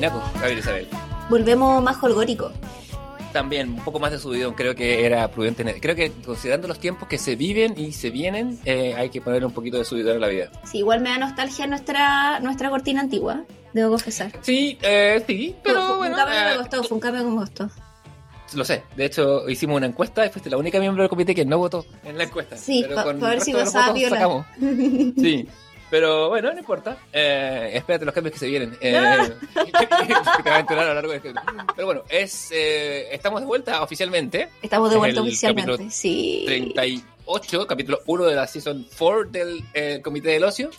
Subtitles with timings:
[0.00, 0.88] más, volvemos más chinacos, Gabriel Isabel.
[1.28, 2.52] Volvemos más holgórico.
[3.32, 5.62] También, un poco más de subidón, creo que era prudente.
[5.80, 9.44] Creo que considerando los tiempos que se viven y se vienen, eh, hay que poner
[9.44, 10.50] un poquito de subidón en la vida.
[10.64, 14.32] Sí, igual me da nostalgia nuestra, nuestra cortina antigua, debo confesar.
[14.40, 16.14] Sí, eh, sí, pero fue, bueno.
[16.16, 17.70] un cambio que eh, me costó, fue un cambio que me costó.
[18.54, 21.44] Lo sé, de hecho hicimos una encuesta y fuiste la única miembro del comité que
[21.44, 22.56] no votó en la encuesta.
[22.56, 24.46] Sí, pero pa- ver si pasaba piola.
[24.58, 25.46] Sí,
[25.90, 26.96] pero bueno, no importa.
[27.12, 28.76] Eh, espérate los cambios que se vienen.
[28.80, 29.18] Eh,
[29.54, 31.32] que te va a enterar a lo largo de este.
[31.74, 34.50] Pero bueno, es, eh, estamos de vuelta oficialmente.
[34.62, 36.44] Estamos de vuelta el oficialmente, sí.
[36.46, 40.70] 38, capítulo 1 de la Season 4 del eh, Comité del Ocio.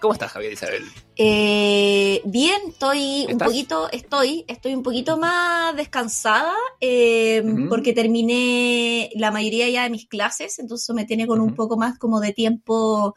[0.00, 0.82] ¿Cómo estás, Javier Isabel?
[1.14, 7.68] Eh, bien, estoy un poquito, estoy, estoy un poquito más descansada eh, Ujú.
[7.68, 11.98] porque terminé la mayoría ya de mis clases, entonces me tiene con un poco más
[11.98, 13.14] como de tiempo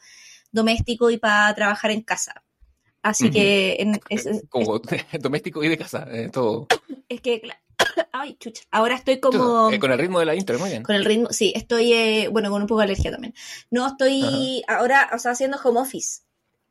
[0.54, 2.42] doméstico y para trabajar en casa.
[3.02, 4.80] Así que en- es, es- Como
[5.20, 6.68] doméstico y de casa, eh, todo.
[7.10, 7.42] es que,
[8.14, 9.70] ay, chucha, ahora estoy como...
[9.72, 10.84] Eh, con el ritmo de la intro, muy bien.
[10.84, 13.34] Con el ritmo, sí, estoy, eh, bueno, con un poco de alergia también.
[13.72, 16.22] No, estoy ahora, o sea, haciendo home office,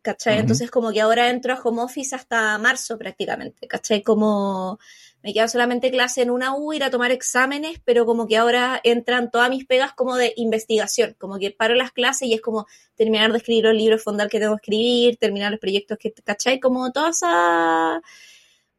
[0.01, 0.39] ¿cachai?
[0.39, 4.03] Entonces como que ahora entro a home office hasta marzo prácticamente, ¿cachai?
[4.03, 4.79] Como
[5.23, 8.81] me queda solamente clase en una U, ir a tomar exámenes, pero como que ahora
[8.85, 12.67] entran todas mis pegas como de investigación, como que paro las clases y es como
[12.97, 16.61] terminar de escribir los libros fondal que tengo que escribir, terminar los proyectos que, ¿cachai?
[16.61, 18.03] Como toda esa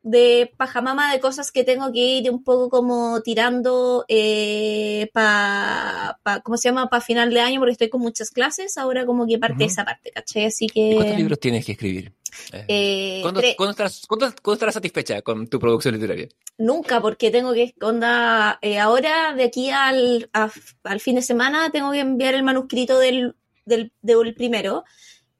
[0.05, 6.41] de pajamama de cosas que tengo que ir un poco como tirando eh, para, pa,
[6.41, 6.89] ¿cómo se llama?
[6.89, 9.71] Para final de año, porque estoy con muchas clases, ahora como que parte Ujú.
[9.71, 10.45] esa parte, ¿cachai?
[10.45, 10.95] Así ¿Y que...
[10.95, 12.13] cuántos libros tienes que escribir?
[12.51, 16.27] Eh, eh, ¿Cuándo, cuándo estarás, cuándo- cuándo estarás satisfecha con tu producción literaria?
[16.57, 20.51] Nunca, porque tengo que, onda, eh, ahora de aquí al, a-
[20.83, 24.83] al fin de semana tengo que enviar el manuscrito del, del, del primero,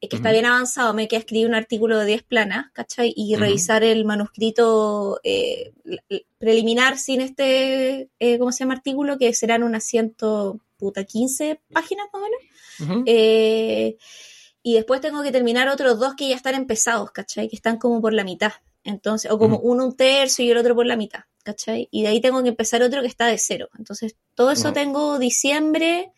[0.09, 3.13] que está bien avanzado, me queda escribir un artículo de 10 planas, ¿cachai?
[3.15, 5.73] Y revisar el manuscrito eh,
[6.37, 8.73] preliminar sin este, eh, ¿cómo se llama?
[8.73, 13.03] Artículo, que serán unas 115 páginas más o menos.
[13.05, 13.97] Eh,
[14.61, 17.47] y después tengo que terminar otros dos que ya están empezados, ¿cachai?
[17.47, 18.53] Que están como por la mitad.
[18.83, 21.87] Entonces, o como uno un tercio y el otro por la mitad, ¿cachai?
[21.91, 23.69] Y de ahí tengo que empezar otro que está de cero.
[23.77, 26.11] Entonces, todo eso tengo diciembre,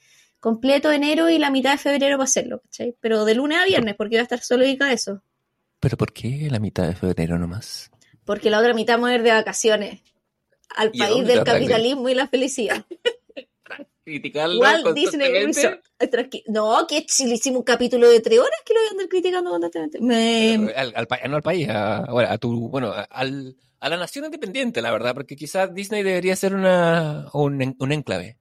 [0.46, 2.96] completo enero y la mitad de febrero para hacerlo, ¿cachai?
[3.02, 5.24] Pero de lunes a viernes, porque voy a estar solo dedicada a eso.
[5.80, 7.90] ¿Pero por qué la mitad de febrero nomás?
[8.26, 10.02] Porque la otra mitad voy a ir de vacaciones
[10.76, 12.86] al ¿Y a país del capitalismo y la felicidad.
[14.04, 15.46] Criticarlo Walt Disney.
[15.48, 15.84] Resort.
[16.48, 19.08] No, que si le hicimos un capítulo de tres horas que lo voy a andar
[19.08, 20.00] criticando constantemente.
[20.00, 23.90] Me, Al, al pa- no al país, a, bueno, a tu, bueno, a- al, a
[23.90, 28.38] la nación independiente, la verdad, porque quizás Disney debería ser una, un enclave.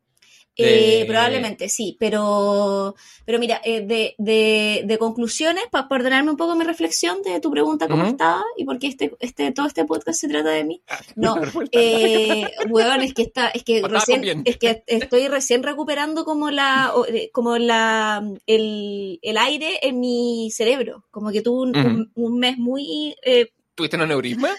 [0.56, 2.94] Eh, de- probablemente sí, pero,
[3.25, 7.50] pero mira, eh, de, de, de conclusiones, para ordenarme un poco mi reflexión de tu
[7.50, 10.81] pregunta cómo estaba y por qué este, este, todo este podcast se trata de mí.
[10.88, 11.34] Ah, No.
[11.72, 16.93] Eh, weón, es que está, es que recién, es que estoy recién recuperando como la,
[17.09, 22.59] eh, como la, el, el aire en mi cerebro, como que tuve un- un mes
[22.59, 24.50] muy eh, ¿Tuviste un aneurisma?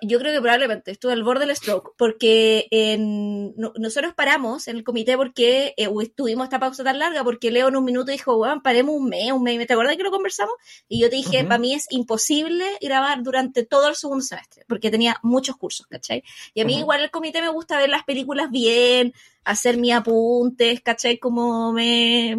[0.00, 4.76] Yo creo que probablemente estuve al borde del stroke, porque en- no- nosotros paramos en
[4.76, 8.36] el comité porque eh, tuvimos esta pausa tan larga, porque Leo en un minuto dijo,
[8.36, 10.54] weón, paremos un mes, un mes, ¿te acuerdas que lo conversamos?
[10.88, 11.48] Y yo te dije, Ujú.
[11.48, 16.22] para mí es imposible grabar durante todo el segundo semestre, porque tenía muchos cursos, ¿cachai?
[16.54, 16.82] Y a mí Ujú.
[16.82, 21.18] igual el comité me gusta ver las películas bien, hacer mis apuntes, ¿cachai?
[21.18, 22.36] Como me...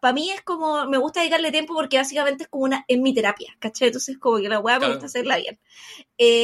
[0.00, 3.14] Para mí es como, me gusta dedicarle tiempo porque básicamente es como una, es mi
[3.14, 3.88] terapia, ¿cachai?
[3.88, 4.92] Entonces como que la weá me Claro.
[4.94, 5.58] gusta hacerla bien.
[6.18, 6.37] Eh,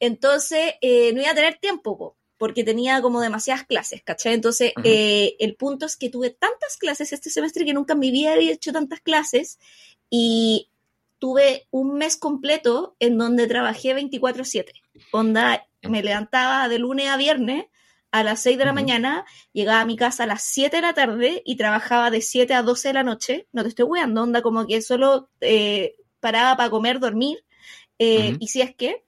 [0.00, 4.34] entonces, eh, no iba a tener tiempo, po, porque tenía como demasiadas clases, ¿cachai?
[4.34, 8.10] Entonces, eh, el punto es que tuve tantas clases este semestre que nunca en mi
[8.10, 9.58] vida había hecho tantas clases
[10.08, 10.70] y
[11.18, 14.72] tuve un mes completo en donde trabajé 24/7.
[15.12, 17.66] Onda, me levantaba de lunes a viernes
[18.10, 18.80] a las 6 de la Ujú.
[18.80, 22.54] mañana, llegaba a mi casa a las 7 de la tarde y trabajaba de 7
[22.54, 23.46] a 12 de la noche.
[23.52, 27.44] No te estoy weando, onda como que solo eh, paraba para comer, dormir,
[28.00, 29.04] eh, y si es que,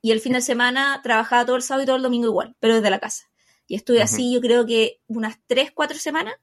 [0.00, 2.76] y el fin de semana trabajaba todo el sábado y todo el domingo igual, pero
[2.76, 3.30] desde la casa.
[3.68, 6.34] Y estuve así, yo creo que unas 3, 4 semanas,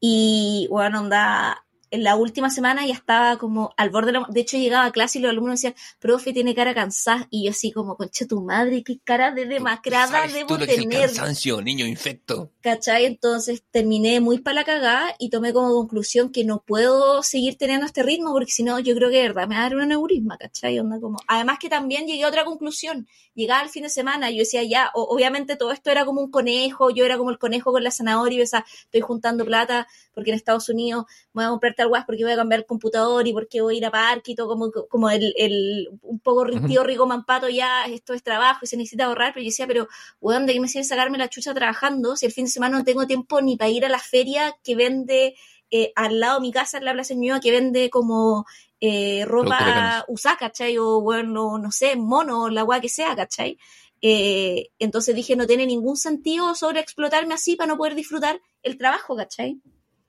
[0.00, 4.26] y bueno, onda, en la última semana ya estaba como al borde de la...
[4.28, 7.50] De hecho, llegaba a clase y los alumnos decían, profe, tiene cara cansada, y yo
[7.52, 11.00] así como, concha tu madre, qué cara de demacrada ¿Sabes debo tú tener.
[11.06, 12.50] cansancio, niño infecto?
[12.62, 13.04] ¿Cachai?
[13.04, 17.86] Entonces terminé muy para la cagada y tomé como conclusión que no puedo seguir teniendo
[17.86, 19.82] este ritmo porque si no, yo creo que de verdad me va a dar un
[19.82, 20.78] aneurisma, ¿cachai?
[20.78, 21.18] Onda como...
[21.28, 23.06] Además que también llegué a otra conclusión.
[23.34, 26.20] Llegaba el fin de semana y yo decía, ya, o- obviamente todo esto era como
[26.22, 29.44] un conejo, yo era como el conejo con la zanahoria y o sea, estoy juntando
[29.44, 32.60] plata porque en Estados Unidos me voy a comprar tal weas porque voy a cambiar
[32.60, 35.88] el computador y porque voy a ir a parque y todo, como, como el, el
[36.02, 39.48] un poco tío Rico Mampato ya, esto es trabajo y se necesita ahorrar, pero yo
[39.48, 39.88] decía, pero
[40.20, 42.84] weón, ¿de qué me sirve sacarme la chucha trabajando si el fin de semana no
[42.84, 45.34] tengo tiempo ni para ir a la feria que vende
[45.70, 48.44] eh, al lado de mi casa en la Plaza Ñuñoa que vende como
[48.80, 50.76] eh, ropa usada, ¿cachai?
[50.78, 53.58] O bueno, no sé, mono, la weá que sea, ¿cachai?
[54.02, 58.76] Eh, entonces dije, no tiene ningún sentido sobre explotarme así para no poder disfrutar el
[58.76, 59.60] trabajo, ¿cachai?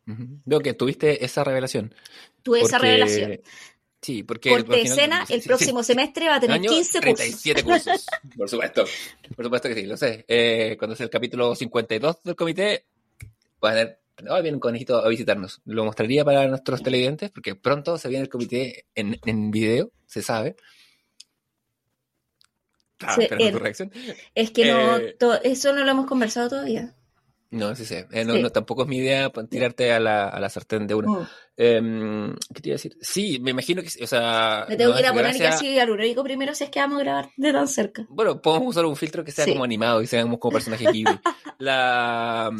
[0.05, 1.93] Veo que tuviste esa revelación.
[2.41, 3.39] Tuve esa revelación.
[4.03, 4.49] Sí, porque...
[4.49, 8.05] Por escena, el próximo semestre va a tener 15 37 cursos.
[8.37, 8.83] Por supuesto.
[9.33, 10.25] Por supuesto que sí, lo sé.
[10.27, 12.85] Eh, cuando es el capítulo 52 del comité,
[13.63, 13.99] va a tener...
[14.21, 15.61] No, viene un conejito a visitarnos.
[15.65, 20.21] Lo mostraría para nuestros televidentes, porque pronto se viene el comité en, en video, se
[20.21, 20.57] sabe.
[22.99, 23.91] Ah, reacción.
[24.35, 26.93] Es que no, eh, eso no lo hemos conversado todavía.
[27.53, 27.95] No, sí, sí.
[28.11, 31.11] Eh, no, tampoco es mi idea tirarte a la, a la sartén de una.
[31.11, 31.27] Oh.
[31.55, 32.97] Em, ¿Qué te iba a decir?
[32.99, 34.65] Sí, me imagino que, o sea...
[34.67, 37.03] Me tengo que ir a poner casi al único primero si es que vamos a
[37.03, 38.05] grabar de tan cerca.
[38.09, 41.19] Bueno, podemos usar un filtro que sea como animado y seamos como personaje Ghibli.
[41.59, 42.51] la...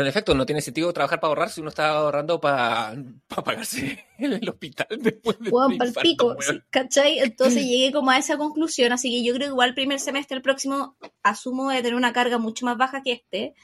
[0.00, 2.94] Mm, en efecto, no tiene sentido trabajar para ahorrar si uno está ahorrando para,
[3.28, 6.36] pagarse en el hospital después de Juan, para pico,
[6.70, 7.18] ¿cachai?
[7.18, 10.36] Entonces llegué como a esa conclusión, así que yo creo que igual el primer semestre,
[10.36, 13.54] el próximo, asumo de tener una carga mucho más baja que este,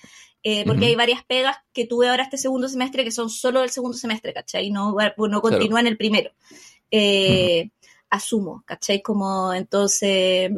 [0.42, 3.70] eh, porque hay varias pegas que tuve ahora este segundo semestre que son solo del
[3.70, 4.70] segundo semestre, ¿cachai?
[4.70, 6.30] No, no continúan el primero.
[6.90, 7.70] Eh,
[8.10, 9.02] asumo, ¿cachai?
[9.02, 10.50] Como entonces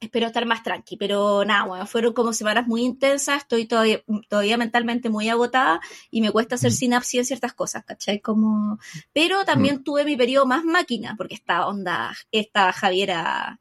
[0.00, 4.56] espero estar más tranqui, pero nada, bueno, fueron como semanas muy intensas, estoy todavía, todavía
[4.56, 8.20] mentalmente muy agotada y me cuesta hacer sinapsis en ciertas cosas, ¿cachai?
[8.20, 8.78] Como,
[9.12, 13.60] pero también tuve mi periodo más máquina, porque esta onda, esta Javiera,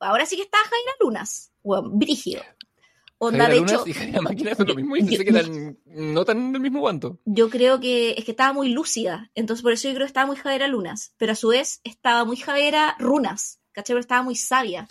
[0.00, 2.42] ahora sí que está Javiera Lunas, bueno, brígido.
[3.18, 3.82] Onda, de hecho.
[3.86, 7.18] Y Javiera Máquina es lo mismo y sé que no tan del mismo guanto.
[7.24, 10.26] Yo creo que es que estaba muy lúcida, entonces por eso yo creo que estaba
[10.26, 13.94] muy Javiera Lunas, pero a su vez estaba muy Javiera Runas, ¿cachai?
[13.94, 14.86] Pero estaba muy sabia.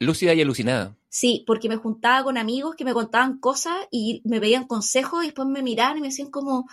[0.00, 0.96] Lúcida y alucinada.
[1.08, 5.28] Sí, porque me juntaba con amigos que me contaban cosas y me pedían consejos y
[5.28, 6.68] después me miraban y me decían como,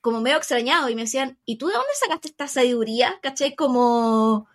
[0.00, 3.18] como medio extrañado y me decían, ¿y tú de dónde sacaste esta sabiduría?
[3.22, 3.54] ¿Cachai?
[3.54, 4.46] Como...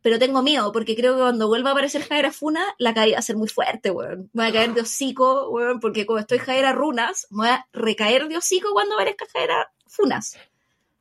[0.00, 3.18] Pero tengo miedo, porque creo que cuando vuelva a aparecer Jaira Funa, la caída va
[3.18, 4.30] a ser muy fuerte, weón.
[4.32, 7.66] Me voy a caer de hocico, weón, porque como estoy Jaira Runas, me voy a
[7.72, 10.38] recaer de hocico cuando aparezca Jaira Funas.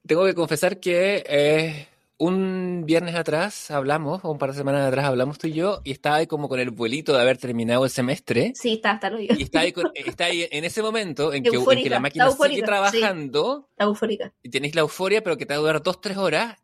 [0.05, 1.87] Tengo que confesar que eh,
[2.19, 5.91] un viernes atrás hablamos, o un par de semanas atrás hablamos tú y yo, y
[5.91, 8.53] estaba ahí como con el vuelito de haber terminado el semestre.
[8.55, 11.99] Sí, está, está lo Y está ahí, está ahí en ese momento en que, la
[11.99, 13.69] máquina sigue trabajando.
[13.77, 14.33] La eufórica.
[14.41, 16.57] Y tenéis la euforia, pero que te va a durar dos, tres horas,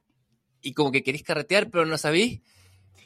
[0.62, 2.42] y como que queréis carretear, pero no sabéis.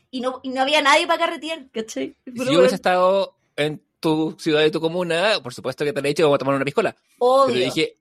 [0.10, 2.16] Y no, y no había nadie para carretear, ¿cachai?
[2.26, 6.08] si yo hubiese estado en tu ciudad y tu comuna, por supuesto que te lo
[6.08, 6.96] he dicho, vamos a tomar una piscola.
[7.20, 7.54] Obvio.
[7.54, 7.98] Pero dije,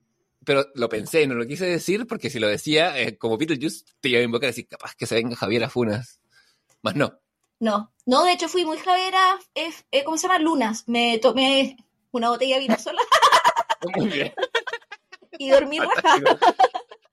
[0.46, 4.08] pero lo pensé no lo quise decir porque si lo decía, eh, como Beetlejuice, te
[4.08, 6.20] iba a invocar y decir, capaz que se venga Javier a Funas.
[6.82, 7.18] Más no.
[7.58, 10.38] No, no, de hecho fui muy Javiera, eh, ¿cómo se llama?
[10.38, 10.84] Lunas.
[10.86, 11.76] Me tomé
[12.12, 13.00] una botella de vino sola.
[13.96, 14.32] Muy bien.
[15.38, 16.38] y dormí rajada.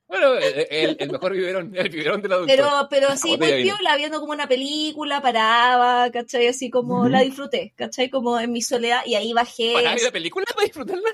[0.08, 2.56] Bueno, el, el, mejor biberón, el biberón de la doctora.
[2.56, 6.48] Pero, pero sí, muy piola, viendo como una película, paraba, ¿cachai?
[6.48, 8.10] Así como la disfruté, ¿cachai?
[8.10, 9.74] Como en mi soledad, y ahí bajé.
[9.74, 11.10] ¿Paraba la película para disfrutarla?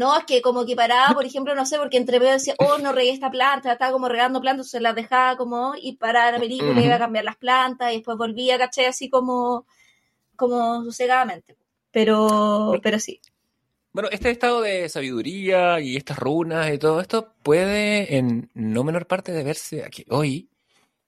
[0.00, 2.78] No, es que como que paraba, por ejemplo, no sé, porque entre medio decía, oh,
[2.78, 6.38] no regué esta planta, estaba como regando plantas, se las dejaba como, y paraba la
[6.38, 8.86] película, iba a cambiar las plantas, y después volvía, ¿cachai?
[8.86, 9.66] Así como,
[10.36, 11.58] como sosegadamente.
[11.90, 13.20] Pero, pero sí.
[13.92, 19.06] Bueno, este estado de sabiduría y estas runas y todo esto puede en no menor
[19.06, 20.48] parte deberse a que hoy,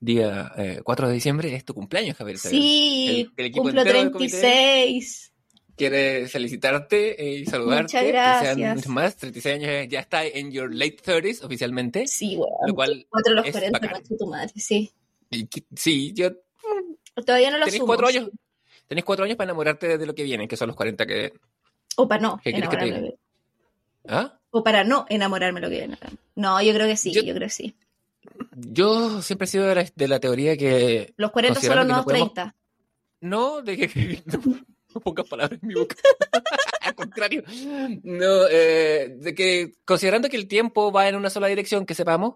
[0.00, 0.52] día
[0.84, 2.36] 4 eh, de diciembre, es tu cumpleaños, Javier.
[2.36, 5.31] Sí, el, equipo cumplo 36.
[5.76, 7.82] Quiere felicitarte y saludarte.
[7.82, 8.56] Muchas gracias.
[8.56, 12.06] Que sean más, 36 años ya está en your late 30s oficialmente.
[12.06, 12.54] Sí, bueno.
[12.66, 13.80] Lo cual Cuatro los 40,
[14.18, 14.92] tu madre, sí.
[15.74, 16.30] sí, yo...
[17.26, 18.30] Todavía no lo Tenéis cuatro años.
[18.86, 21.32] Tenés cuatro años para enamorarte de lo que viene, que son los 40 que
[21.96, 23.14] o para no enamorarme.
[24.08, 24.38] ¿Ah?
[24.50, 25.98] O para no enamorarme lo que viene.
[26.34, 27.74] No, yo creo que sí, yo, creo que sí.
[28.54, 31.12] Yo siempre he sido de la, teoría que.
[31.16, 32.54] Los 40 son los nuevos 30.
[33.20, 34.22] No, de que.
[34.94, 35.96] No, pongas palabras en mi boca.
[36.80, 37.42] Al contrario.
[38.02, 42.34] No, eh, de que considerando que el tiempo va en una sola dirección, que sepamos,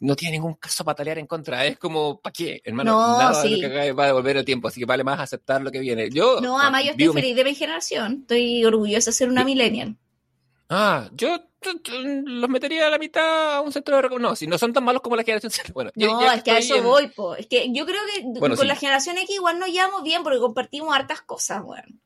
[0.00, 1.64] no tiene ningún caso patalear en contra.
[1.64, 2.60] Es como, ¿para qué?
[2.64, 3.60] Hermano, no, nada sí.
[3.60, 6.10] que va a devolver el tiempo, así que vale más aceptar lo que viene.
[6.10, 8.18] Yo, no, además yo estoy feliz de mi generación.
[8.22, 9.96] Estoy orgullosa de ser una millennial.
[10.68, 11.40] Ah, yo
[11.92, 15.02] los metería a la mitad a un centro de No, si no son tan malos
[15.02, 17.34] como la generación Bueno, no, es que a eso voy, po.
[17.34, 20.94] Es que yo creo que con la generación X igual nos llevamos bien porque compartimos
[20.94, 22.00] hartas cosas, weón.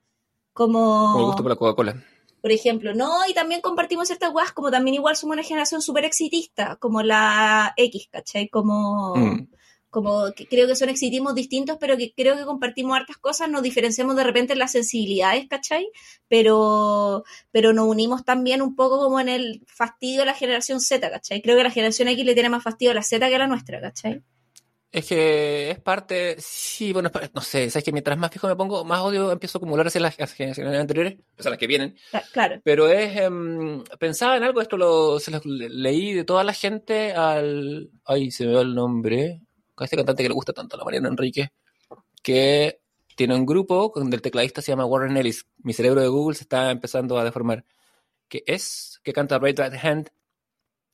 [0.52, 1.12] Como.
[1.12, 2.02] Como gusto por la Coca-Cola.
[2.40, 3.26] por ejemplo, ¿no?
[3.29, 7.73] Y también compartimos ciertas weas, como también igual somos una generación súper exitista, como la
[7.76, 8.49] X, ¿cachai?
[8.49, 9.49] Como, Mm.
[9.90, 13.62] Como que creo que son exitismos distintos, pero que creo que compartimos hartas cosas, nos
[13.62, 15.88] diferenciamos de repente en las sensibilidades, ¿cachai?
[16.28, 21.11] Pero, pero nos unimos también un poco como en el fastidio de la generación Z,
[21.11, 21.42] ¿cachai?
[21.42, 23.47] Creo que la generación X le tiene más fastidio a la Z que a la
[23.47, 24.23] nuestra, ¿cachai?
[24.92, 28.85] Es que es parte, sí, bueno, no sé, sabes que mientras más fijo me pongo,
[28.85, 31.94] más odio empiezo a acumular hacia las, generaciones anteriores, o sea, las que vienen.
[32.11, 32.61] Cla- Claro.
[32.64, 36.52] Pero es, em, pensaba en algo, esto lo, se lo le- leí de toda la
[36.52, 39.40] gente al, ay, se me va el nombre,
[39.82, 41.50] a este cantante que le gusta tanto, a la Mariana Enrique,
[42.22, 42.80] que
[43.16, 45.46] tiene un grupo donde el tecladista se llama Warren Ellis.
[45.58, 47.64] Mi cerebro de Google se está empezando a deformar.
[48.28, 50.08] Que es, que canta Right Right Hand.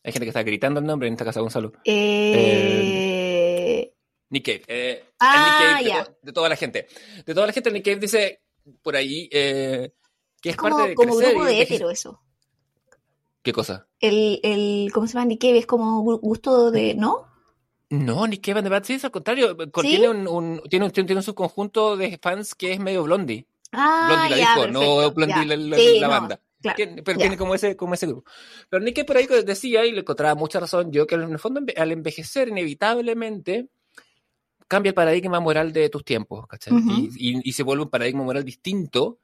[0.03, 1.73] Hay gente que está gritando el nombre en esta casa, Gonzalo.
[2.57, 3.93] Eh,
[4.31, 4.63] Nick Cave.
[4.69, 6.05] eh, Ah, el Nick Cave de, ya.
[6.05, 6.87] to- de toda la gente.
[7.25, 8.41] De toda la gente, el Nick Cave dice
[8.83, 9.93] por ahí eh,
[10.41, 12.21] que es es como, parte de como crecer grupo de hétero eso.
[13.43, 13.87] ¿Qué cosa?
[14.01, 15.27] El, el, ¿cómo se llama?
[15.27, 17.29] Nick Cave es como gu- gusto de, ¿no?
[17.91, 19.91] No, Nick Cave and the Bad Seeds, al contrario, con- ¿Sí?
[19.91, 23.47] tiene, un, un- tiene, un, tiene un subconjunto de fans que es medio Blondie.
[23.73, 26.41] Ah, Blondie la ya, disco, perfecto, no Blondie la, la- Sí, la no, banda.
[26.61, 27.23] claro, Tiene- pero ya.
[27.23, 28.29] tiene como ese, como ese grupo.
[28.69, 31.61] Pero Nick por ahí decía, y le encontraba mucha razón yo, que en el fondo
[31.77, 33.69] al envejecer inevitablemente
[34.69, 36.75] cambia el paradigma moral de tus tiempos, ¿cachai?
[36.89, 39.19] Y, y- y se vuelve un paradigma moral distinto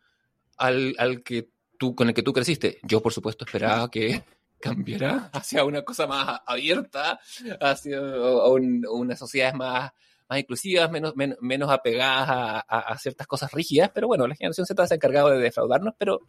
[0.56, 2.78] al, al que tú, con el que tú creciste.
[2.84, 4.22] Yo, por supuesto, esperaba que
[4.62, 7.20] cambiara hacia una cosa más abierta,
[7.60, 9.90] hacia un- unas sociedades más,
[10.28, 14.34] más inclusivas, menos, menos, menos apegadas a, a- a ciertas cosas rígidas, pero bueno, la
[14.34, 16.20] generación Z se ha encargado de defraudarnos, pero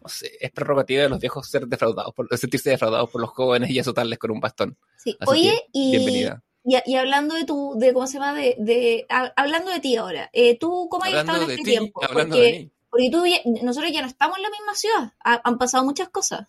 [0.00, 3.70] no sé, es prerrogativa de los viejos ser defraudados, por, sentirse defraudados por los jóvenes
[3.70, 4.76] y azotarles con un bastón.
[4.96, 5.16] Sí.
[5.18, 6.42] Así Oye, que, y, Bienvenida.
[6.64, 9.96] y, y hablando de tu, de cómo se llama, de, de ha- hablando de ti
[9.96, 12.00] ahora, eh, ¿tú cómo has estado en este ti, tiempo?
[12.04, 12.70] hablando porque, de mí.
[12.90, 16.08] porque tú, ya- nosotros ya no estamos en la misma ciudad, Ha- han pasado muchas
[16.10, 16.48] cosas.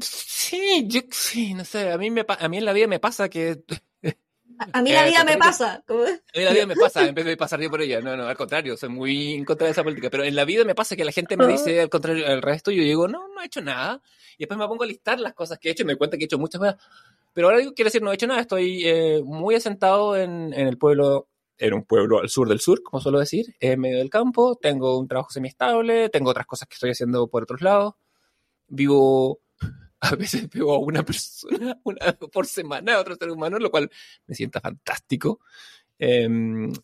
[0.00, 3.28] Sí, yo sí, no sé, a mí, me, a mí en la vida me pasa
[3.28, 3.62] que
[4.58, 5.82] A, a mí la Eh, vida me pasa.
[5.86, 8.00] como- En la vida me pasa, en vez de pasar yo por ella.
[8.00, 10.10] No, no, al contrario, soy muy en contra de esa política.
[10.10, 12.70] Pero en la vida me pasa que la gente me dice al contrario, al resto,
[12.70, 14.02] yo digo, no, no he hecho nada.
[14.36, 16.16] Y después me pongo a listar las cosas que he hecho y me doy cuenta
[16.16, 16.76] que he hecho muchas cosas.
[17.32, 18.40] Pero ahora digo, quiero decir, no he hecho nada.
[18.40, 22.82] Estoy eh, muy asentado en, en el pueblo, en un pueblo al sur del sur,
[22.82, 24.56] como suelo decir, en medio del campo.
[24.56, 27.94] Tengo un trabajo semiestable, tengo otras cosas que estoy haciendo por otros lados.
[28.68, 29.40] Vivo,
[30.06, 33.90] a veces veo a una persona una por semana, a otro ser humano, lo cual
[34.26, 35.40] me sienta fantástico.
[35.98, 36.28] Eh,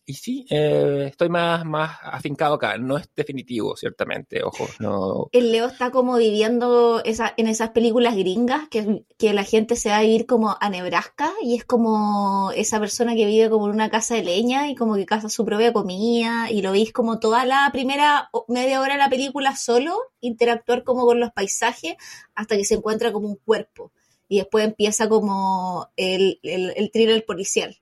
[0.07, 2.78] y sí, eh, estoy más, más afincado acá.
[2.78, 4.66] No es definitivo, ciertamente, ojo.
[4.78, 9.76] No, El Leo está como viviendo esa, en esas películas gringas que, que la gente
[9.76, 13.66] se va a vivir como a Nebraska y es como esa persona que vive como
[13.66, 16.92] en una casa de leña y como que caza su propia comida y lo veis
[16.92, 21.97] como toda la primera media hora de la película solo interactuar como con los paisajes
[22.35, 23.92] hasta que se encuentra como un cuerpo
[24.28, 27.81] y después empieza como el, el, el thriller policial.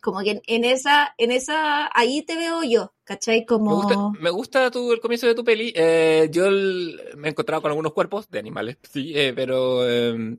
[0.00, 3.40] Como que en, en esa, en esa, ahí te veo yo, ¿cachai?
[3.40, 3.74] Me Como...
[3.74, 5.72] gusta, me gusta tu, el comienzo de tu peli.
[5.74, 10.38] Eh, yo el- me he encontrado con algunos cuerpos de animales, sí, eh, pero eh,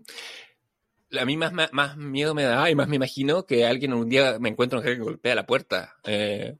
[1.20, 4.10] a mí más, más, más miedo me da y más me imagino que alguien un
[4.10, 5.96] día me encuentro que golpea la puerta.
[6.04, 6.58] eh,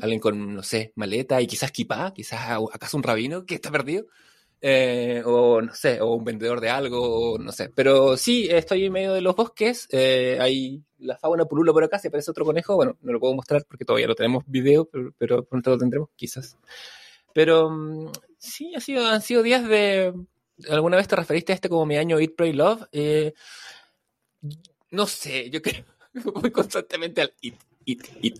[0.00, 2.40] alguien con, no sé, maleta y quizás kipá, quizás
[2.72, 4.06] acaso un rabino que está perdido.
[4.60, 7.70] Eh, o no sé, o un vendedor de algo, no sé.
[7.74, 9.88] Pero sí, estoy en medio de los bosques.
[9.90, 12.76] eh, hay la fauna pulula por acá, se parece otro conejo.
[12.76, 16.10] Bueno, no lo puedo mostrar porque todavía no tenemos video, pero, pero pronto lo tendremos,
[16.16, 16.56] quizás.
[17.32, 20.12] Pero mm, sí, ha sido, han sido días de.
[20.68, 22.86] ¿Alguna vez te referiste a este como mi año Eat, Pray, Love?
[22.92, 23.32] Eh,
[24.90, 25.84] no sé, yo creo
[26.34, 27.54] voy constantemente al Eat,
[27.86, 28.38] Eat, Eat.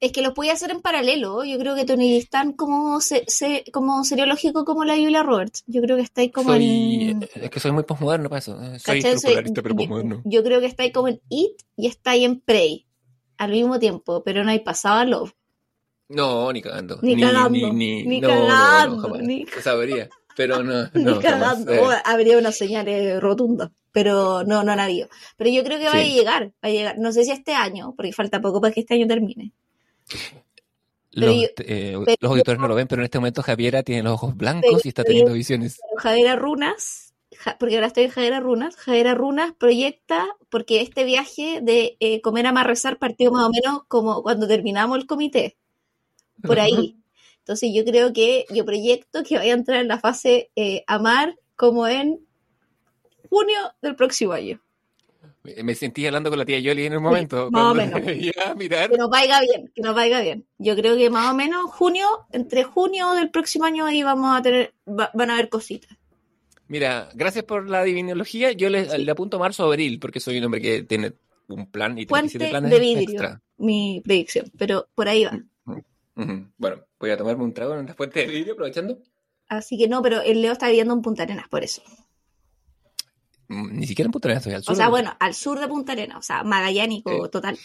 [0.00, 1.42] Es que los podía hacer en paralelo.
[1.44, 5.64] Yo creo que Tony es tan como, se, se- como seriológico como la Julia Roberts.
[5.66, 7.28] Yo creo que está ahí como Soy, en.
[7.34, 8.58] es que soy muy posmoderno para eso.
[8.62, 10.22] eh, yo, posmoderno.
[10.24, 12.86] yo creo que está ahí como en It y está ahí en Prey
[13.38, 15.32] al mismo tiempo, pero no hay pasado a Love.
[16.08, 16.98] No, ni cagando.
[17.02, 20.08] Ni cagando, Ni, ni, ni no, cagando, no, ni- Sabría.
[20.36, 21.72] Pero no, Ni no, cagando.
[21.72, 23.72] Eh, Oh, habría una señal eh, rotunda.
[23.92, 25.08] Pero no, no han habido.
[25.38, 26.12] Pero yo creo que va a Sí.
[26.12, 26.98] llegar, va a llegar.
[26.98, 29.52] No sé si este año, porque falta poco para que este año termine.
[31.12, 34.12] Los, eh, pero los auditores no lo ven, pero en este momento Javiera tiene los
[34.14, 35.78] ojos blancos y está teniendo visiones.
[35.96, 41.60] Javiera Runas, Ja- porque ahora estoy en Javiera Runas, Javiera Runas proyecta, porque este viaje
[41.62, 45.56] de eh, comer a más rezar partió más o menos como cuando terminamos el comité,
[46.42, 46.96] por ahí.
[47.38, 51.38] Entonces yo creo que yo proyecto que vaya a entrar en la fase eh, amar
[51.54, 52.20] como en
[53.30, 54.60] junio del próximo año.
[55.56, 57.50] Me- Me sentí hablando con la tía Yoli en un momento.
[57.50, 58.00] más o menos.
[58.44, 58.90] a mirar.
[58.90, 60.46] Que nos vaya bien, que nos vaya bien.
[60.58, 64.42] Yo creo que más o menos junio, entre junio del próximo año ahí vamos a
[64.42, 65.96] tener, va- van a haber cositas.
[66.68, 68.50] Mira, gracias por la adivinología.
[68.52, 68.98] Yo le, Sí.
[69.04, 71.12] le apunto marzo o abril, porque soy un hombre que tiene
[71.48, 73.40] un plan y 37 Puente planes de vidrio, extra.
[73.58, 75.38] mi predicción, pero por ahí va.
[76.16, 76.46] Ujú.
[76.56, 78.98] Bueno, voy a tomarme un trago en la fuente de vidrio aprovechando.
[79.48, 81.82] Así que no, pero el Leo está viviendo en Punta Arenas, por eso.
[83.48, 84.72] Mm, Ni siquiera en Punta Arenas, al sur.
[84.72, 87.58] O sea, bueno, al sur de Punta Arenas, o sea, magallánico total.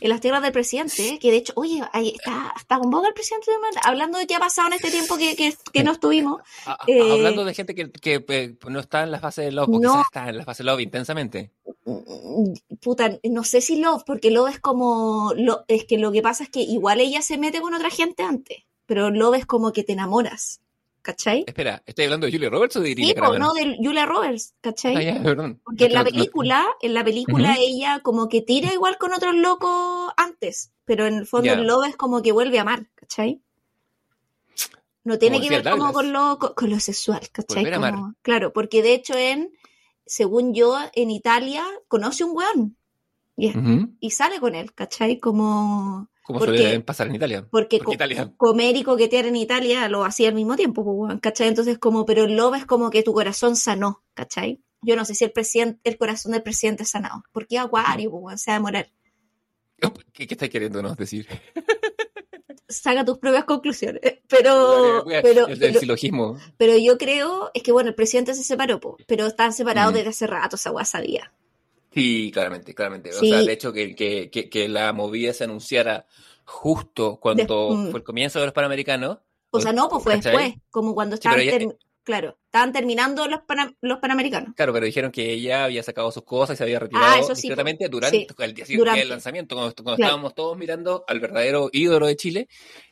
[0.00, 3.14] En las tierras del presidente, que de hecho, oye, ahí está, está con boca el
[3.14, 3.50] presidente,
[3.82, 6.40] hablando de qué ha pasado en este tiempo que, que, que no estuvimos.
[6.66, 9.52] A- a- eh, Hablando de gente que, que, eh, no está en la fase de
[9.52, 9.90] love, o No.
[9.92, 11.52] quizás está en la fase de love intensamente.
[11.84, 16.22] Mm, Puta, no sé si Love, porque Love es como, lo, es que lo que
[16.22, 19.72] pasa es que igual ella se mete con otra gente antes, pero Love es como
[19.72, 20.60] que te enamoras,
[21.08, 21.42] ¿cachai?
[21.46, 24.94] Espera, ¿estoy hablando de Julia Roberts o de Irina Sí, no, de Julia Roberts, ¿cachai?
[24.94, 25.58] Ah, ya, perdón.
[25.64, 30.12] Porque en la película, en la película ella como que tira igual con otros locos
[30.18, 31.54] antes, pero en el fondo Ya.
[31.54, 33.40] el Love es como que vuelve a amar, ¿cachai?
[35.02, 37.72] No tiene Como que ver como con lo, con, con lo sexual, ¿cachai?
[37.72, 39.50] Como- claro, porque de hecho en,
[40.04, 42.76] según yo, en Italia conoce un weón
[44.00, 45.18] y sale con él, ¿cachai?
[45.20, 46.10] Como...
[46.28, 47.40] Como Porque- suele pasar en Italia.
[47.50, 48.34] Porque, Porque co- Italia.
[48.36, 51.48] comer y coquetear en Italia lo hacía al mismo tiempo, pues, ¿cachai?
[51.48, 54.60] Entonces, como, pero el love es como que tu corazón sanó, ¿cachai?
[54.82, 57.22] Yo no sé si el presidente, el corazón del presidente es sanado.
[57.32, 58.92] Porque acuario, pues, weón, se va a demorar.
[60.12, 61.26] ¿Qué, qué estáis queriéndonos decir?
[62.68, 64.02] Saca tus propias conclusiones.
[64.28, 66.36] Pero, Voy a- pero, el, el pero, silogismo.
[66.58, 69.96] pero yo creo, es que bueno, el presidente se separó, po, pero están separados Mm.
[69.96, 71.32] desde hace rato, esa weá sabía.
[71.92, 73.10] Sí, claramente, claramente.
[73.10, 76.06] O sea, el hecho que, que, que, que la movida se anunciara
[76.44, 79.18] justo cuando Des- fue el comienzo de los Panamericanos.
[79.50, 80.32] O sea, no, pues fue ¿Cachai?
[80.36, 84.54] después, como cuando estaban, term- claro, estaban terminando los, pana- los panamericanos.
[84.54, 87.34] Claro, pero dijeron que ella había sacado sus cosas y se había retirado Ah, eso
[87.34, 90.08] sí, discretamente durante el día siguiente del lanzamiento, cuando, cuando Claro.
[90.10, 92.48] estábamos todos mirando al verdadero ídolo de Chile.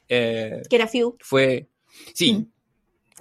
[0.08, 1.16] eh, Que era Few.
[1.20, 1.68] fue.
[2.14, 2.32] Sí.
[2.32, 2.46] Mm.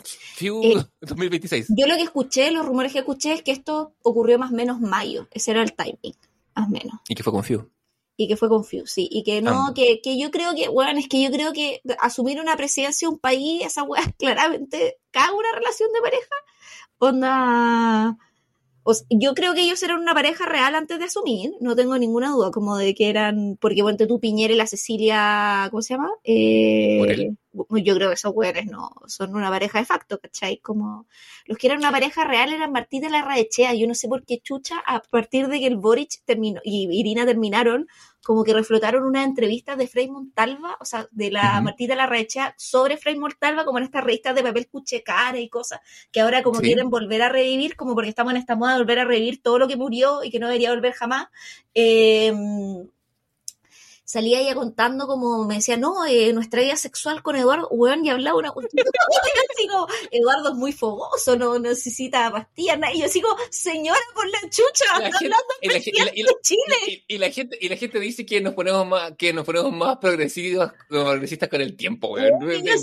[0.08, 1.68] FIU Eh, 2026.
[1.78, 4.80] Yo lo que escuché, los rumores que escuché es que esto ocurrió más o menos
[4.80, 5.28] mayo.
[5.32, 6.16] Ese era el timing,
[6.56, 7.00] más o menos.
[7.10, 7.70] ¿Y qué fue con FIU?
[8.18, 9.10] Y que fue con Few, sí.
[9.12, 9.74] Y que no, Ah.
[9.76, 13.14] que, que yo creo que, bueno, es que yo creo que asumir una presidencia de
[13.14, 16.36] un país, esa weá claramente caga una relación de pareja.
[16.98, 18.18] Onda.
[18.88, 22.30] o yo creo que ellos eran una pareja real antes de asumir, no tengo ninguna
[22.30, 26.12] duda, como de que eran, porque bueno, tú Piñera y la Cecilia, ¿cómo se llama?
[26.24, 27.38] Eh, Morel.
[27.70, 30.58] Yo creo que esos güeyes no son una pareja de facto, ¿cachai?
[30.58, 31.08] Como
[31.46, 34.24] los que eran una pareja real eran Martín de la Raechea, yo no sé por
[34.26, 37.88] qué chucha, a partir de que el Boric terminó y Irina terminaron,
[38.24, 41.64] como que reflotaron una entrevista de Frei Montalva, o sea, de la Ujú.
[41.66, 45.38] Martín de la Raechea sobre Frei Montalva, como en estas revistas de papel cuche cara
[45.40, 45.80] y cosas,
[46.12, 46.66] que ahora como Sí.
[46.66, 49.60] quieren volver a revivir, como porque estamos en esta moda de volver a revivir todo
[49.60, 51.28] lo que murió y que no debería volver jamás.
[51.76, 52.34] Eh,
[54.06, 58.10] salía ella contando como me decía, no, eh, nuestra vida sexual con Eduardo, weón, y
[58.10, 58.86] hablaba una cuestión
[60.12, 62.94] Eduardo es muy fogoso, no necesita pastillas, nada.
[62.94, 66.00] y yo como, señora, por la chucha, La está gente- hablando y la gen- y
[66.00, 67.04] la- y de la- Chile.
[67.08, 69.72] Y, y la gente, y la gente dice que nos ponemos más, que nos ponemos
[69.74, 72.34] más progresivos, progresistas con el tiempo, weón.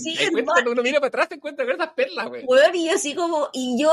[0.02, 2.44] Sí, cuando uno mira para atrás te encuentra con esas perlas, weón.
[2.48, 3.92] Weón, y yo así como, y yo,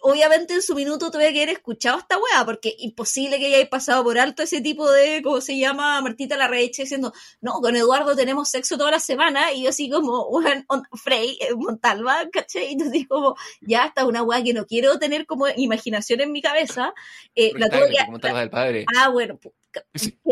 [0.00, 4.02] obviamente en su minuto tuve que haber escuchado esta weá, porque imposible que hayáis pasado
[4.02, 6.00] por alto ese tipo de, ¿cómo se llama?
[6.00, 10.22] Martita la diciendo, no, con Eduardo tenemos sexo toda la semana, y yo así como,
[10.68, 12.76] on- Frey, eh, Montalva, ¿cachai?
[12.80, 16.92] Así como, ya está una weá que no quiero tener como imaginación en mi cabeza,
[17.34, 17.96] eh, la tuve que-
[18.40, 18.84] del padre.
[18.96, 19.38] Ah, bueno,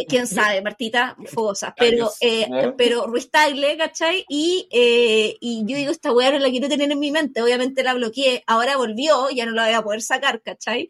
[0.08, 1.74] quién sabe, Martita Fogosa.
[1.76, 4.24] Pero, eh, pero Ruiz Tagle, ¿cachai?
[4.28, 7.42] Y, eh, y yo digo, esta weá no la quiero tener en mi mente.
[7.42, 10.88] Obviamente la bloqueé, ahora volvió, ya no la voy a poder sacar, ¿cachai?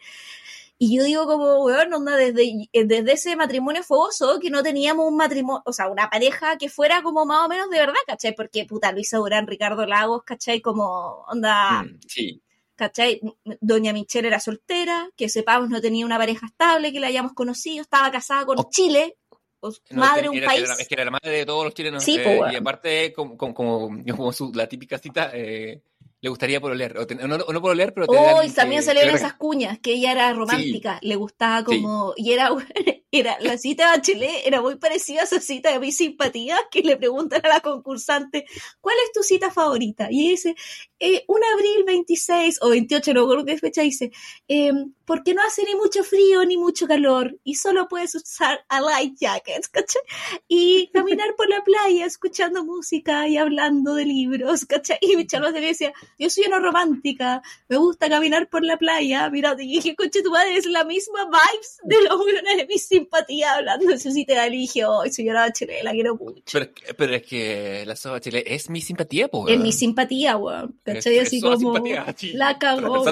[0.85, 5.07] Y yo digo como, weón, onda, desde, eh, desde ese matrimonio fogoso, que no teníamos
[5.07, 8.35] un matrimonio, o sea, una pareja que fuera como más o menos de verdad, ¿cachai?
[8.35, 10.61] Porque, puta, Luisa Durán, Ricardo Lagos, ¿cachai?
[10.61, 12.43] Como, onda, Mm, Sí.
[12.75, 13.21] ¿cachai?
[13.61, 17.83] Doña Michelle era soltera, que sepamos no tenía una pareja estable, que la hayamos conocido,
[17.83, 18.69] estaba casada con Oh.
[18.69, 19.17] Chile,
[19.63, 20.63] No, madre un era- país.
[20.65, 22.03] era- es que era la madre de todos los chilenos.
[22.03, 25.81] Sí, eh, y aparte, como, como, como, como su, la típica cita, eh,
[26.23, 26.97] le gustaría pololear.
[26.97, 29.79] O, ten- o no, o no pololear, pero tener Oh, y también salieron esas cuñas,
[29.81, 32.49] que ella era romántica, le gustaba como, y era,
[33.11, 36.81] era la cita de Bachelet era muy parecida a esa cita de mi simpatía que
[36.83, 38.47] le preguntan a la concursante
[38.81, 40.09] ¿cuál es tu cita favorita?
[40.11, 40.55] y dice
[40.99, 44.13] eh, un abril 26 o 28 no recuerdo qué fecha dice
[44.49, 44.73] eh,
[45.13, 49.15] porque no hace ni mucho frío ni mucho calor y solo puedes usar a light
[49.21, 50.01] jackets ¿cachai?
[50.49, 54.97] y caminar por la playa escuchando música y hablando de libros ¿cachai?
[55.03, 59.55] y Michelle Bachelet decía yo soy una romántica me gusta caminar por la playa mira
[59.59, 63.53] y dije coche tu madre es la misma vibes de los buenos de mi simpatía
[63.57, 67.15] hablando de su cita dije oh señora Bachelet la quiero mucho Pero, es que- pero
[67.17, 69.47] es que la Soba Chile es mi simpatía, po.
[69.47, 71.19] es mi simpatía weón ¿cachai?
[71.19, 73.05] es así como simpatía, la cagó.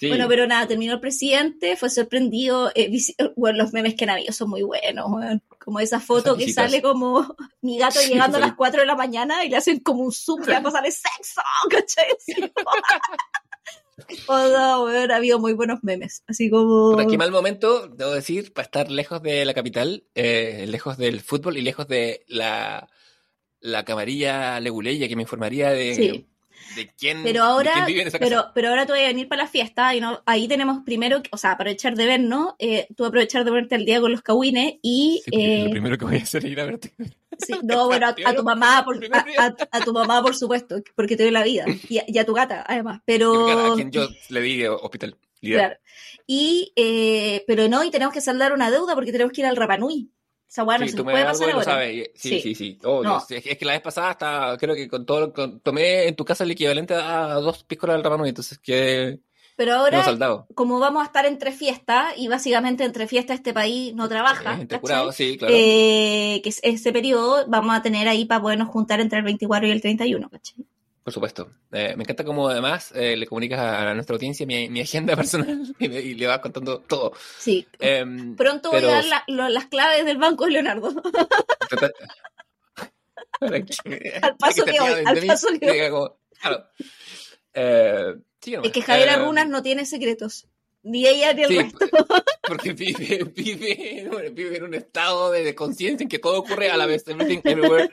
[0.00, 0.08] Sí.
[0.08, 2.70] Bueno, pero nada, terminó el presidente, fue sorprendido.
[2.74, 5.42] eh, visi- bueno, los memes que han habido son muy buenos, weón.
[5.64, 6.70] Como esa foto Esas que visitas.
[6.70, 9.80] sale como mi gato Sí, llegando a las 4 de la mañana y le hacen
[9.80, 12.06] como un zoom y cosa de sexo, ¿cachai?
[12.18, 12.50] Así como-
[14.26, 16.24] O no, weón, ha habido muy buenos memes.
[16.26, 16.92] Así como.
[16.92, 21.20] Puta, qué mal momento, debo decir, para estar lejos de la capital, eh, lejos del
[21.20, 22.88] fútbol y lejos de la,
[23.60, 26.26] la camarilla leguleya que me informaría de, Sí.
[26.76, 28.52] De quién, Pero de ahora, quién vive en esa pero, casa.
[28.54, 31.36] pero ahora tú vas a venir para la fiesta y no, ahí tenemos primero, o
[31.36, 35.20] sea, aprovechar de vernos, eh, tú aprovechar de verte al día con los cagüines y
[35.24, 36.92] Sí, porque eh, lo primero que voy a hacer es ir a verte.
[37.38, 40.76] Sí, no, bueno, a, a tu mamá, por, a, a- a tu mamá, por supuesto,
[40.94, 41.64] porque te doy la vida.
[41.88, 42.98] Y a, y a tu gata, además.
[42.98, 43.74] A Pero.
[43.76, 45.16] quien yo le di hospital.
[45.40, 45.76] Claro.
[46.26, 49.56] Y, eh, pero no, y tenemos que saldar una deuda porque tenemos que ir al
[49.56, 50.08] Rapanui.
[50.48, 51.64] Esa weá no Sí, se nos puede pasar ahora.
[51.64, 52.10] sabes.
[52.14, 52.54] Sí, Sí.
[52.54, 52.78] sí.
[52.82, 53.16] No.
[53.28, 56.24] Es, es que la vez pasada hasta, creo que con todo, con- tomé en tu
[56.24, 59.18] casa el equivalente a dos piscolas del Rapanui, entonces que
[59.56, 60.04] Pero ahora,
[60.54, 64.78] como vamos a estar entre fiestas, y básicamente entre fiestas este país no trabaja, Eh,
[64.80, 65.54] curados, sí, claro.
[65.56, 69.66] Eh, que es- ese periodo vamos a tener ahí para podernos juntar entre el 24
[69.68, 70.64] y el 31, ¿cachai?
[71.04, 71.50] Por supuesto.
[71.70, 75.14] Eh, me encanta cómo además eh, le comunicas a, a nuestra audiencia mi, mi agenda
[75.16, 77.12] personal y, le vas contando todo.
[77.38, 77.66] Sí.
[77.78, 80.94] Em, Pronto voy a dar la- lo- las claves del banco de Leonardo.
[83.40, 86.66] que- Al paso que al de mí, paso que diga como, claro.
[87.52, 88.54] Eh, sí.
[88.62, 90.46] Es que Javier Eh, Arrunas no tiene secretos.
[90.84, 91.78] Ni ella ni el sí, resto.
[92.46, 96.84] Porque vive, vive, vive en un estado de, conciencia en que todo ocurre a la
[96.86, 97.06] vez.
[97.08, 97.88] Everything, everywhere,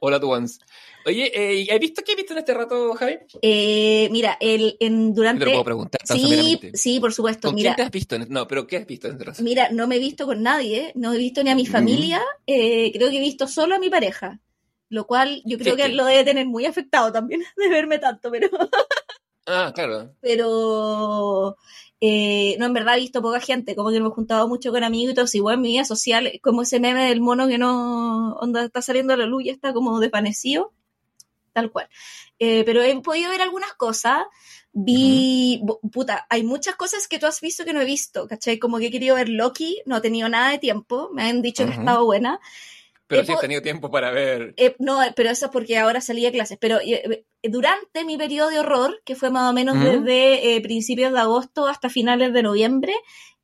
[0.00, 0.58] all at once.
[1.04, 3.18] Oye, eh, ¿has visto qué has visto en este rato, Javi?
[3.42, 5.44] Eh, mira, el, en, Te durante...
[5.44, 7.48] lo puedo preguntar Sí, sí, por supuesto.
[7.48, 8.18] ¿Con Mira, quién te has visto?
[8.28, 9.42] No, pero ¿qué has visto en este rato?
[9.42, 11.70] mira, no me he visto con nadie, no he visto ni a mi Mm.
[11.72, 14.40] familia, eh, creo que he visto solo a mi pareja,
[14.88, 15.94] lo cual yo creo Sí, que sí.
[15.94, 18.48] lo debe tener muy afectado también de verme tanto, pero,
[19.46, 20.14] Ah, claro.
[20.20, 21.56] pero
[22.00, 24.82] eh, no, en verdad he visto poca gente, como que me he juntado mucho con
[24.82, 28.80] amigos igual en mi vida social, como ese meme del mono que no, onda, está
[28.80, 30.72] saliendo a la luz y está como desvanecido,
[31.52, 31.88] tal cual.
[32.38, 34.24] Eh, pero he podido ver algunas cosas.
[34.72, 38.58] Vi, puta, hay muchas cosas que tú has visto que no he visto, ¿cachai?
[38.58, 41.66] Como que he querido ver Loki, no he tenido nada de tiempo, me han dicho
[41.66, 42.40] que estado buena.
[43.10, 44.54] Pero Eh, sí has tenido tiempo para ver.
[44.56, 46.58] Eh, no, pero eso es porque ahora salí de clases.
[46.60, 49.84] Pero eh, eh, durante mi periodo de horror, que fue más o menos Ujú.
[49.84, 52.94] desde eh, principios de agosto hasta finales de noviembre,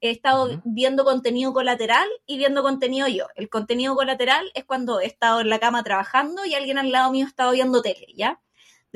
[0.01, 0.63] he estado Ujú.
[0.65, 3.27] viendo contenido colateral y viendo contenido yo.
[3.35, 7.11] El contenido colateral es cuando he estado en la cama trabajando y alguien al lado
[7.11, 8.41] mío ha estado viendo tele, ¿ya?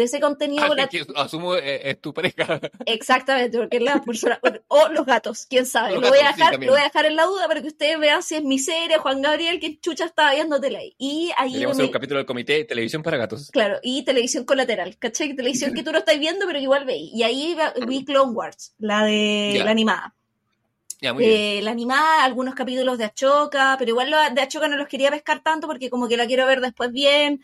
[0.00, 1.06] De ese contenido Ah, colateral.
[1.06, 2.58] que asumo eh, es tu pareja.
[2.86, 4.40] Exactamente, porque es la persona.
[4.68, 5.92] O los gatos, quién sabe.
[5.92, 7.68] Los lo, voy a gatos, dejar, lo voy a dejar en la duda para que
[7.68, 10.94] ustedes vean si es mi serie, Juan Gabriel, que chucha estaba viendo tele ahí.
[10.96, 13.50] Y ahí Deberíamos me- un capítulo del comité televisión para gatos.
[13.50, 15.36] Claro, y televisión colateral, ¿cachai?
[15.36, 17.10] Televisión que tú no estás viendo, pero igual veis.
[17.12, 17.54] Y ahí
[17.86, 20.14] vi Clone Wars, la de la animada.
[21.02, 21.36] Ya, muy bien.
[21.40, 25.10] Eh, la animada, algunos capítulos de Achoca, pero igual la de Achoca no los quería
[25.10, 27.42] pescar tanto porque como que la quiero ver después bien.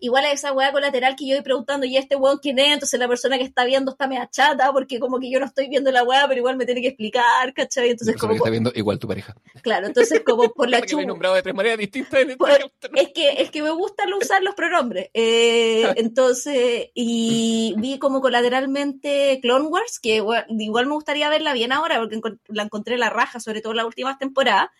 [0.00, 2.72] Igual a esa weá colateral que yo voy preguntando, ¿y este weón quién es?
[2.72, 5.68] Entonces la persona que está viendo está media chata porque como que yo no estoy
[5.68, 7.90] viendo la weá, pero igual me tiene que explicar, ¿cachai?
[7.90, 9.34] Entonces como, que está viendo igual tu pareja.
[9.62, 11.08] claro, entonces como por la Porque lo he chu...
[11.08, 12.72] nombrado de tres maneras distintas en este Por-.
[12.94, 15.10] Es que, es que me gusta usar los pronombres.
[15.14, 21.72] Eh, entonces, y vi como colateralmente Clone Wars, que igual, igual me gustaría verla bien
[21.72, 24.70] ahora, porque la encontré la raja, sobre todo en las últimas temporadas.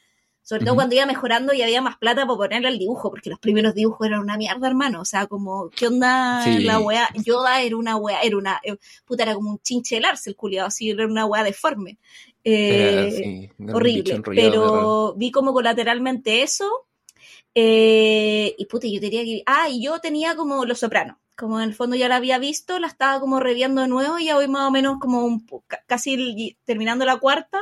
[0.51, 3.39] Sobre todo cuando iba mejorando y había más plata para ponerle al dibujo, porque los
[3.39, 5.01] primeros dibujos eran una mierda, hermano.
[5.01, 6.65] O sea, como, ¿qué onda Sí.
[6.65, 7.09] la weá?
[7.25, 10.67] Yoda era una weá, era una, eh, puta, era como un chinche arce el culiado,
[10.67, 11.99] así, era una weá deforme.
[12.43, 14.21] Eh, sí, horrible.
[14.35, 16.69] Pero vi como colateralmente eso.
[17.55, 19.43] eh, y puta, yo diría que.
[19.47, 21.17] Ah, y yo tenía como Los Sopranos.
[21.37, 24.27] Como en el fondo ya la había visto, la estaba como reviendo de nuevo y
[24.27, 25.47] ya voy más o menos como un
[25.87, 27.59] casi terminando la cuarta.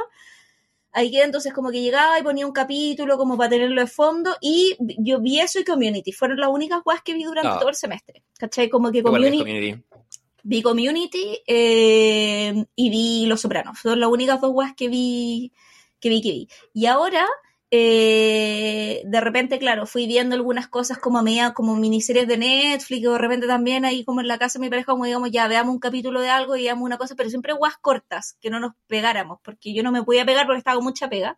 [0.98, 4.76] Ahí entonces como que llegaba y ponía un capítulo como para tenerlo de fondo y
[4.98, 6.10] yo vi eso y Community.
[6.12, 7.58] Fueron las únicas weas que vi durante Ah.
[7.60, 8.22] todo el semestre.
[8.38, 8.68] ¿Cachai?
[8.68, 9.82] Como que Community, community.
[10.42, 13.78] vi Community eh, y vi Los Sopranos.
[13.78, 15.52] Son las únicas dos weas que vi,
[16.00, 16.48] que vi, que vi.
[16.74, 17.26] Y ahora
[17.70, 23.06] eh, de repente, claro, fui viendo algunas cosas como a medida, como miniseries de Netflix,
[23.06, 25.48] o de repente también ahí como en la casa de mi pareja, como digamos, ya
[25.48, 28.58] veamos un capítulo de algo y veamos una cosa, pero siempre guas cortas, que no
[28.60, 31.36] nos pegáramos, porque yo no me podía pegar porque estaba con mucha pega.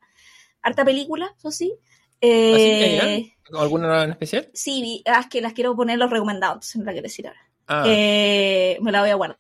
[0.62, 1.74] Harta película, eso sí.
[2.20, 4.50] Eh, ¿Alguna en especial?
[4.52, 7.40] Sí, ah, es que las quiero poner los recomendados, no la quiero decir ahora.
[7.66, 9.38] Ah, Eh, me la voy a guardar.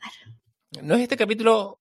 [0.82, 1.79] ¿No es este capítulo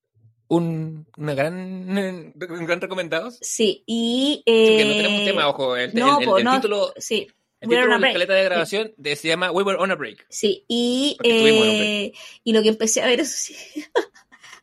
[0.49, 3.31] un, una gran, un gran recomendado?
[3.39, 4.43] Sí, y...
[4.45, 5.77] Eh, no tenemos tema, ojo.
[5.77, 7.27] El, el- no, el- po, el no, título, Sí,
[7.61, 10.25] el título de la escaleta de grabación de- se llama We Were on a Break.
[10.29, 12.11] Sí, y, eh,
[12.43, 13.55] y lo que empecé a ver, eso sí,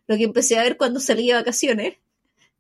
[0.07, 1.94] lo que empecé a ver cuando salí de vacaciones,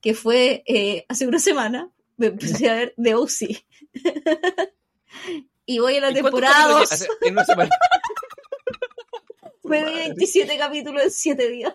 [0.00, 3.64] que fue eh, hace una semana, me empecé a ver The O.C.
[5.66, 7.70] y voy a la ¿Y cuántos temporada capítulos 2, hace- en una semana?
[9.64, 10.08] me vi Madre.
[10.10, 11.72] 27 capítulos en 7 días.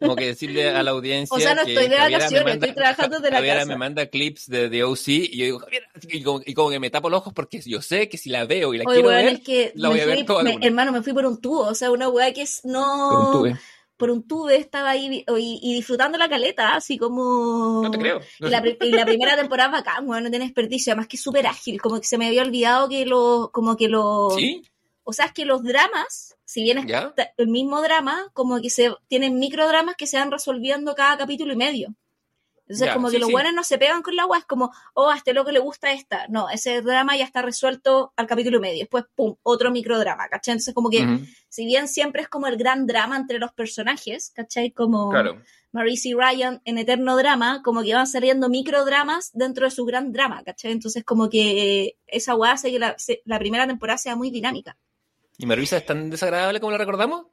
[0.00, 1.36] Como que decirle a la audiencia.
[1.36, 3.66] O sea, no que estoy de vacaciones, manda- estoy trabajando desde la Javiera casa.
[3.68, 6.80] me manda clips de The OC y yo digo, Javiera, y como, y como que
[6.80, 9.08] me tapo los ojos porque yo sé que si la veo y la Oye, quiero
[9.10, 11.12] weón, ver, es que la voy a ver fui- toda de me- hermano, me fui
[11.12, 13.08] por un tubo, o sea, una weá que es no...
[13.10, 13.60] con un tuve.
[13.98, 17.82] Por un tube estaba ahí y, y disfrutando la caleta, así como...
[17.82, 18.18] No te creo.
[18.38, 21.46] Y la, y la primera temporada bacán, weón, no tiene desperdicio, además que es súper
[21.46, 24.62] ágil, como que se me había olvidado que los, como que los, ¿Sí?
[25.02, 26.84] o sea, es que los dramas, si bien es
[27.36, 31.56] el mismo drama, como que se tienen microdramas que se van resolviendo cada capítulo y
[31.56, 31.94] medio.
[32.62, 33.32] Entonces, Ya, como sí, que los sí.
[33.32, 35.92] buenos no se pegan con la agua, es como, oh, a este loco le gusta
[35.92, 36.26] esta.
[36.28, 38.78] No, ese drama ya está resuelto al capítulo y medio.
[38.80, 40.52] Después, pum, otro microdrama, ¿cachai?
[40.52, 41.02] Entonces, como que,
[41.48, 44.70] si bien siempre es como el gran drama entre los personajes, ¿cachai?
[44.72, 45.40] Como Claro.
[45.72, 50.12] Marisa y Ryan en Eterno Drama, como que van saliendo microdramas dentro de su gran
[50.12, 50.72] drama, ¿cachai?
[50.72, 54.76] Entonces, como que esa weá hace que la, se- la primera temporada sea muy dinámica.
[55.42, 57.26] ¿Y Marisa es tan desagradable como la recordamos?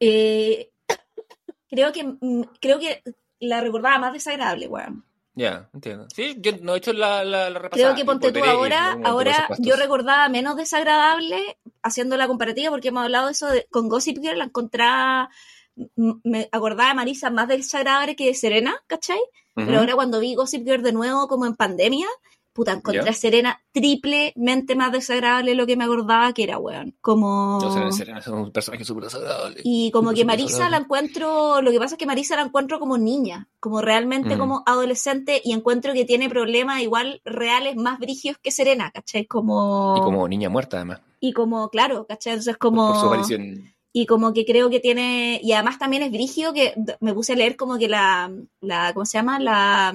[0.00, 0.70] Eh,
[1.70, 3.02] creo que mm, creo que
[3.40, 5.04] la recordaba más desagradable, weón.
[5.34, 6.06] Ya, entiendo.
[6.14, 7.88] Sí, yo no he hecho la, la, la repasada.
[7.94, 13.04] Creo que ponte tú ahora, ahora yo recordaba menos desagradable haciendo la comparativa porque hemos
[13.04, 15.30] hablado de eso de- con Gossip Girl, la encontraba,
[16.24, 19.20] me acordaba de Marisa más desagradable que de Serena, ¿cachai?
[19.54, 22.06] Pero ahora cuando vi Gossip Girl de nuevo como en pandemia,
[22.52, 23.10] puta, encontré Ya.
[23.10, 26.96] a Serena triplemente más desagradable de lo que me acordaba que era, weón.
[27.00, 27.58] Como...
[27.62, 29.60] No, Serena, Serena es un personaje súper desagradable.
[29.64, 32.98] Y como que Marisa la encuentro, lo que pasa es que Marisa la encuentro como
[32.98, 34.38] niña, como realmente Ujú.
[34.38, 39.26] como adolescente y encuentro que tiene problemas igual reales más brígidos que Serena, ¿cachai?
[39.26, 39.94] Como...
[39.96, 41.00] Y como niña muerta, además.
[41.20, 42.32] y como, claro, ¿cachai?
[42.34, 42.88] Entonces como...
[42.92, 43.74] Por su aparición.
[43.92, 47.36] Y como que creo que tiene, y además también es brígido que me puse a
[47.36, 49.40] leer como que la, la ¿cómo se llama?
[49.40, 49.92] La,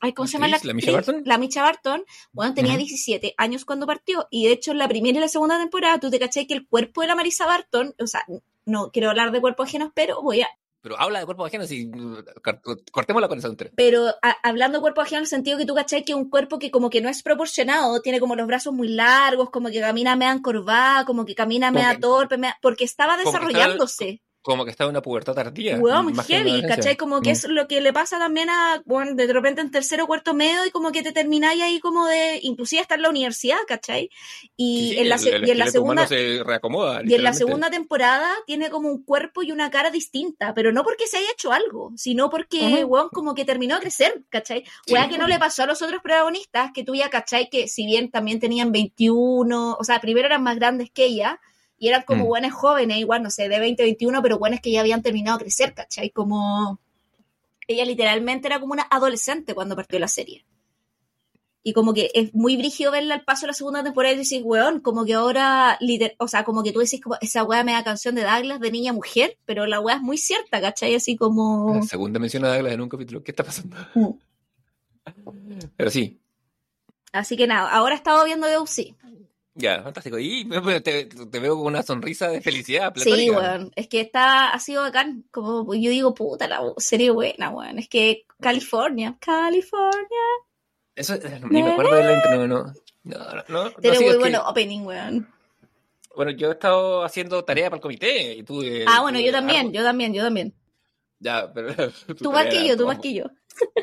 [0.00, 0.60] ay, ¿cómo se llama la?
[0.62, 0.92] ¿La actriz?
[0.92, 1.22] Barton?
[1.24, 2.78] La Barton, bueno, tenía Ujú.
[2.78, 6.08] 17 años cuando partió, y de hecho en la primera y la segunda temporada tú
[6.08, 8.24] te cachai que el cuerpo de la Marisa Barton, o sea,
[8.64, 10.48] no quiero hablar de cuerpos ajenos, pero voy a,
[10.82, 13.72] Pero habla de cuerpos ajenos y cort- cortémosla con esa tontería.
[13.76, 16.58] pero a- hablando de cuerpo ajeno en el sentido que tú cachai que un cuerpo
[16.58, 20.16] que como que no es proporcionado, tiene como los brazos muy largos, como que camina
[20.16, 24.22] mea encorvada, como que camina mea torpe, mea- porque estaba que estaba- desarrollándose.
[24.42, 25.78] Como que estaba en una pubertad tardía.
[25.78, 26.62] Weón, heavy.
[26.66, 26.96] ¿cachai?
[26.96, 27.32] Como que Mm.
[27.32, 30.66] es lo que le pasa también a, bueno, de repente en tercero o cuarto medio
[30.66, 34.10] y como que te termináis ahí como de, inclusive hasta en la universidad, ¿cachai?
[34.56, 37.02] Y Sí, en la, el- y en la segunda, se reacomoda.
[37.04, 40.82] y en la segunda temporada tiene como un cuerpo y una cara distinta, pero no
[40.82, 42.86] porque se haya hecho algo, sino porque, Ujú.
[42.86, 44.64] weón, como que terminó de crecer, ¿cachai?
[44.86, 44.92] Sí.
[44.92, 47.48] Weá que no le pasó a los otros protagonistas, que tú ya, ¿cachai?
[47.48, 51.40] Que si bien también tenían 21, o sea, primero eran más grandes que ella,
[51.82, 52.28] y eran como Mm.
[52.28, 55.44] buenos jóvenes, igual, no sé, de 20, 21, pero buenos que ya habían terminado de
[55.44, 56.10] crecer, ¿cachai?
[56.10, 56.78] Como...
[57.66, 60.44] Ella literalmente era como una adolescente cuando partió la serie.
[61.64, 64.42] Y como que es muy brígido verla al paso de la segunda temporada y decís,
[64.44, 67.72] weón, como que ahora, liter- o sea, como que tú decís, como esa weá me
[67.72, 70.94] da canción de Douglas de niña mujer, pero la weá es muy cierta, ¿cachai?
[70.94, 71.74] Así como...
[71.74, 73.24] La segunda mención a Douglas en un capítulo.
[73.24, 73.76] ¿Qué está pasando?
[73.94, 74.10] Mm.
[75.76, 76.20] Pero sí.
[77.12, 78.94] Así que nada, ahora he estado viendo UC.
[79.54, 80.18] Ya, fantástico.
[80.18, 80.48] Y
[80.82, 82.92] te, te veo con una sonrisa de felicidad.
[82.96, 87.50] Sí, weón, es que está, ha sido bacán, como yo digo, puta, la serie buena,
[87.50, 90.22] weón, es que California, California,
[90.94, 92.46] Eso, eh, ni me acuerdo de la intro.
[92.46, 93.44] No, no.
[93.48, 95.28] No, tiene muy bueno opening, weón.
[96.14, 98.34] Bueno, yo he estado haciendo tarea para el comité.
[98.34, 100.54] Y tú, eh, Ah, bueno, yo también, yo también, yo también.
[101.18, 101.74] Ya, pero.
[102.18, 103.24] Tú más que yo, tú más que yo.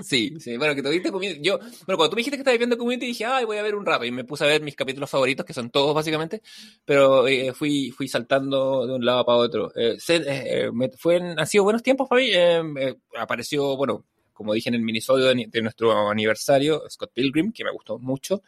[0.01, 1.41] Sí, sí, bueno, que tuviste community.
[1.41, 3.75] Yo, bueno, cuando tú me dijiste que estabas viendo community, dije, ay, voy a ver
[3.75, 4.05] un rato.
[4.05, 6.41] Y me puse a ver mis capítulos favoritos, que son todos básicamente.
[6.85, 9.71] Pero eh, fui, fui saltando de un lado para otro.
[9.75, 10.23] Eh, se- eh,
[10.65, 12.29] eh, me- fue en- han sido buenos tiempos para mí.
[12.31, 17.63] Eh, apareció, bueno, como dije en el minisodio de, de nuestro aniversario, Scott Pilgrim, que
[17.65, 18.41] me gustó mucho.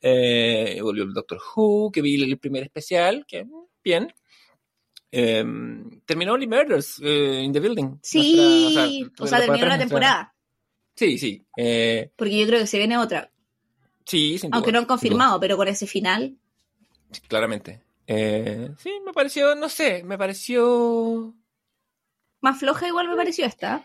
[0.00, 3.44] Eh, volvió el Doctor Who, que vi el primer especial, que
[3.84, 4.12] bien.
[5.10, 5.44] Eh,
[6.04, 7.98] terminó Only Murders in the Building.
[8.02, 10.34] Sí, Nuestra- o sea, terminó la nuestra- temporada.
[10.98, 11.46] Sí, sí.
[11.56, 13.30] Eh, Porque yo creo que se viene otra.
[14.04, 14.94] sí, sin duda, Aunque no han duda.
[14.96, 16.36] confirmado, pero con ese final.
[17.28, 17.82] Claramente.
[18.08, 21.34] Eh, sí, me pareció, no sé, me pareció...
[22.40, 23.84] Más floja igual me pareció esta.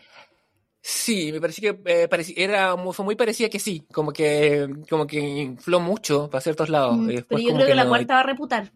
[0.80, 4.68] Sí, me pareció que eh, pareci- era muy, fue muy parecida que sí, como que
[4.90, 6.96] como que infló mucho para ciertos lados.
[6.96, 8.72] Mm, después pero yo como creo que, la no- cuarta va a reputar.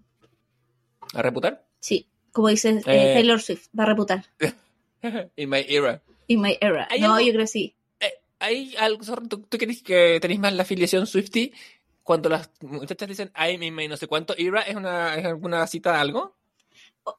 [1.15, 1.67] ¿A reputar?
[1.81, 3.13] Sí, como dice eh, Eh.
[3.15, 4.25] Taylor Swift, va a reputar.
[5.37, 6.03] In my era.
[6.29, 6.89] In my era.
[6.91, 7.27] ¿Hay No, algo?
[7.27, 7.75] yo creo que sí.
[8.39, 11.53] Hay algo, ¿tú, tú crees que tenéis más la afiliación Swifty?
[12.03, 15.93] Cuando las muchachas dicen in my no sé cuánto era, ¿es, una, ¿es alguna cita
[15.93, 16.37] de algo?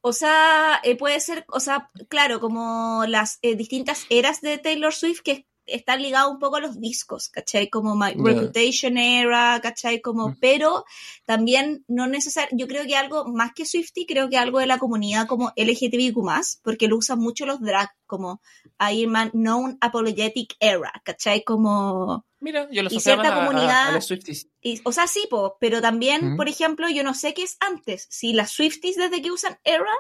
[0.02, 4.94] O, sea, eh, puede ser, o sea, claro, como las eh, distintas eras de Taylor
[4.94, 7.70] Swift que están ligadas un poco a los discos, ¿cachai?
[7.70, 8.14] Como My.
[8.14, 10.02] Reputation Era, ¿cachai?
[10.02, 10.86] Como, pero
[11.26, 14.78] también no necesario, yo creo que algo más que Swifty, creo que algo de la
[14.80, 16.16] comunidad como LGTBIQ+,
[16.64, 18.42] porque lo usan mucho los drag, como
[18.80, 21.44] I am a known apologetic era, ¿cachai?
[21.44, 22.26] Como...
[22.42, 24.48] Mira, yo lo Y cierta a- comunidad- a, los Swifties.
[24.62, 28.08] Y, o sea, sí, po, pero también, por ejemplo, yo no sé qué es antes,
[28.10, 29.92] si las Swifties desde que usan Era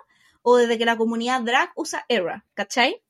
[0.41, 3.01] o desde que la comunidad drag usa Era, ¿cachai?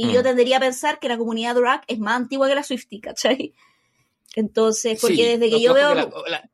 [0.00, 0.10] Y Mm.
[0.12, 3.52] yo tendería a pensar que la comunidad drag es más antigua que la Swiftie, ¿cachai?
[4.36, 6.50] Entonces, porque Sí, desde que ojo yo que veo la- la-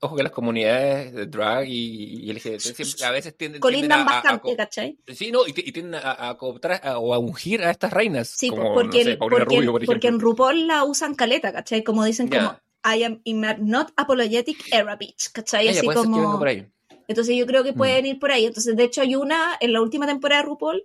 [0.00, 4.08] ojo que las comunidades de drag y, y LGBT siempre- a veces tienden, colindan tienden
[4.08, 4.98] a- a- a bastante, co- ¿cachai?
[5.08, 8.28] Sí, no, y, y tienden a, a cooptar a- o a ungir a estas reinas.
[8.28, 10.20] Sí, como, porque, no sé, porque, Rubio, por porque en.
[10.20, 11.82] RuPaul la usan caleta, ¿cachai?
[11.82, 15.66] Como dicen como I am in not apologetic era bitch, ¿cachai?
[15.68, 16.38] Ella Así como...
[16.38, 16.64] por ahí.
[17.08, 17.76] Entonces yo creo que Mm.
[17.76, 18.46] pueden ir por ahí.
[18.46, 20.84] Entonces, de hecho, hay una, en la última temporada de RuPaul,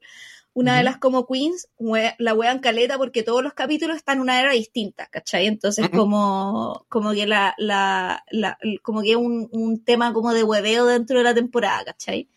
[0.54, 1.70] una de las como queens,
[2.18, 5.48] la wean caleta porque todos los capítulos están en una era distinta, ¿cachai?
[5.48, 10.86] Entonces, como, como que la, la, la- como que un, un tema como de hueveo
[10.86, 12.28] dentro de la temporada, ¿cachai?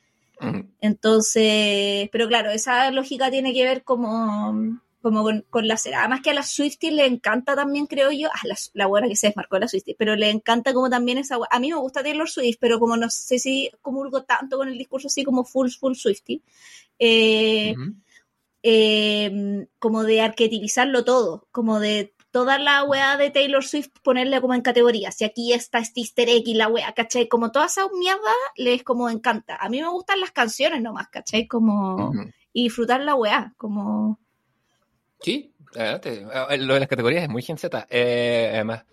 [0.80, 6.00] Entonces, pero claro, esa lógica tiene que ver como, como con, con la cera.
[6.00, 9.16] Además que a las Swifties le encanta también, creo yo, a la, la buena que
[9.16, 12.28] se desmarcó la Swifties, pero le encanta como también esa A mí me gusta Taylor
[12.28, 15.94] Swift, pero como no sé si comulgo tanto con el discurso así como full, full
[15.94, 16.40] Swiftie.
[16.98, 17.74] Eh.
[18.66, 24.54] Eh, como de arquetipizarlo todo, como de toda la weá de Taylor Swift ponerle como
[24.54, 25.14] en categorías.
[25.14, 27.28] Si aquí está este easter egg y la weá, ¿cachai?
[27.28, 29.56] Como toda esa mierda les como encanta.
[29.56, 31.46] A mí me gustan las canciones nomás, ¿cachai?
[31.46, 32.10] Como...
[32.54, 34.18] Y disfrutar la weá, como...
[35.20, 36.26] Sí, adelante.
[36.32, 37.86] Ah, Lo de las categorías es muy gen Z.
[37.90, 38.84] Eh, además,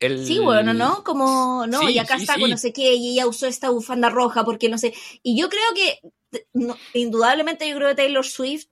[0.00, 0.26] el...
[0.26, 1.02] Sí, bueno, ¿no?
[1.02, 2.42] Como, no, Sí, y acá sí, está sí.
[2.42, 4.92] con no sé qué, y ella usó esta bufanda roja porque no sé.
[5.22, 8.66] Y yo creo que, no, indudablemente, yo creo que Taylor Swift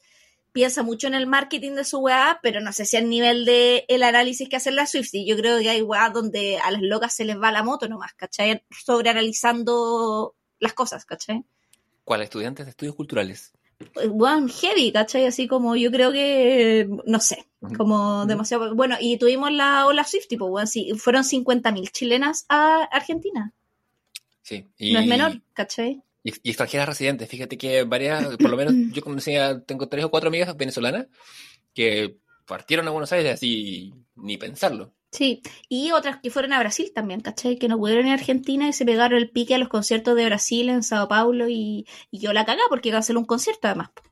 [0.57, 3.85] piensa mucho en el marketing de su weá, pero no sé si al nivel de
[3.89, 5.11] el análisis que hacen las Swift.
[5.13, 7.91] Y yo creo que hay weá donde a las locas se les va la moto
[7.91, 8.65] nomás, ¿cachai?
[8.71, 11.45] Sobreanalizando las cosas, ¿cachai?
[12.05, 12.23] ¿Cuál?
[12.23, 13.53] Estudiantes de estudios culturales.
[14.09, 15.27] Weón, heavy, ¿cachai?
[15.27, 18.75] Así como yo creo que, no sé, como demasiado.
[18.75, 23.53] Bueno, y tuvimos la ola Swift, tipo, weón, sí, fueron 50.000 chilenas a Argentina.
[24.41, 24.71] Sí.
[24.79, 26.03] Y, No es menor, ¿cachai?
[26.27, 27.29] Y, y extranjeras residentes.
[27.29, 31.07] Fíjate que varias, por lo menos yo conocía, tengo tres o cuatro amigas venezolanas
[31.73, 34.93] que partieron a Buenos Aires así, ni pensarlo.
[35.13, 37.59] Sí, y otras que fueron a Brasil también, ¿cachai?
[37.59, 40.27] Que no pudieron ir a Argentina y se pegaron el pique a los conciertos de
[40.27, 43.91] Brasil en Sao Paulo y, y yo la cagá porque canceló un concierto además.
[43.95, 44.03] po.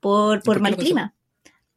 [0.00, 1.14] Por, por por mal clima.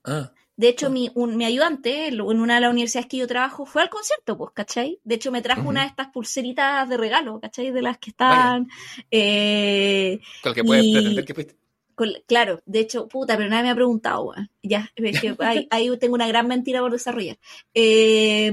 [0.04, 3.66] Ah, De hecho, mi, un- mi ayudante en una de las universidades que yo trabajo
[3.66, 5.00] fue al concierto, pues, ¿cachai?
[5.04, 7.72] De hecho, me trajo una de estas pulseritas de regalo, ¿cachai?
[7.72, 8.68] De las que están...
[9.10, 11.56] eh, con el que puedes Y- pretender que fuiste.
[11.96, 14.50] con- claro, de hecho, puta, pero nadie me ha preguntado, weón.
[14.62, 17.38] Ya, es que ahí, ahí tengo una gran mentira por desarrollar.
[17.74, 18.52] Eh,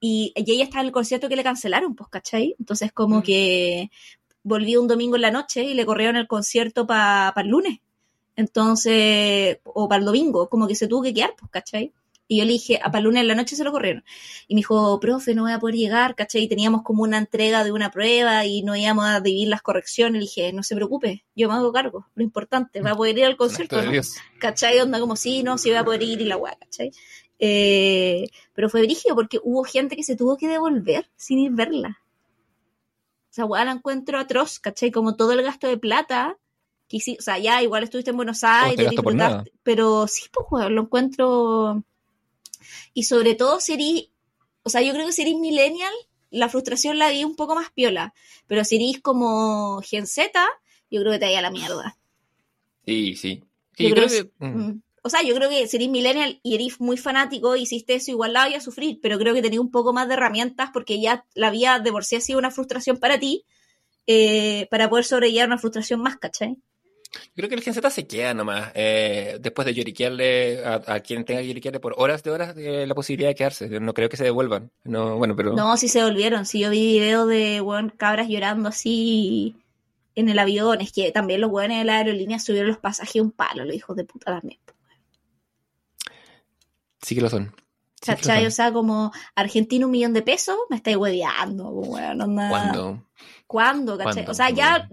[0.00, 2.54] y, y ella estaba en el concierto que le cancelaron, pues, ¿cachai?
[2.58, 3.22] Entonces, como Mm.
[3.22, 3.90] que
[4.42, 7.78] volví un domingo en la noche y le corrieron el concierto para el lunes.
[8.38, 11.92] Entonces, o para el domingo, como que se tuvo que quedar, pues, ¿cachai?
[12.28, 14.04] Y yo le dije, para el lunes en la noche se lo corrieron.
[14.46, 16.42] Y me dijo, profe, no voy a poder llegar, ¿cachai?
[16.42, 20.20] Y teníamos como una entrega de una prueba y no íbamos a dividir las correcciones.
[20.20, 22.06] Le dije, no se preocupe, yo me hago cargo.
[22.14, 23.90] Lo importante, va a poder ir al concierto, ¿no?
[24.38, 24.78] ¿cachai?
[24.78, 26.92] Onda como, sí, no, sí voy a poder ir y la weá, ¿cachai?
[27.40, 31.98] Eh, pero fue brígido porque hubo gente que se tuvo que devolver sin ir verla.
[33.30, 34.92] O sea, la encuentro atroz, ¿cachai?
[34.92, 36.38] Como todo el gasto de plata.
[36.88, 41.82] Que o sea, ya igual estuviste en Buenos Aires, disfrutaste, pero sí, pues, lo encuentro.
[42.94, 44.08] Y sobre todo, si eres,
[44.62, 45.92] o sea, yo creo que si eres millennial,
[46.30, 48.14] la frustración la vi un poco más piola.
[48.46, 50.30] Pero si eres como Gen Z,
[50.90, 51.96] yo creo que te vaya a la mierda.
[52.86, 53.42] Sí, sí.
[53.76, 54.44] Sí, Yo yo creo creo que que.
[54.46, 54.82] mm, Mm.
[55.02, 58.32] O sea, yo creo que si eres millennial y eres muy fanático, hiciste eso, igual
[58.32, 61.24] la vaya a sufrir, pero creo que tenía un poco más de herramientas porque ya
[61.34, 63.44] la vida de por sí ha sido una frustración para ti,
[64.06, 66.56] eh, para poder sobrellevar una frustración más, ¿cachai?
[67.34, 68.70] Creo que el Gen Z se queda nomás.
[68.74, 72.86] eh, después de lloriquearle a, a quien tenga que lloriquearle por horas de horas eh,
[72.86, 73.68] la posibilidad de quedarse.
[73.68, 74.70] Yo No creo que se devuelvan.
[74.84, 75.52] No, bueno, pero.
[75.54, 76.46] No, sí se volvieron.
[76.46, 79.56] Sí, yo vi videos de weón, cabras llorando así
[80.14, 80.80] en el avión.
[80.80, 83.96] Es que también los weones de la aerolínea subieron los pasajes un palo, los hijos
[83.96, 84.58] de puta también.
[87.02, 87.54] Sí que lo son.
[88.00, 88.46] Sí ¿Cachai?
[88.46, 92.20] O sea, como Argentina un millón de pesos, me estáis hueveando, weón.
[92.20, 92.48] onda.
[92.48, 93.04] ¿Cuándo?
[93.46, 94.24] ¿Cuándo, cachai?
[94.24, 94.30] ¿Cuándo?
[94.30, 94.88] O sea, ya,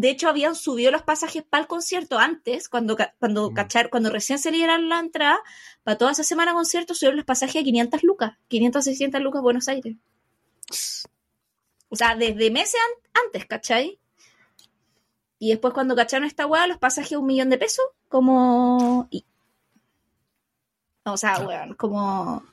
[0.00, 3.54] de hecho, habían subido los pasajes para el concierto antes, cuando, cuando, Mm.
[3.54, 5.38] cachar, cuando recién se liberaron la entrada,
[5.82, 9.66] para toda esa semana concierto subieron los pasajes a 500 lucas, 500, 600 lucas Buenos
[9.68, 9.96] Aires.
[11.88, 13.98] O sea, desde meses an- antes, ¿cachai?
[15.40, 19.08] Y después cuando cacharon esta weá, los pasajes a un millón de pesos, como...
[19.10, 19.24] y-
[21.04, 22.44] O sea, weón, como...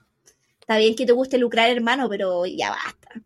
[0.62, 3.22] Está bien que te guste lucrar, hermano, pero ya basta.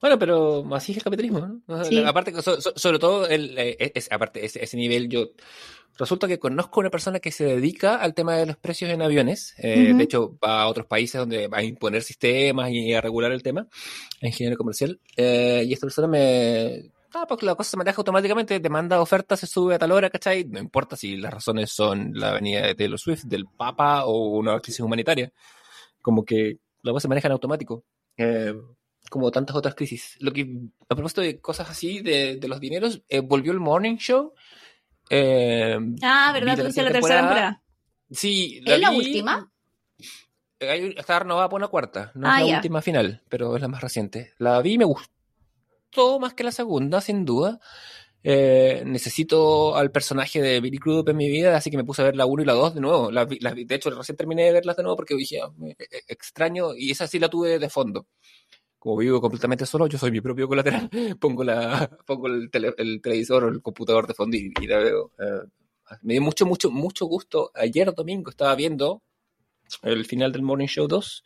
[0.00, 1.84] Bueno, pero así es el capitalismo, ¿no?
[1.84, 2.02] Sí.
[2.04, 5.30] Aparte, so- so- sobre todo, el, eh, es- aparte, ese, ese nivel, yo
[5.98, 9.54] resulta que conozco una persona que se dedica al tema de los precios en aviones.
[9.58, 9.98] eh, Ujú.
[9.98, 13.42] De hecho, va a otros países donde va a imponer sistemas y a regular el
[13.42, 13.66] tema,
[14.20, 15.00] ingeniero comercial.
[15.16, 16.92] eh, y esta persona me.
[17.14, 20.10] Ah, pues la cosa se maneja automáticamente, te manda oferta, se sube a tal hora,
[20.10, 20.44] ¿cachai?
[20.44, 24.60] No importa si las razones son la venida de Taylor Swift, del Papa o una
[24.60, 25.32] crisis humanitaria.
[26.02, 27.82] Como que la cosa se maneja en automático.
[28.18, 28.54] Eh,
[29.08, 30.16] como tantas otras crisis.
[30.20, 30.48] Lo que,
[30.88, 34.32] a propósito de cosas así, de, de los dineros, eh, volvió el Morning Show.
[35.10, 36.56] Eh, Ah, ¿verdad?
[36.56, 37.20] la Tuviste la tercera temporada.
[37.22, 37.62] temporada.
[38.10, 39.50] Sí, ¿Es la última?
[40.60, 42.56] Eh, hay- Está renovada por una cuarta, no Ah, es la ya.
[42.56, 44.32] última final, pero es la más reciente.
[44.38, 47.60] La vi y me gustó más que la segunda, sin duda.
[48.24, 52.06] Eh, necesito al personaje de Billy Crudup en mi vida, así que me puse a
[52.06, 53.10] ver la 1 y la 2 de nuevo.
[53.12, 55.50] Las vi- de hecho, recién terminé de verlas de nuevo porque dije, ah,
[56.08, 58.06] extraño, y esa sí la tuve de fondo.
[58.78, 60.88] Como vivo completamente solo, yo soy mi propio colateral.
[61.20, 64.78] Pongo, la, pongo el, tele- el televisor o el computador de fondo y, y la
[64.78, 65.12] veo.
[65.18, 65.48] Eh,
[66.02, 67.50] me dio mucho, mucho, mucho gusto.
[67.54, 69.02] Ayer domingo estaba viendo
[69.82, 71.24] el final del Morning Show 2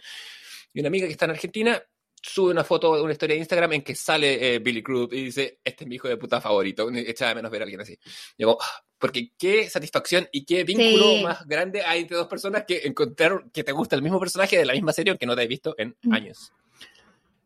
[0.75, 1.83] y una amiga que está en Argentina
[2.25, 5.25] sube una foto de una historia de Instagram en que sale eh, Billy Crudup y
[5.25, 6.89] dice, este es mi hijo de puta favorito.
[6.95, 7.93] Echaba de menos ver a alguien así.
[7.95, 7.99] Y
[8.39, 11.23] digo, "Ah", porque qué satisfacción y qué vínculo Sí.
[11.25, 14.65] más grande hay entre dos personas que encontraron que te gusta el mismo personaje de
[14.65, 16.13] la misma serie que no te has visto en Mm.
[16.15, 16.53] años.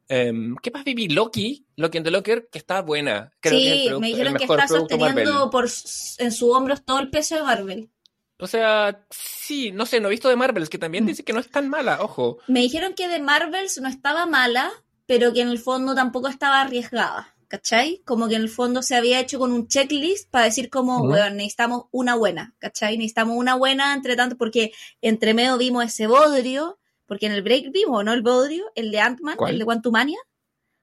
[0.08, 1.08] Em, ¿Qué más viví?
[1.08, 3.32] Loki, Loki and the Locker, que está buena.
[3.40, 5.64] Creo que es el sí, produ- me el dijeron que está producto sosteniendo por,
[6.18, 7.90] en sus hombros todo el peso de Marvel.
[8.38, 11.06] O sea, sí, no sé, no he visto de Marvels, que también Mm.
[11.08, 12.38] dice que no es tan mala, ojo.
[12.48, 14.70] Me dijeron que de Marvels no estaba mala,
[15.06, 17.32] pero que en el fondo tampoco estaba arriesgada.
[17.48, 18.02] ¿Cachai?
[18.04, 21.12] Como que en el fondo se había hecho con un checklist para decir como, Ujú.
[21.12, 22.98] weón, necesitamos una buena, ¿cachai?
[22.98, 27.70] Necesitamos una buena entre tanto, porque entre medio vimos ese bodrio, porque en el break
[27.72, 28.12] vimos, ¿no?
[28.12, 30.18] El bodrio, el de Ant-Man, el de Quantumania.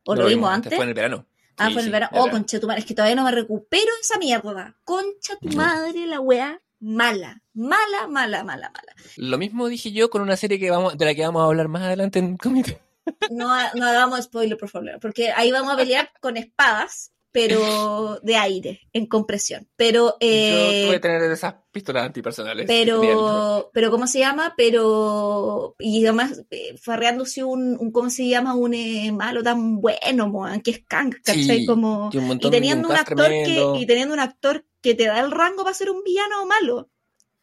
[0.05, 0.73] ¿O lo vimos antes?
[0.73, 1.25] Fue en el verano.
[1.57, 2.11] Ah, Sí, fue en el verano.
[2.13, 2.31] Oh, verano.
[2.39, 4.75] concha tu madre, es que todavía no me recupero esa mierda.
[4.83, 7.41] Concha tu madre, la weá, mala.
[7.53, 8.95] Mala, mala, mala, mala.
[9.17, 11.67] Lo mismo dije yo con una serie que vamos, de la que vamos a hablar
[11.67, 12.81] más adelante en comité.
[13.29, 18.37] No, no hagamos spoiler, por favor, porque ahí vamos a pelear con espadas, pero de
[18.37, 19.67] aire, en compresión.
[19.75, 22.65] Pero, yo eh, tuve que tener esas pistolas antipersonales.
[22.65, 24.53] pero, pero, ¿cómo se llama?
[24.55, 28.55] Pero, y además, eh, farreándose un, un, ¿cómo se llama?
[28.55, 31.59] Un eh, malo tan bueno, moan, que es Kang, ¿cachai?
[31.59, 33.73] Sí, Como, Y, un teniendo un actor tremendo.
[33.73, 36.45] que y teniendo un actor que te da el rango para ser un villano o
[36.45, 36.89] malo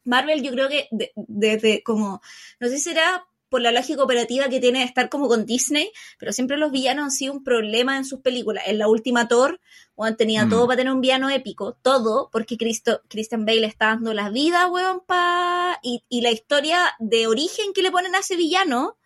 [0.05, 2.21] Marvel yo creo que desde de, de como
[2.59, 5.91] no sé si será por la lógica operativa que tiene de estar como con Disney
[6.19, 9.61] pero siempre los villanos han sido un problema en sus películas en la última Thor
[9.97, 10.49] weón, tenía Mm.
[10.51, 14.67] todo para tener un villano épico todo porque Cristo, Christian Bale está dando la vida
[14.69, 18.97] weón pa y, y la historia de origen que le ponen a ese villano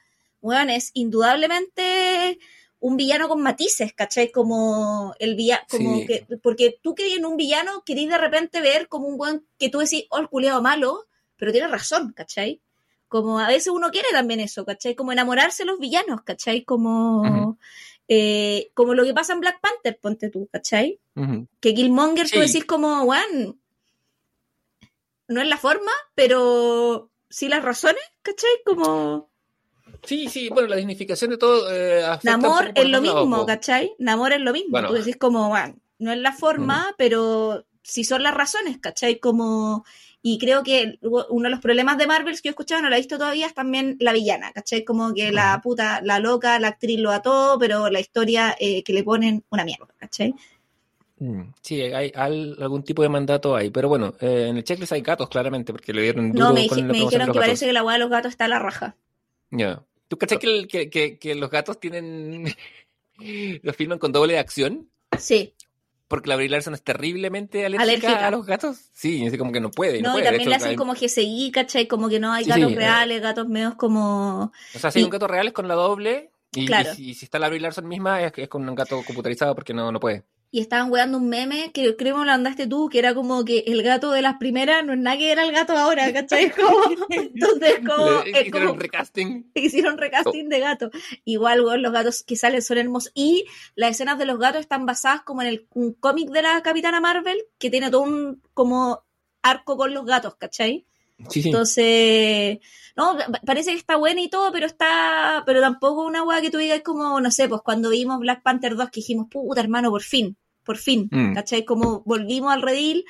[0.40, 2.38] weón es indudablemente
[2.80, 4.30] un villano con matices, ¿cachai?
[4.30, 6.06] Como el villano, como Sí.
[6.06, 9.70] que, porque tú querías en un villano, querías de repente ver como un buen que
[9.70, 12.60] tú decís, oh, el culiado malo, pero tiene razón, ¿cachai?
[13.14, 14.96] Como a veces uno quiere también eso, ¿cachai?
[14.96, 16.64] Como enamorarse de los villanos, ¿cachai?
[16.64, 17.56] Como,
[18.08, 20.98] eh, como lo que pasa en Black Panther, ponte tú, ¿cachai?
[21.60, 23.60] Que Killmonger tú decís como, weón,
[25.28, 28.50] no es la forma, pero sí las razones, ¿cachai?
[28.64, 29.30] Como...
[30.02, 31.72] Sí, sí, bueno, la dignificación de todo.
[31.72, 33.46] Eh, Namor es lo lado, mismo, po.
[33.46, 33.94] ¿cachai?
[34.00, 34.72] Namor es lo mismo.
[34.72, 34.88] Bueno.
[34.88, 39.20] Tú decís como, bueno, no es la forma, pero sí son las razones, ¿cachai?
[39.20, 39.84] Como,
[40.26, 42.94] y creo que uno de los problemas de Marvel que yo he escuchado, no lo
[42.96, 44.82] he visto todavía, es también la villana, ¿cachai?
[44.82, 48.94] Como que la puta, la loca, la actriz lo ató, pero la historia eh, que
[48.94, 50.34] le ponen una mierda, ¿cachai?
[51.18, 53.68] Mm, Sí, hay, al- algún tipo de mandato ahí.
[53.70, 56.66] Pero bueno, eh, en el checklist hay gatos, claramente, porque le dieron duro No, me,
[56.68, 58.58] con dije- me dijeron que parece que la weá de los gatos está a la
[58.58, 58.96] raja.
[59.50, 59.82] Ya.
[60.08, 62.46] ¿Tú cachai que, el- que, que, que los gatos tienen.
[63.62, 64.88] los filman con doble acción?
[65.18, 65.52] Sí.
[66.14, 68.26] Porque la Brie Larson es terriblemente alérgica, Alérgica.
[68.26, 68.76] a los gatos.
[68.92, 70.00] Sí, así como que no puede.
[70.02, 70.24] No, No, y puede.
[70.30, 71.86] También le hacen hay- como GCI, ¿cachai?
[71.88, 72.76] Como que no hay Sí, gatos sí, eh.
[72.76, 74.52] reales, gatos medios como...
[74.74, 76.30] O sea, si hay y- un gato real es con la doble.
[76.56, 76.92] Y, Claro.
[76.92, 79.54] y si, y si está la Brie Larson misma es, es con un gato computarizado
[79.56, 80.22] porque no, no puede.
[80.56, 83.44] Y estaban weando un meme que creo que me lo mandaste tú, que era como
[83.44, 86.48] que el gato de las primeras no es nada que era el gato ahora, ¿cachai?
[86.54, 89.50] Como, entonces, como, Le- hicieron como recasting.
[89.54, 90.90] hicieron recasting de gato.
[91.24, 93.10] Igual, weón, los gatos que salen son hermosos.
[93.16, 96.62] Y las escenas de los gatos están basadas como en el un cómic de la
[96.62, 99.02] Capitana Marvel, que tiene todo un como
[99.42, 100.86] arco con los gatos, ¿cachai?
[101.30, 101.48] Sí, sí.
[101.48, 102.58] Entonces,
[102.96, 106.50] no, pa- parece que está buena y todo, pero está, pero tampoco una weá que
[106.52, 109.90] tú digas como, no sé, pues cuando vimos Black Panther 2 que dijimos, puta hermano,
[109.90, 111.34] por fin, por fin, Mm.
[111.34, 111.64] ¿cachai?
[111.64, 113.04] Como volvimos al redil.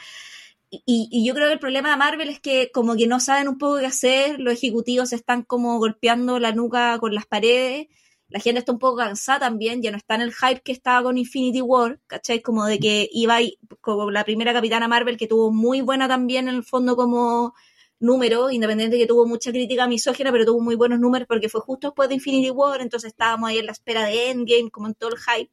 [0.70, 3.46] Y, y yo creo que el problema de Marvel es que como que no saben
[3.48, 7.86] un poco qué hacer, los ejecutivos están como golpeando la nuca con las paredes,
[8.28, 11.05] la gente está un poco cansada también, ya no está en el hype que estaba
[11.05, 12.40] con Infinity War, ¿cachai?
[12.42, 16.48] Como de que iba y- como la primera Capitana Marvel que tuvo muy buena también
[16.48, 17.55] en el fondo como
[18.00, 21.61] número, independiente de que tuvo mucha crítica misógina, pero tuvo muy buenos números porque fue
[21.61, 24.94] justo después de Infinity War, entonces estábamos ahí en la espera de Endgame, como en
[24.94, 25.52] todo el hype.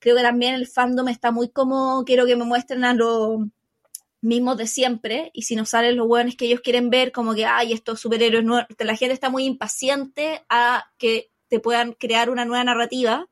[0.00, 3.40] Creo que también el fandom está muy como, quiero que me muestren a los
[4.22, 7.46] mismos de siempre, y si nos salen los hueones que ellos quieren ver, como que,
[7.46, 12.44] ay, estos superhéroes nuevos, la gente está muy impaciente a que te puedan crear una
[12.44, 13.28] nueva narrativa,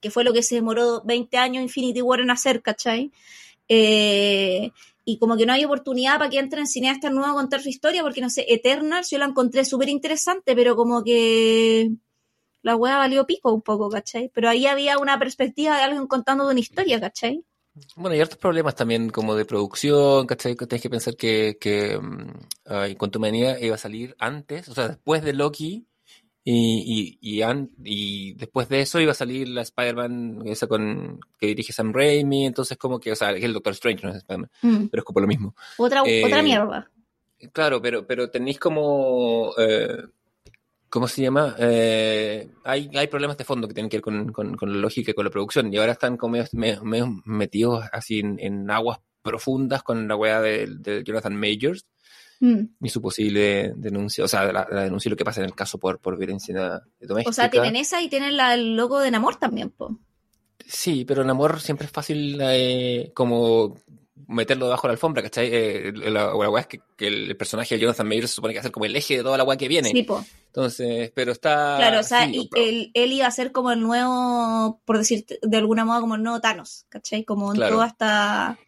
[0.00, 3.12] que fue lo que se demoró 20 años Infinity War en hacer, ¿cachai?
[3.68, 4.70] Eh,
[5.04, 8.02] y como que no hay oportunidad para que entren cineastas nuevos a contar su historia,
[8.02, 11.92] porque no sé, Eternals yo la encontré súper interesante, pero como que
[12.66, 14.30] la wea valió pico un poco, ¿cachai?
[14.34, 17.44] Pero ahí había una perspectiva de alguien contando de una historia, ¿cachai?
[17.94, 20.56] Bueno, hay hartos problemas también como de producción, ¿cachai?
[20.56, 22.30] Tienes que pensar que, que mm,
[22.66, 25.86] ay, Quantumania iba a salir antes, o sea, después de Loki,
[26.48, 31.18] y, y, y, an- y después de eso iba a salir la Spider-Man, esa con,
[31.38, 34.16] que dirige Sam Raimi, entonces como que, o sea, que el Doctor Strange no es
[34.18, 34.86] Spider-Man, Mm.
[34.90, 35.54] pero es como lo mismo.
[35.76, 36.90] Otra, Eh, otra mierda.
[37.52, 40.04] Claro, pero, pero tenéis como, eh,
[40.96, 41.54] ¿cómo se llama?
[41.58, 45.10] Eh, hay, hay problemas de fondo que tienen que ver con, con- con la lógica
[45.10, 45.70] y con la producción.
[45.70, 50.16] Y ahora están como medio, medio- medio metidos así en, en aguas profundas con la
[50.16, 51.84] weá de, de Jonathan Majors
[52.40, 52.64] Mm.
[52.82, 55.54] y su posible denuncia, o sea, la, la denuncia y lo que pasa en el
[55.54, 57.30] caso por, por violencia doméstica.
[57.30, 59.98] O sea, tienen esa y tienen la, el logo de Namor también, po.
[60.66, 63.76] Sí, pero el amor siempre es fácil eh, como
[64.28, 65.48] meterlo debajo de la alfombra, ¿cachai?
[65.52, 68.58] Eh, la, la weá es que, que el personaje de Jonathan Majors se supone que
[68.58, 69.90] va a ser como el eje de toda la weá que viene.
[69.90, 70.24] Sí, po.
[70.46, 71.76] Entonces, pero está.
[71.76, 75.26] Claro, o sea, sí, y él, él iba a ser como el nuevo, por decir
[75.42, 77.24] de alguna moda, como el nuevo Thanos, ¿cachai?
[77.24, 77.74] Como en Claro.
[77.74, 78.58] toda esta...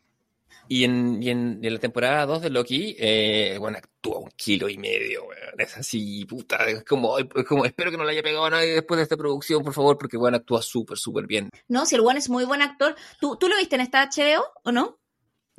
[0.69, 4.77] y, en, y en, la temporada 2 de Loki, eh, bueno, actúa un kilo y
[4.77, 5.59] medio, weón.
[5.59, 6.57] Es así, puta.
[6.67, 9.17] Es como, es como, espero que no le haya pegado a nadie después de esta
[9.17, 11.49] producción, por favor, porque bueno, actúa súper, súper bien.
[11.69, 12.95] No, si el buen es muy buen actor.
[13.19, 14.99] ¿Tú, ¿Tú lo viste en esta HBO o no?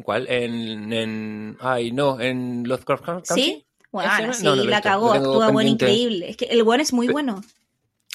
[0.03, 0.27] ¿Cuál?
[0.29, 1.57] En, en.
[1.59, 3.35] Ay, no, en Lovecraft Country.
[3.35, 3.65] ¿Sí?
[3.91, 4.33] Bueno, ¿Ese no?
[4.33, 6.29] sí, No, no la cagó, actúa buen increíble.
[6.29, 7.41] Es que el buen es muy Pe- bueno.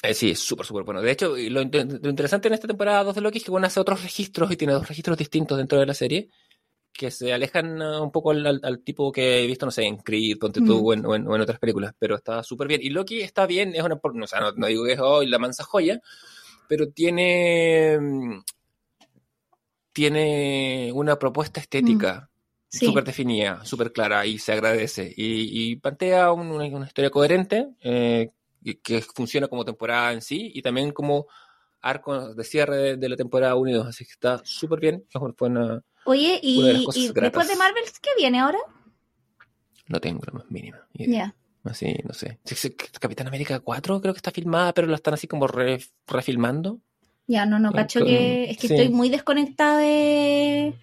[0.03, 1.01] Eh, sí, es súper, súper bueno.
[1.01, 3.67] De hecho, lo, inter- lo interesante en esta temporada 2 de Loki es que bueno,
[3.67, 6.29] hace otros registros y tiene dos registros distintos dentro de la serie
[6.93, 9.83] que se alejan uh, un poco al, al- al tipo que he visto, no sé,
[9.83, 10.85] en Creed, Ponte tú, Mm.
[10.85, 12.81] o, en, o en- o en otras películas, pero está súper bien.
[12.83, 14.99] Y Loki está bien, es una, por- no, o sea, no, no digo que es
[14.99, 15.99] hoy la mansa joya,
[16.69, 18.43] pero tiene, mm,
[19.95, 22.29] tiene una propuesta estética
[22.67, 22.85] Sí.
[22.87, 25.13] súper definida, súper clara y se agradece.
[25.15, 28.31] Y, y plantea un- una, una historia coherente eh,
[28.83, 31.25] que funciona como temporada en sí y también como
[31.81, 33.87] arco de cierre de, de la temporada 1 y 2.
[33.87, 35.05] Así que está súper bien.
[35.09, 37.21] Es una Oye, y, Una de las cosas y gratas.
[37.23, 38.59] después de Marvel, ¿qué viene ahora?
[39.87, 40.85] No tengo la más mínima.
[41.63, 42.39] Así, no sé.
[42.99, 46.79] Capitán América 4 creo que está filmada, pero la están así como re- refilmando.
[47.27, 48.73] Ya, no, no, cacho con- que es que sí.
[48.75, 50.73] estoy muy desconectada de...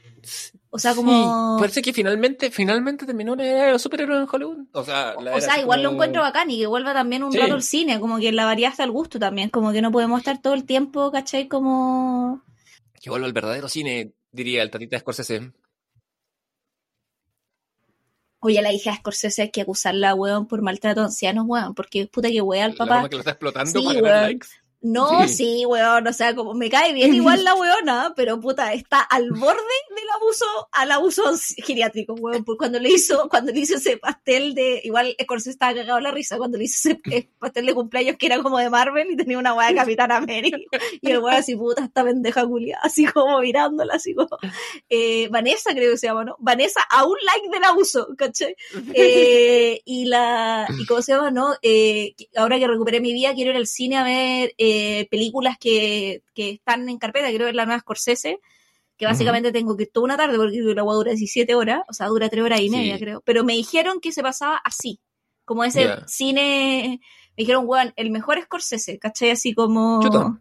[0.71, 1.57] O sea, como...
[1.59, 4.67] Sí, parece que finalmente, finalmente terminó la era de los superhéroes en Hollywood.
[4.73, 7.39] O sea, la O sea, igual lo encuentro bacán y que vuelva también un Sí.
[7.39, 10.19] rato al cine, como que la variedad está al gusto también, como que no podemos
[10.19, 11.47] estar todo el tiempo, ¿cachai?
[11.49, 12.43] Como...
[13.01, 15.53] Que vuelva al verdadero cine, diría el tatita Scorsese.
[18.41, 21.75] Oye, a la hija de Scorsese hay que acusarla, weón, por maltrato a ancianos, weón,
[21.75, 22.95] porque puta que wea al La papá.
[22.95, 24.23] broma que lo está explotando Sí, para weón.
[24.23, 24.49] likes.
[24.83, 25.35] No, Sí.
[25.35, 29.31] sí, weón, o sea, como me cae bien igual la weona, pero puta, está al
[29.31, 29.63] borde
[29.95, 31.23] del abuso, al abuso
[31.65, 35.75] geriátrico, weón, porque cuando le hizo, cuando le hizo ese pastel de, igual Scorsese estaba
[35.75, 38.71] cagado la risa, cuando le hizo ese eh, pastel de cumpleaños que era como de
[38.71, 40.59] Marvel y tenía una weá de Capitán América,
[41.01, 44.37] y el weón así, puta, esta pendeja culia, así como mirándola, así como,
[44.89, 46.37] eh, Vanessa creo que se llama, ¿no?
[46.41, 48.57] Vanessa a un like del abuso, ¿cachai?
[48.95, 51.55] Eh, y la, y cómo se llama, ¿no?
[51.63, 54.72] Eh, ahora que recuperé mi vida, quiero ir al cine a ver eh,
[55.11, 58.43] películas que, que están en carpeta, quiero ver la nueva Scorsese, que
[58.99, 61.93] que básicamente tengo que ir toda una tarde porque la hueá dura 17 horas, o
[61.93, 63.01] sea, dura 3 horas y media, Sí.
[63.03, 63.21] creo.
[63.25, 65.01] Pero me dijeron que se pasaba así,
[65.45, 67.01] como ese cine.
[67.37, 69.31] Me dijeron, weón, el mejor Scorsese, ¿cachai?
[69.31, 70.01] Así como.
[70.03, 70.41] Chuta.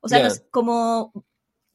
[0.00, 1.24] O sea, no como.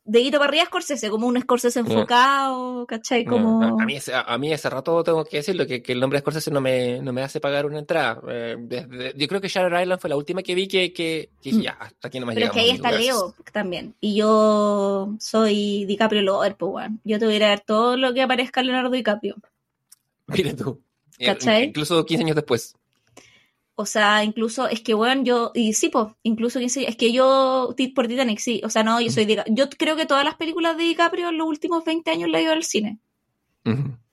[0.09, 3.25] Dedito para arriba Scorsese, como un Scorsese enfocado, ¿cachai?
[3.25, 3.61] Como.
[3.61, 5.99] A, a mí, ese- a, a mí ese rato tengo que decirlo, que, que el
[5.99, 8.21] nombre de Scorsese no me, no me hace pagar una entrada.
[8.29, 11.59] Eh, yo creo que Shutter Island fue la última que vi que, que, Mm.
[11.61, 13.95] ya, hasta aquí no me Pero es que ahí está Leo también.
[13.99, 17.01] Y yo soy DiCaprio Lover, pues, weón.
[17.03, 19.35] Yo te voy a ir a ver todo lo que aparezca Leonardo DiCaprio.
[20.27, 20.79] Mira tú.
[21.19, 21.65] Eh, ¿Cachai?
[21.65, 22.75] Incluso 15 años después.
[23.79, 28.07] O sea, incluso, es que, weón, yo, y sí, pues, incluso, es que yo, por
[28.07, 30.83] Titanic, sí, o sea, no, yo soy Dica- Yo creo que todas las películas de
[30.83, 32.99] DiCaprio en los últimos 20 años la he ido al cine.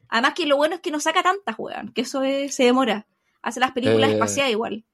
[0.09, 3.07] Además que lo bueno es que no saca tantas, weón, que eso es- se demora.
[3.41, 4.85] Hace las películas Eh, espaciadas igual.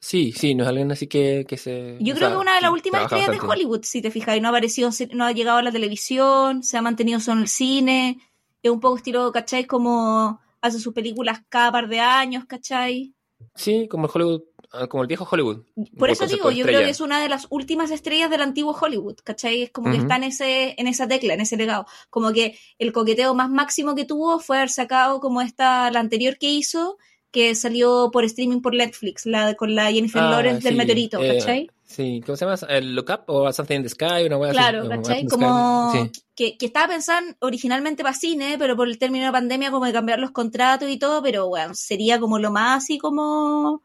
[0.00, 1.96] Sí, sí, no es alguien así que, que se.
[2.00, 3.40] Yo creo sea, que una de las últimas estrellas de.
[3.46, 6.76] Hollywood, si te fijas, y no ha aparecido, no ha llegado a la televisión, se
[6.78, 8.18] ha mantenido solo en el cine,
[8.62, 9.64] es un poco estilo, ¿cachai?
[9.66, 13.14] Como hace sus películas cada par de años, ¿cachai?
[13.54, 15.64] Sí, como el Hollywood, ah, como el viejo Hollywood.
[15.98, 19.16] Por eso digo, yo creo que es una de las últimas estrellas del antiguo Hollywood,
[19.24, 19.62] ¿cachai?
[19.62, 21.86] Es como que está en, ese, en esa tecla, en ese legado.
[22.10, 26.38] Como que el coqueteo más máximo que tuvo fue haber sacado como esta, la anterior
[26.38, 26.98] que hizo,
[27.36, 31.36] que salió por streaming por Netflix, la con la Jennifer Ah, Lawrence del meteorito, eh,
[31.36, 31.70] ¿cachai?
[31.84, 32.56] Sí, ¿cómo se llama?
[32.70, 34.24] ¿El Look Up o Something in the Sky?
[34.24, 35.26] Una wea así, Claro, como ¿cachai?
[35.26, 36.10] Como Sí.
[36.34, 39.84] que, que estaba pensando originalmente para cine, pero por el término de la pandemia como
[39.84, 43.82] de cambiar los contratos y todo, pero bueno, sería como lo más así como...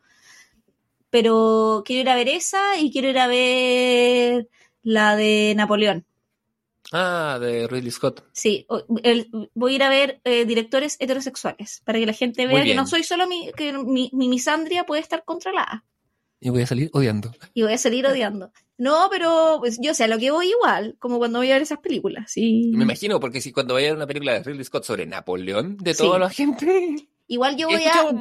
[1.09, 4.47] Pero quiero ir a ver esa y quiero ir a ver
[4.81, 6.05] la de Napoleón.
[6.91, 8.23] Ah, de Ridley Scott.
[8.33, 12.45] Sí, o- el- voy a ir a ver eh, directores heterosexuales para que la gente
[12.47, 15.85] vea que no soy solo mi, que mi, mi misandria puede estar controlada
[16.41, 17.31] Y voy a salir odiando.
[17.53, 18.51] y voy a salir odiando.
[18.77, 21.61] No, pero pues, yo sé a lo que voy igual, como cuando voy a ver
[21.61, 22.31] esas películas.
[22.31, 22.71] Sí.
[22.75, 25.77] Me imagino, porque si cuando vaya a ver una película de Ridley Scott sobre Napoleón,
[25.77, 26.03] de Sí.
[26.03, 27.07] toda la gente.
[27.27, 28.11] Igual yo voy a...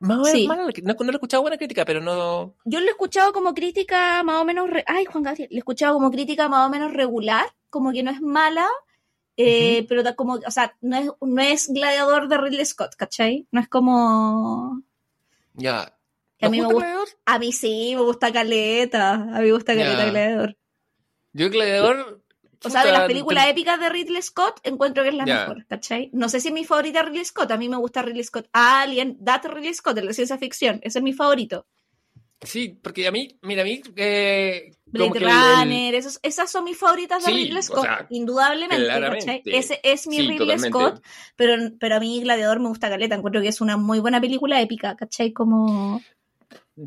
[0.00, 0.46] más o menos Sí.
[0.46, 2.56] mala- no, no he escuchado buena crítica, pero no.
[2.64, 4.68] Yo lo he escuchado como crítica más o menos.
[4.68, 8.02] re- Ay, Juan Gabriel, lo he escuchado como crítica más o menos regular, como que
[8.02, 8.66] no es mala,
[9.36, 13.46] eh, pero como, o sea, no es, no es gladiador de Ridley Scott, ¿cachai?
[13.52, 14.82] No es como.
[15.54, 15.94] Ya.
[16.40, 17.08] A ¿No mí me gusta Gladiador?
[17.26, 19.12] A mí sí, me gusta Caleta.
[19.14, 20.10] A mí me gusta Caleta Ya.
[20.10, 20.56] Gladiador.
[21.32, 22.22] Yo, Gladiador.
[22.64, 25.64] O sea, de las películas te- épicas de Ridley Scott, encuentro que es la mejor,
[25.66, 26.10] ¿cachai?
[26.12, 28.48] No sé si es mi favorita Ridley Scott, a mí me gusta Ridley Scott.
[28.52, 31.66] Alien, That Ridley Scott, el de ciencia ficción, ese es mi favorito.
[32.40, 33.80] Sí, porque a mí, mira, a mí.
[33.96, 38.06] Eh, Blade el- Runner, esos- esas son mis favoritas de Sí, Ridley o Scott, sea,
[38.10, 39.42] indudablemente.
[39.44, 40.68] Ese es mi sí, Ridley totalmente.
[40.78, 41.02] Scott,
[41.36, 44.60] pero, pero a mí Gladiador me gusta Caleta, encuentro que es una muy buena película
[44.60, 45.32] épica, ¿cachai?
[45.32, 46.02] Como...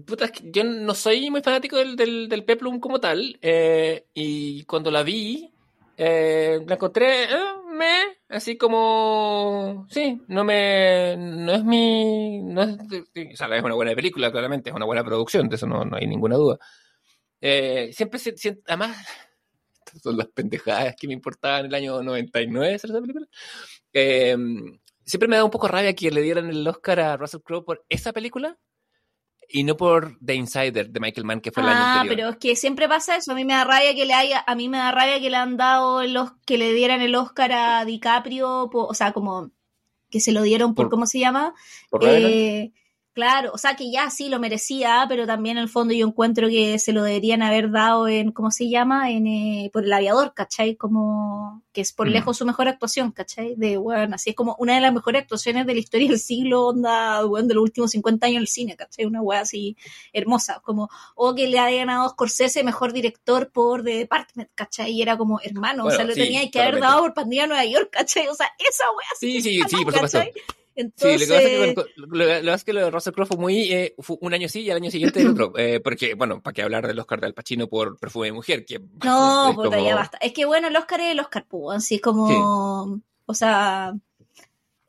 [0.06, 3.38] Puta, es que yo no soy muy fanático del, del, del Peplum como tal.
[3.41, 5.52] eh, y cuando la vi,
[5.97, 7.30] eh, la encontré, eh,
[7.74, 7.95] me,
[8.30, 13.93] así como, sí, no me, no es mi, no es, o sea, es una buena
[13.93, 16.58] película, claramente, es una buena producción, de eso no, no hay ninguna duda.
[17.42, 18.96] Eh, siempre, se, se- además,
[19.86, 23.28] estas son las pendejadas que me importaban en el año 99 hacer esa película.
[23.94, 24.38] Eh,
[25.06, 27.84] siempre me da un poco rabia que le dieran el Oscar a Russell Crowe por
[27.89, 28.58] esa película
[29.54, 32.16] y no por The Insider de Michael Mann, que fue el año Ah, anterior.
[32.16, 34.56] pero es que siempre pasa eso, a mí me da rabia que le haya, a
[34.56, 37.84] mí me da rabia que le han dado los que le dieran el Oscar a
[37.84, 39.52] DiCaprio, po- o sea, como
[40.10, 41.54] que se lo dieron por, Por- ¿cómo se llama?
[41.89, 42.06] Por.
[42.08, 42.72] Eh,
[43.14, 46.47] claro, o sea que ya sí lo merecía, pero también en el fondo yo encuentro
[46.47, 49.12] que se lo deberían haber dado en, ¿cómo se llama?
[49.12, 50.76] En, eh, por el aviador, ¿cachai?
[50.76, 52.12] Como que es por Mm.
[52.12, 53.55] lejos su mejor actuación, ¿cachai?
[53.55, 56.68] De, bueno, así es como una de las mejores actuaciones de la historia del siglo,
[56.68, 59.05] onda, bueno, de los últimos 50 años del cine, ¿cachai?
[59.05, 59.78] Una weá así
[60.14, 64.91] hermosa, como, o que le haya ganado Scorsese mejor director por The Department, ¿cachai?
[64.91, 67.66] Y era como, hermano, o sea, lo sí, tenía que haber dado por Pandilla Nueva
[67.66, 68.28] York, ¿cachai?
[68.28, 70.32] O sea, esa weá Sí, sí, sí, por ¿cachai?
[70.82, 72.79] Entonces, Sí, lo que pasa es que, con- lo, lo que pasa es que lo
[72.82, 73.71] de Russell Crowe fue muy.
[73.71, 75.53] eh, fue un año sí y al año siguiente el otro.
[75.57, 78.65] eh, porque, bueno, para qué hablar del Oscar de Al Pacino por Perfume de Mujer.
[78.65, 80.17] Que, No, puta, como- ya basta.
[80.19, 82.99] Es que bueno, el Oscar es el Oscar, pues, así es como.
[83.25, 83.93] O sea.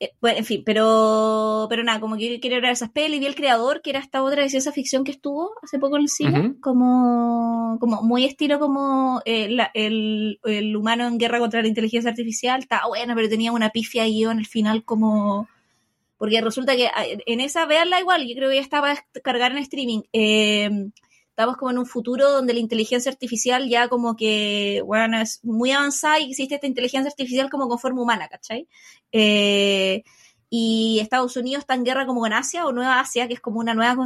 [0.01, 1.67] eh, bueno, en fin, pero.
[1.71, 3.21] Pero nada, como que quiero ver esas pelis.
[3.21, 6.03] Vi el creador, que era esta otra de ciencia ficción que estuvo hace poco en
[6.03, 6.55] el cine.
[6.61, 7.77] Como.
[7.81, 12.59] Como muy estilo como eh, la- el, el humano en guerra contra la inteligencia artificial.
[12.61, 15.49] Estaba buena, pero tenía una pifia en el final como.
[16.23, 19.51] Porque resulta que ah, en esa, véanla igual, yo creo que ya estaba a cargar
[19.51, 20.03] en streaming.
[20.13, 20.71] Eh,
[21.31, 25.73] estamos como en un futuro donde la inteligencia artificial ya como que, bueno, es muy
[25.73, 28.69] avanzada y existe esta inteligencia artificial como con forma humana, ¿cachai?
[29.11, 30.05] Eh,
[30.49, 33.59] y Estados Unidos está en guerra como con Asia o Nueva Asia, que es como
[33.59, 33.97] una nueva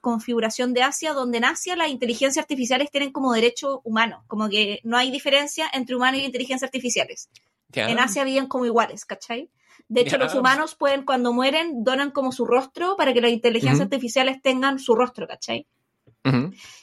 [0.00, 4.80] configuración de Asia, donde en Asia las inteligencias artificiales tienen como derecho humano, como que
[4.82, 7.28] no hay diferencia entre humanos y inteligencias artificiales.
[7.74, 9.50] En Asia viven como iguales, ¿cachai?
[9.88, 13.82] De hecho, los humanos pueden, cuando mueren, donan como su rostro para que las inteligencias
[13.82, 15.66] artificiales tengan su rostro, ¿cachai?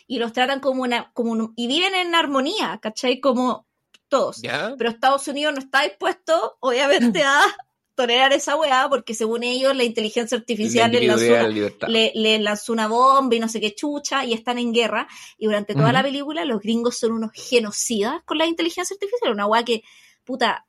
[0.08, 3.20] Y los tratan como una, como y viven en armonía, ¿cachai?
[3.20, 3.66] Como
[4.08, 4.41] todos.
[4.78, 7.41] Pero Estados Unidos no está dispuesto, obviamente, a
[7.95, 13.49] tolerar esa weá, porque según ellos la inteligencia artificial le lanzó, una, bomba y no
[13.49, 15.08] sé qué chucha, y están en guerra.
[15.38, 19.45] Y durante toda la película los gringos son unos genocidas con la inteligencia artificial, una
[19.45, 19.84] weá que,
[20.24, 20.66] puta,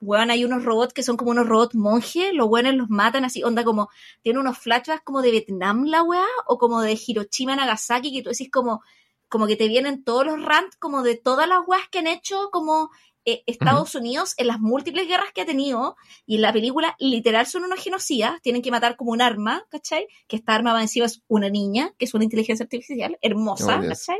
[0.00, 3.42] weón, hay unos robots que son como unos robots monjes, los weones los matan así,
[3.42, 3.88] onda como,
[4.22, 8.30] tiene unos flashbacks como de Vietnam la weá, o como de Hiroshima, Nagasaki, que tú
[8.30, 8.82] decís como,
[9.28, 12.50] como que te vienen todos los rants como de todas las weas que han hecho
[12.52, 12.90] como
[13.26, 15.96] eh, Estados Unidos en las múltiples guerras que ha tenido,
[16.26, 20.08] y en la película literal son unos genocidas, tienen que matar como un arma, ¿cachai?
[20.28, 23.88] Que esta arma va encima es una niña, que es una inteligencia artificial, hermosa, oh,
[23.88, 24.18] ¿cachai?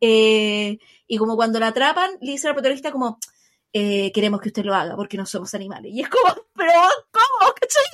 [0.00, 3.18] Eh, y como cuando la atrapan, le dice al protagonista como,
[3.72, 5.92] eh, queremos que usted lo haga porque no somos animales.
[5.94, 6.72] Y es como, pero
[7.10, 7.52] ¿cómo?
[7.60, 7.84] ¿cachai?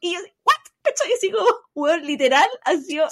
[0.00, 0.54] Y, ¿what?
[0.82, 1.12] ¿cachai?
[1.12, 3.08] Así como, bueno, literal, ha sido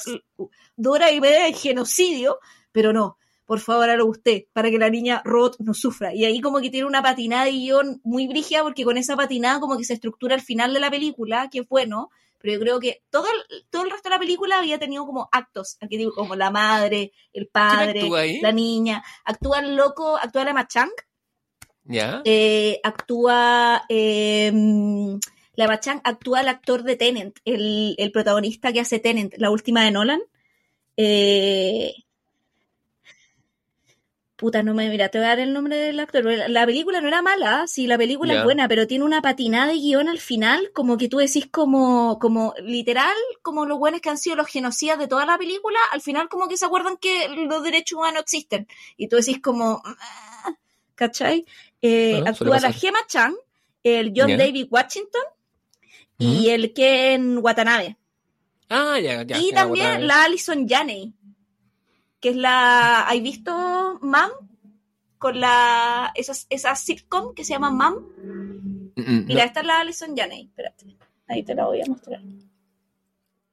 [0.77, 2.39] Dora y media de genocidio,
[2.73, 3.19] pero no
[3.53, 6.15] por favor, hágalo usted, para que la niña Roth no sufra.
[6.15, 9.61] Y ahí como que tiene una patinada de guion muy brígida, porque con esa patinada
[9.61, 12.81] como que se estructura el final de la película, que es bueno, pero yo creo
[12.81, 16.15] que todo el, todo el resto de la película había tenido como actos, aquí digo,
[16.15, 18.09] como la madre, el padre,
[18.41, 20.91] la niña, actúa el loco, actúa la Machang,
[21.85, 22.23] ¿Ya?
[22.25, 23.83] Eh, actúa...
[23.89, 25.19] Em,
[25.55, 29.85] la Machang actúa el actor de Tenant, el, el, protagonista que hace Tenant, la última
[29.85, 30.23] de Nolan.
[30.97, 31.93] Eh,
[34.43, 36.25] puta, no me, mira, te voy a dar el nombre del actor.
[36.25, 39.79] La película no era mala, sí, la película es buena, pero tiene una patinada de
[39.79, 44.19] guion al final, como que tú decís como, como literal, como los buenos que han
[44.19, 47.63] sido los genocidas de toda la película, al final como que se acuerdan que los
[47.63, 48.67] derechos humanos existen.
[48.97, 50.57] Y tú decís como, ah",
[50.97, 51.47] ¿cachai?
[51.83, 53.35] Eh, actúa la Gemma Chan,
[53.83, 55.23] el John David Washington
[56.19, 57.99] y el Ken Watanabe.
[58.69, 59.39] Ah, ya, ya.
[59.39, 61.13] Y también la Alison Janney
[62.23, 63.03] que es la.
[63.03, 64.31] ¿Has visto Mam?
[65.19, 66.13] Con la.
[66.15, 68.93] Esa, esa sitcom que se llama Mam.
[68.95, 70.45] Mira, esta es la Alison Janney.
[70.45, 70.97] Espérate.
[71.27, 72.23] Ahí te la voy a mostrar.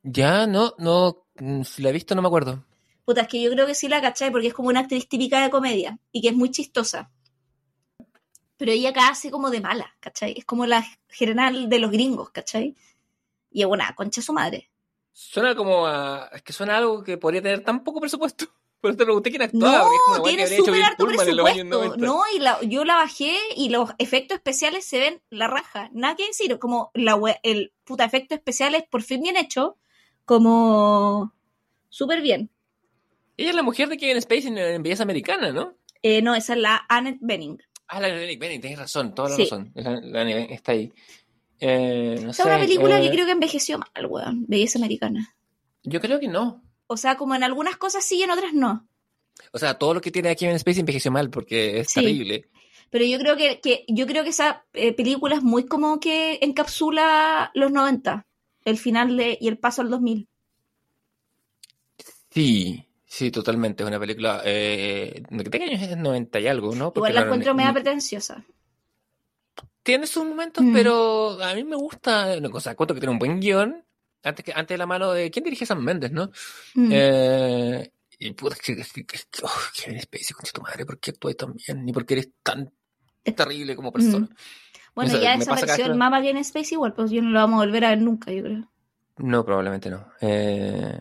[0.04, 1.26] Ya, no, no.
[1.40, 2.64] Mm, si la he visto, no me acuerdo.
[3.06, 5.42] Puta, es que yo creo que sí la cachai porque es como una actriz típica
[5.42, 7.10] de comedia y que es muy chistosa.
[8.60, 10.34] Pero ella acá hace como de mala, ¿cachai?
[10.38, 12.76] Es como la general de los gringos, ¿cachai?
[13.52, 14.70] Y es buena, concha su madre.
[15.14, 16.30] Suena como a.
[16.34, 18.48] Es que suena algo que podría tener tan poco presupuesto.
[18.82, 19.90] Por eso te pregunté quién actuaba.
[20.10, 21.96] No, tiene súper alto presupuesto.
[21.98, 25.90] No, y la, yo la bajé y los efectos especiales se ven la raja.
[25.94, 29.78] Nada que decir, como la, el puta efecto especiales por fin bien hecho,
[30.26, 31.34] como
[31.88, 32.50] súper bien.
[33.38, 35.74] Ella es la mujer de Kevin Space en, Belleza Americana, ¿no?
[36.02, 37.62] Eh, no, esa es la Annette Benning.
[37.92, 39.74] Ah, la Annette Benning, tienes razón, toda la razón.
[39.76, 40.94] está ahí.
[41.60, 44.46] Eh, es una película que eh, creo que envejeció mal, weón.
[44.48, 45.36] Belleza Americana.
[45.84, 46.64] Yo creo que no.
[46.86, 48.88] O sea, como en algunas cosas sí y en otras no.
[49.52, 52.48] O sea, todo lo que tiene aquí en Space envejeció mal porque es terrible.
[52.92, 57.50] Pero yo creo que, yo creo que esa eh, película es muy como que encapsula
[57.56, 58.28] los 90,
[58.66, 60.28] el final de, y el paso al 2000.
[62.32, 63.84] Sí, sí, totalmente.
[63.84, 64.42] Es una película.
[64.46, 66.94] Eh, ¿De qué años es 90 y algo, no?
[66.96, 68.46] Igual la encuentro media pretenciosa
[69.90, 70.72] tiene sus momentos, mm.
[70.72, 73.84] pero a mí me gusta, o sea, cuento que tiene un buen guion,
[74.24, 76.30] antes, que, antes de la mano de, ¿quién dirige Sam Mendes, no?
[76.76, 76.90] Mm.
[76.92, 78.74] Eh, y puta, que,
[79.44, 81.86] oh, Kevin Spacey, concha tu madre, ¿por qué actúas tan bien?
[81.86, 82.72] Ni por qué eres tan
[83.36, 84.28] terrible como persona.
[84.28, 84.36] Mm.
[84.94, 87.86] Bueno, ya desapareció el mapa Kevin Spacey igual, pues yo no lo vamos a volver
[87.86, 88.70] a ver nunca, yo creo.
[89.18, 90.06] No, probablemente no.
[90.22, 91.00] Eh,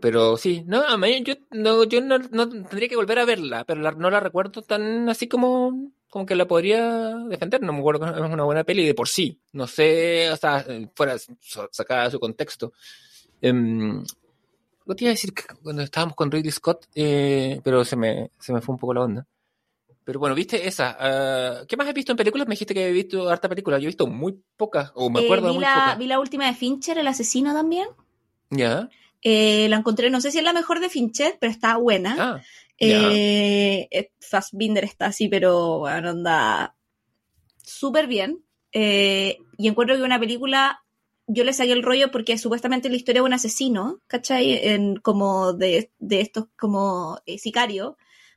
[0.00, 3.64] pero sí, no, a mí yo, no, yo no, no tendría que volver a verla,
[3.64, 8.06] pero no la recuerdo tan así como como que la podría defender, no me acuerdo
[8.06, 10.64] que es una buena peli de por sí, no sé, o sea,
[10.94, 11.16] fuera
[11.70, 12.72] sacada de su contexto.
[13.42, 18.30] Eh, lo te iba a decir cuando estábamos con Ridley Scott, eh, pero se me,
[18.38, 19.26] se me fue un poco la onda.
[20.02, 20.96] Pero bueno, ¿viste esa?
[21.62, 22.48] Uh, ¿Qué más has visto en películas?
[22.48, 23.78] Me dijiste que he visto harta película.
[23.78, 25.98] Yo he visto muy pocas, o me acuerdo eh, vi muy la, pocas.
[25.98, 27.88] Vi la última de Fincher, El Asesino también.
[28.48, 28.88] Ya.
[29.22, 32.16] Eh, la encontré, no sé si es la mejor de Fincher, pero está buena.
[32.18, 32.42] Ah,
[32.78, 36.76] eh, eh, Fassbinder está así, pero bueno, anda
[37.62, 38.44] súper bien.
[38.72, 40.84] Eh, y encuentro que una película,
[41.26, 44.52] yo le saqué el rollo porque supuestamente la historia de un asesino, ¿cachai?
[44.66, 47.94] En, como de, de estos como eh, sicarios,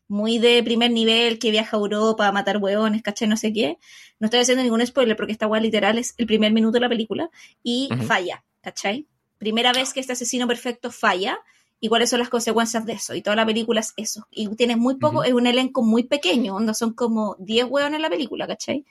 [0.07, 3.27] muy de primer nivel, que viaja a Europa a matar hueones, ¿cachai?
[3.27, 3.77] No sé qué.
[4.19, 6.89] No estoy haciendo ningún spoiler porque esta weá literal es el primer minuto de la
[6.89, 7.29] película
[7.63, 9.07] y falla, ¿cachai?
[9.41, 11.39] Primera vez que este asesino perfecto falla
[11.79, 13.15] y cuáles son las consecuencias de eso.
[13.15, 14.27] Y toda la película es eso.
[14.29, 18.03] Y tienes muy poco, es un elenco muy pequeño, onda son como 10 hueones en
[18.03, 18.85] la película, ¿cachai?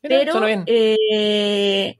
[0.00, 0.62] Pero, bien.
[0.68, 1.98] eh,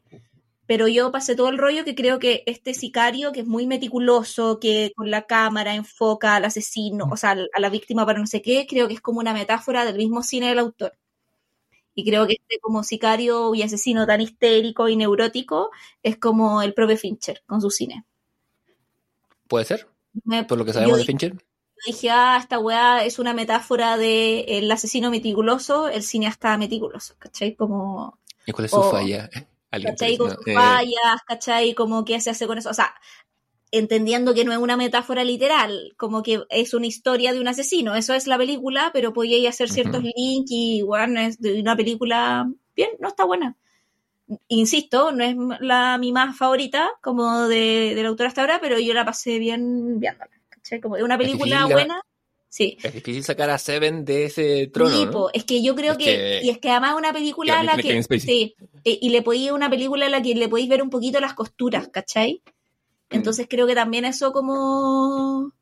[0.64, 4.60] pero yo pasé todo el rollo que creo que este sicario, que es muy meticuloso,
[4.60, 8.40] que con la cámara enfoca al asesino, o sea, a la víctima para no sé
[8.40, 10.92] qué, creo que es como una metáfora del mismo cine del autor.
[11.98, 15.70] Y creo que este como sicario y asesino tan histérico y neurótico
[16.02, 18.04] es como el propio Fincher con su cine.
[19.48, 19.88] Puede ser,
[20.24, 21.36] Me- por lo que sabemos de Fincher.
[21.86, 27.54] dije, ah, esta weá es una metáfora de el asesino meticuloso, el cineasta meticuloso, ¿cachai?
[27.56, 29.28] Como ¿Y cuál es su o- falla?
[29.82, 30.16] ¿cachai?
[30.18, 31.74] Con no, sus eh, fallas, ¿cachai?
[31.74, 32.70] Como que se hace con eso.
[32.70, 32.94] O sea,
[33.70, 37.94] entendiendo que no es una metáfora literal, como que es una historia de un asesino.
[37.94, 40.10] Eso es la película, pero podía hacer ciertos Ujú.
[40.16, 43.56] links y, bueno, es de una película bien, no está buena.
[44.48, 48.92] Insisto, no es la mi más favorita como de, del autor hasta ahora, pero yo
[48.92, 50.30] la pasé bien viéndola.
[50.50, 50.80] ¿cachai?
[50.80, 52.00] Como es una película buena.
[52.50, 52.76] Sí.
[52.82, 55.28] Es difícil sacar a Seven de ese trono, Sí, ¿no?
[55.32, 57.76] es que yo creo Es que, que- y es que además una película a la
[57.76, 58.54] que, sí,
[58.84, 61.34] eh, y le podía una película a la que le podéis ver un poquito las
[61.34, 62.42] costuras, ¿cachai?
[63.10, 65.52] Entonces creo que también eso como,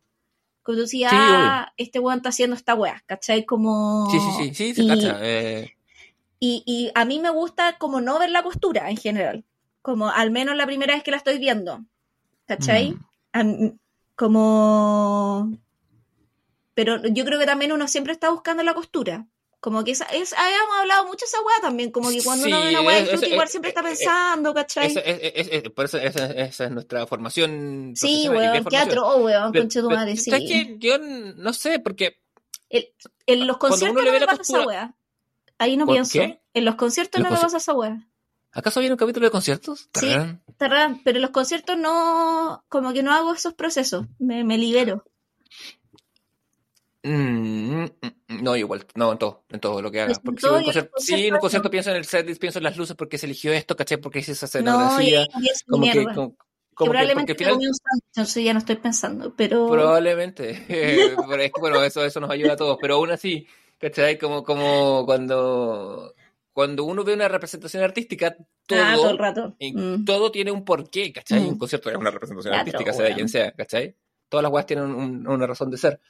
[0.63, 3.45] como Sí, ah, este weón está haciendo esta weá, ¿cachai?
[3.45, 4.09] Como...
[4.11, 5.19] Sí, sí, sí, sí, se y, cacha.
[5.23, 5.77] eh,
[6.41, 9.45] y, y a mí me gusta como no ver la costura en general,
[9.81, 11.85] como al menos la primera vez que la estoy viendo,
[12.47, 12.97] ¿cachai?
[13.33, 13.69] Mm.
[14.17, 15.57] Como...
[16.75, 19.27] Pero yo creo que también uno siempre está buscando la costura.
[19.67, 22.57] Como que esa, es, habíamos hablado mucho de esa weá también, como que cuando uno
[22.59, 24.87] Sí, ve una weá disfruta es- igual siempre está es- pensando, ¿cachai?
[24.87, 27.93] Esa, es, es- es- por eso esa, esa es nuestra formación.
[27.97, 30.31] sí, de weón, qué atroz, weón, concha tu madre, sí.
[30.31, 30.77] ¿sabes qué?
[30.79, 32.21] Yo no sé, porque
[32.69, 32.93] El-
[33.27, 34.95] en los conciertos uno no me pasa esa costura- weá.
[35.59, 36.13] Ahí no ¿Por pienso.
[36.13, 36.41] qué?
[36.55, 38.07] En los conciertos Los no me pasa esa weá.
[38.53, 39.89] ¿acaso viene un capítulo de conciertos?
[39.99, 40.15] Sí.
[40.59, 41.03] Tarán.
[41.05, 45.05] Pero en los conciertos no, como que no hago esos procesos, me, me libero.
[47.09, 50.19] Mm, mm, no, igual, no, en todo, en todo lo que hagas.
[50.19, 52.65] en Porque si un concierto, sí, en un concierto pienso en el set, pienso en
[52.65, 53.99] las luces porque se eligió esto, ¿cachai?
[53.99, 55.27] Porque hice esa No, y escenografía.
[55.53, 56.15] es como que, mierda.
[56.15, 56.37] como, Que
[56.75, 57.59] como que, probablemente final,
[58.11, 59.69] entonces ya no estoy pensando, pero...
[59.69, 60.65] probablemente,
[61.29, 63.47] pero es que bueno, eso, eso nos ayuda a todos, pero aún así,
[63.79, 64.19] ¿cachai?
[64.19, 66.13] Como, como cuando,
[66.53, 68.37] cuando uno ve una representación artística,
[68.67, 69.57] todo, Ah, todo el rato.
[69.61, 70.05] Mm.
[70.05, 71.41] todo tiene un porqué, ¿cachai?
[71.41, 71.49] Mm.
[71.51, 73.95] Un concierto es una representación Claro, artística, sea de quien sea, ¿cachai?
[74.29, 76.01] Todas las weas tienen un- una razón de ser.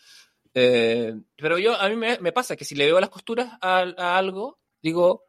[0.58, 3.80] Eh, pero yo, a mí me, me pasa que si le veo las costuras a,
[3.98, 5.24] a algo, digo,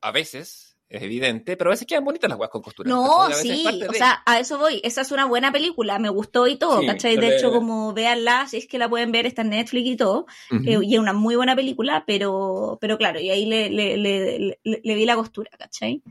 [0.00, 2.90] a veces, es evidente, pero a veces quedan bonitas las weas con costuras.
[2.90, 4.80] No, sí, o de- sea, a eso voy.
[4.82, 7.18] Esa es una buena película, me gustó y todo, Sí, ¿cachai?
[7.18, 10.24] De hecho, como véanla, si es que la pueden ver, está en Netflix y todo,
[10.50, 14.38] eh, y es una muy buena película, pero, pero claro, y ahí le, le, le,
[14.64, 16.02] le- le vi la costura, ¿cachai?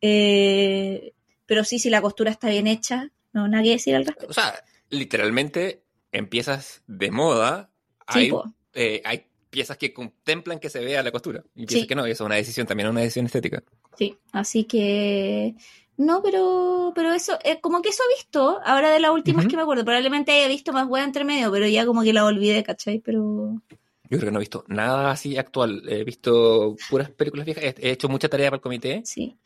[0.00, 1.12] Eh,
[1.46, 4.30] pero sí, si la costura está bien hecha, no, nada que decir al respecto.
[4.30, 4.54] O sea,
[4.88, 5.82] literalmente
[6.12, 7.69] empiezas de moda,
[8.18, 8.30] hay,
[8.74, 11.86] eh, hay piezas que contemplan que se vea la costura, y piezas Sí.
[11.86, 13.62] que no, y eso es una decisión, también es una decisión estética.
[13.98, 15.54] Sí, así que
[15.96, 19.50] no, pero pero eso, eh, como que eso he visto, ahora de las últimas Ujú.
[19.50, 22.24] que me acuerdo, probablemente haya visto más hueá entre medio, pero ya como que la
[22.24, 23.00] olvidé, ¿cachai?
[23.00, 23.60] Pero
[24.08, 25.82] Yo creo que no he visto nada así actual.
[25.88, 27.62] He visto puras películas viejas.
[27.64, 29.02] He he hecho mucha tarea para el comité.
[29.04, 29.36] sí.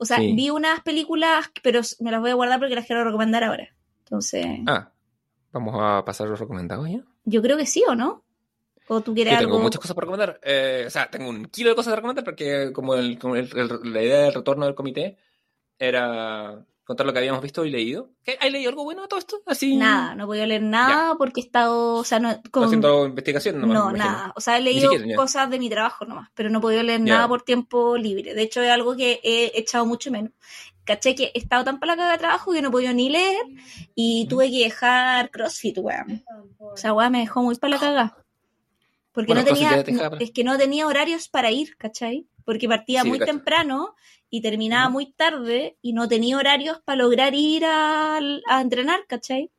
[0.00, 0.32] O sea, Sí.
[0.32, 3.68] vi unas películas, pero me las voy a guardar porque las quiero recomendar ahora.
[4.00, 4.90] Entonces, Ah,
[5.52, 7.02] vamos a pasar los recomendados ya.
[7.28, 8.24] Yo creo que sí, ¿o no?
[8.90, 9.64] ¿O tú quieres Yo tengo algo?
[9.64, 10.40] muchas cosas para recomendar.
[10.42, 13.50] Eh, o sea, tengo un kilo de cosas para recomendar porque como, el- como el-
[13.56, 15.18] el- la idea del retorno del comité
[15.78, 18.12] era contar lo que habíamos visto y leído.
[18.24, 18.38] ¿Qué?
[18.40, 19.42] ¿Hay leído algo bueno de todo esto?
[19.46, 19.76] Así.
[19.76, 23.60] Nada, no he podido leer nada porque he estado, o sea, no, con- Haciendo investigación
[23.60, 24.32] nomás, no, nada.
[24.36, 27.00] O sea, he leído siquiera, cosas de mi trabajo nomás, pero no he podido leer
[27.04, 27.14] Ya.
[27.16, 28.32] nada por tiempo libre.
[28.32, 30.32] De hecho, es algo que he echado mucho menos.
[30.88, 33.44] Caché que he estado tan para la caga de trabajo que no podido ni leer
[33.94, 34.30] y Ujú.
[34.30, 36.24] tuve que dejar CrossFit, weón.
[36.58, 38.16] O sea, weón, me dejó muy para la caga.
[39.12, 39.84] Porque Bueno, no tenía,
[40.18, 42.26] es que no tenía horarios para ir, ¿cachai?
[42.46, 43.32] Porque partía Sí, muy cacho.
[43.32, 43.96] temprano
[44.30, 48.18] y terminaba muy tarde y no tenía horarios para lograr ir a,
[48.58, 49.50] entrenar, ¿cachai?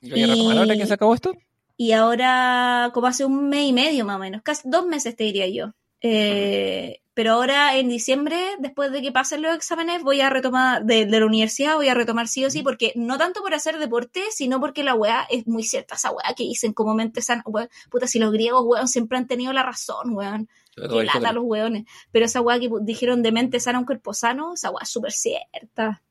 [0.00, 1.32] ¿Y ahora que se acabó esto?
[1.76, 5.22] Y ahora, como hace un mes y medio más o menos, casi dos meses te
[5.22, 5.74] diría yo.
[6.00, 11.06] Eh, pero ahora en diciembre, después de que pasen los exámenes, voy a retomar, de,
[11.06, 14.20] de la universidad, voy a retomar sí o sí, porque no tanto por hacer deporte,
[14.32, 17.68] sino porque la weá es muy cierta, esa weá que dicen como mente sana, weón,
[17.90, 21.84] puta, si los griegos, weón, siempre han tenido la razón, weón, que lata los weones,
[22.10, 25.12] pero esa weá que dijeron de mente sana, un cuerpo sano, esa weá es súper
[25.12, 26.02] cierta.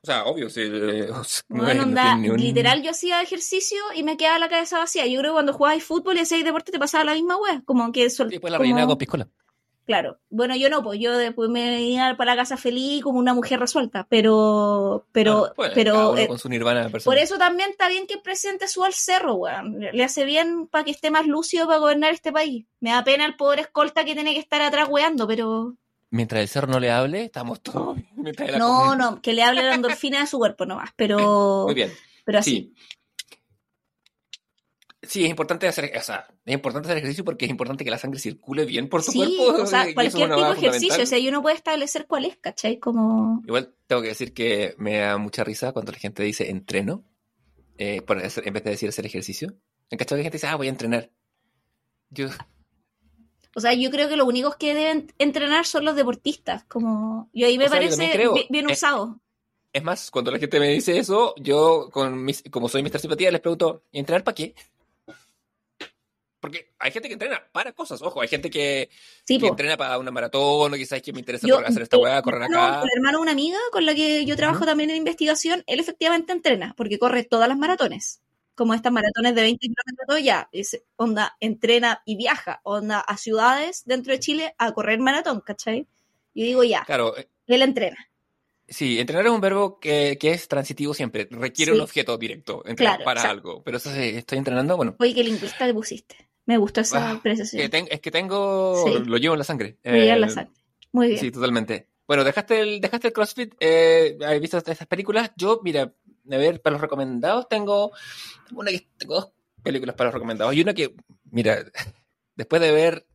[0.00, 0.60] O sea, obvio, sí.
[0.62, 3.78] eh, o sea, no Bueno, es- no onda, tiene ni un- literal, yo hacía ejercicio
[3.94, 5.06] y me quedaba la cabeza vacía.
[5.06, 7.62] Yo creo que cuando jugabas fútbol y hacías deporte te pasaba la misma wea.
[7.66, 9.28] Como que sol- después la como- rellenaba con piscola.
[9.88, 10.18] Claro.
[10.28, 13.58] Bueno, yo no, pues yo después me iba para la casa feliz como una mujer
[13.58, 14.06] resuelta.
[14.10, 17.18] Pero, pero, Ah, bueno, cada pero eh, con su nirvana por personal.
[17.18, 19.80] eso también está bien que el presidente suba al cerro, weón.
[19.80, 22.66] Le hace bien para que esté más lúcido para gobernar este país.
[22.80, 25.74] Me da pena el pobre escolta que tiene que estar atrás weando, pero.
[26.10, 27.96] Mientras el cerro no le hable, estamos todos
[28.58, 30.90] No, no, que le hable la endorfina de su cuerpo nomás.
[30.96, 31.16] Pero.
[31.64, 31.90] Muy bien.
[32.26, 32.74] Pero así.
[32.76, 32.97] Sí.
[35.08, 37.96] Sí, es importante hacer, o sea, es importante hacer ejercicio porque es importante que la
[37.96, 39.62] sangre circule bien por tu Sí, cuerpo.
[39.62, 42.78] o sea, cualquier tipo de ejercicio, o sea, y uno puede establecer cuál es, ¿cachai?
[42.78, 43.42] Como...
[43.46, 47.04] Igual tengo que decir que me da mucha risa cuando la gente dice entreno,
[47.78, 49.54] eh, por hacer- en vez de decir hacer ejercicio.
[49.90, 51.10] En que la gente dice, ah, voy a entrenar.
[52.10, 52.28] Yo,
[53.54, 57.30] O sea, yo creo que los únicos que deben entrenar son los deportistas, como...
[57.32, 58.34] Y ahí me O sea, yo parece creo.
[58.50, 59.20] bien Eh, usado.
[59.72, 63.00] es más, cuando la gente me dice eso, yo, con mis, como soy Mr.
[63.00, 64.54] Simpatía, les pregunto, ¿y entrenar para qué?
[66.40, 68.88] Porque hay gente que entrena para cosas, ojo, hay gente que,
[69.24, 72.22] Sí, que entrena para una maratón o quizás que me interesa Yo- hacer esta weá,
[72.22, 72.82] correr hermano- acá.
[72.84, 76.32] El hermano de una amiga con la que yo trabajo también en investigación, él efectivamente
[76.32, 78.22] entrena, porque corre todas las maratones.
[78.54, 80.48] Como estas maratones de 20 kilómetros, ya.
[80.52, 85.86] Es, onda, entrena y viaja, onda, a ciudades dentro de Chile a correr maratón, ¿cachai?
[86.34, 87.96] Yo digo, ya, Claro, eh, él entrena.
[88.68, 91.78] sí, entrenar es un verbo que, que es transitivo siempre, requiere Sí.
[91.78, 93.62] un objeto directo, entrenar Claro, para algo.
[93.64, 96.27] Pero eso sí, estoy entrenando, bueno, Oye, qué lingüista le pusiste.
[96.48, 97.60] Me gustó esa Ah, apreciación.
[97.62, 99.04] que ten- es que tengo, Sí.
[99.04, 99.76] lo llevo en la sangre.
[99.84, 100.54] Me llega Eh, la sangre.
[100.92, 101.20] Muy bien.
[101.20, 101.88] Sí, totalmente.
[102.06, 105.30] Bueno, dejaste el, dejaste el CrossFit, eh, ¿has visto estas películas?
[105.36, 107.92] Yo, mira, a ver, para los recomendados tengo
[108.52, 109.32] una que tengo dos
[109.62, 110.94] películas para los recomendados y una que,
[111.30, 111.62] mira,
[112.34, 113.06] después de ver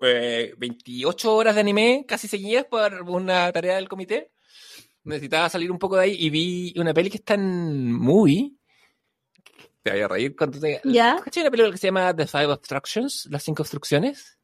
[0.00, 4.30] eh, 28 horas de anime casi seguidas por una tarea del comité,
[5.02, 8.52] necesitaba salir un poco de ahí y vi una peli que está en movie.
[9.84, 10.80] Te voy a reír cuando te...
[10.82, 11.20] ¿Ya?
[11.22, 13.28] ¿Cachai una película que se llama The Five Obstructions?
[13.30, 14.38] Las cinco obstrucciones.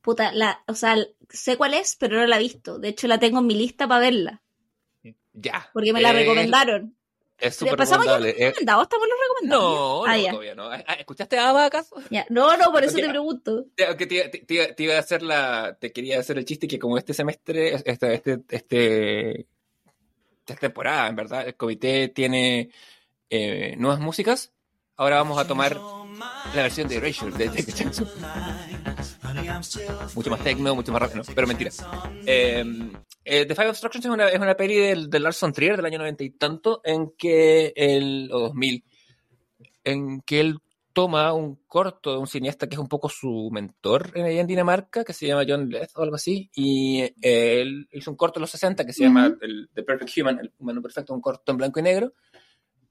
[0.00, 0.96] Puta, la, o sea,
[1.28, 2.78] sé cuál es, pero no la he visto.
[2.78, 4.42] De hecho, la tengo en mi lista para verla,
[5.32, 5.68] Ya.
[5.72, 6.96] porque me la Eh, recomendaron.
[7.36, 8.44] Es súper ¿Pasamos ya recomendable.
[8.44, 8.82] Eh, ¿Recomendado?
[8.84, 9.74] ¿Estamos los recomendados?
[9.74, 10.70] No, Ah, no, todavía no.
[10.70, 11.96] Ah, ¿Escuchaste a Ava acaso?
[12.10, 12.24] Ya.
[12.30, 13.66] No, no, por eso te pregunto.
[13.74, 16.96] Te, te- te- te iba a hacer la, te quería hacer el chiste que como
[16.96, 19.46] este semestre, este, este, este,
[20.46, 22.70] esta temporada, en verdad, el comité tiene
[23.30, 24.52] eh, nuevas músicas.
[24.96, 25.76] Ahora vamos a tomar
[26.54, 27.50] la versión de Erasure de.
[30.14, 31.70] Mucho más techno, mucho más rápido, no, pero mentira.
[32.26, 32.64] Eh,
[33.24, 35.86] eh, The Five Obstructions es una, es una peli del, del Lars von Trier del
[35.86, 38.84] año noventa y tanto, en que el, o 2000,
[39.84, 40.58] en que él
[40.92, 45.04] toma un corto de un cineasta que es un poco su mentor en, en Dinamarca,
[45.04, 48.42] que se llama John Leth o algo así, y eh, él hizo un corto en
[48.42, 49.38] los 60 que se llama Ujú.
[49.40, 52.14] el, The Perfect Human, el humano perfecto, un corto en blanco y negro,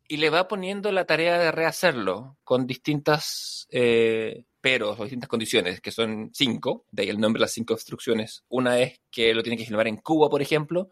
[0.08, 5.82] y le va poniendo la tarea de rehacerlo con distintas eh, peros o distintas condiciones,
[5.82, 8.44] que son cinco, de ahí el nombre de las cinco obstrucciones.
[8.50, 10.90] Una es que lo tiene que filmar en Cuba, por ejemplo,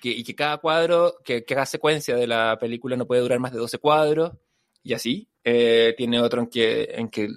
[0.00, 3.40] que, y que cada cuadro, que, que cada secuencia de la película no puede durar
[3.40, 4.32] más de 12 cuadros,
[4.84, 5.28] y así.
[5.42, 7.28] Eh, tiene otro en que, en que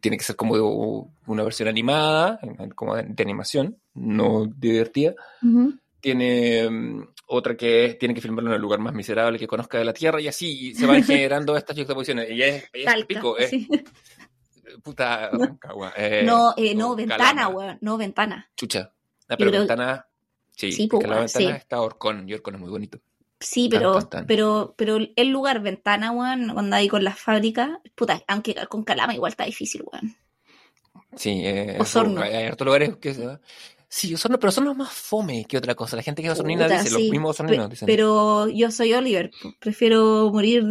[0.00, 2.40] tiene que ser como una versión animada,
[2.74, 5.14] como de, de animación, no divertida.
[5.42, 5.78] Ujú.
[6.02, 9.84] Tiene mm, otra que tiene que filmarlo en el lugar más miserable que conozca de
[9.84, 12.30] la Tierra, y así y se van generando estas juxtaposiciones.
[12.30, 13.68] Y es, es Talca, pico, es sí.
[14.82, 17.78] puta Rancagua, eh, no, eh, no, ventana, weón.
[17.80, 18.50] No, ventana.
[18.56, 18.92] Chucha.
[19.28, 20.06] Ah, pero ventana.
[20.56, 21.56] Sí, Sí, es po, que la ventana sí.
[21.56, 22.98] está Orcón, y Orcón es muy bonito.
[23.40, 24.26] Sí, pero, tan, tan.
[24.26, 29.14] pero, pero el lugar ventana, weón, cuando ahí con las fábricas, puta, aunque con Calama
[29.14, 30.16] igual está difícil, weón.
[31.16, 32.22] Sí, eh, Osorno.
[32.22, 33.38] Hay, hay hartos lugares que se
[33.94, 35.96] Sí, Osorno, pero Osorno es más fome que otra cosa.
[35.96, 36.92] La gente que es Puta, dice, sí.
[36.94, 37.86] los mismos osorninos Pe- dicen.
[37.86, 39.30] Pero yo soy Oliver,
[39.60, 40.64] prefiero morir.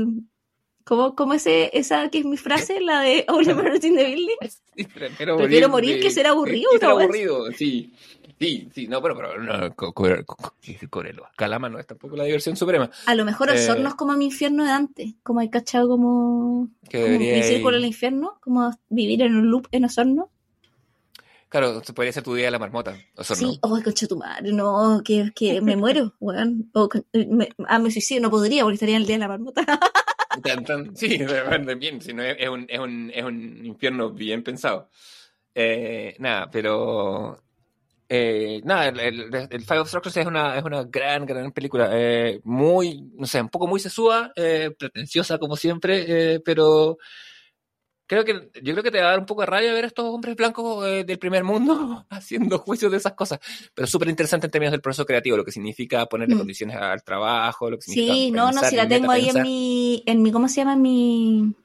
[0.84, 4.38] ¿Cómo, cómo ese, esa que es mi frase, la de Oliver in the Building?
[4.76, 7.93] Sí, prefiero Prefiero morir que ser aburrido, Que ser aburrido, sí.
[8.39, 9.76] Sí, sí, no, pero, pero no,
[10.89, 11.28] Corelo.
[11.38, 12.89] Calama no es tampoco la diversión suprema.
[13.05, 13.53] A lo mejor Eh.
[13.53, 17.76] Osorno es como mi infierno de antes, como hay cachado como, Que como mi círculo
[17.78, 20.32] del infierno, como vivir en un loop en Osorno.
[21.52, 22.95] Claro, se podría ser tu día de la marmota.
[23.18, 23.52] Osorno.
[23.52, 26.72] Sí, oh, concha tu madre, no, que, que me muero, weón.
[26.74, 29.28] O con- me, ah, me suicidio, no podría porque estaría en el día de la
[29.28, 29.62] marmota.
[30.43, 31.20] Tan, tan- sí,
[31.78, 34.89] bien, si no, es, un, es, un, es un infierno bien pensado.
[35.54, 37.38] Eh, nada, pero...
[38.08, 41.89] eh, nada, el, el, el Five Obstructions es una, es una gran, gran película.
[41.91, 46.97] eh, muy, no sé, un poco muy sesúa, eh, pretenciosa como siempre, eh, pero
[48.12, 49.88] creo que yo creo que te va a dar un poco de rabia ver a
[49.88, 53.39] estos hombres blancos eh, del primer mundo haciendo juicios de esas cosas,
[53.74, 56.39] pero súper interesante en términos del proceso creativo, lo que significa ponerle Mm.
[56.39, 60.03] condiciones al trabajo, lo que significa Sí, no, no, si la tengo ahí en mi,
[60.05, 60.74] en mi, ¿cómo se llama?
[60.74, 61.55] En mi,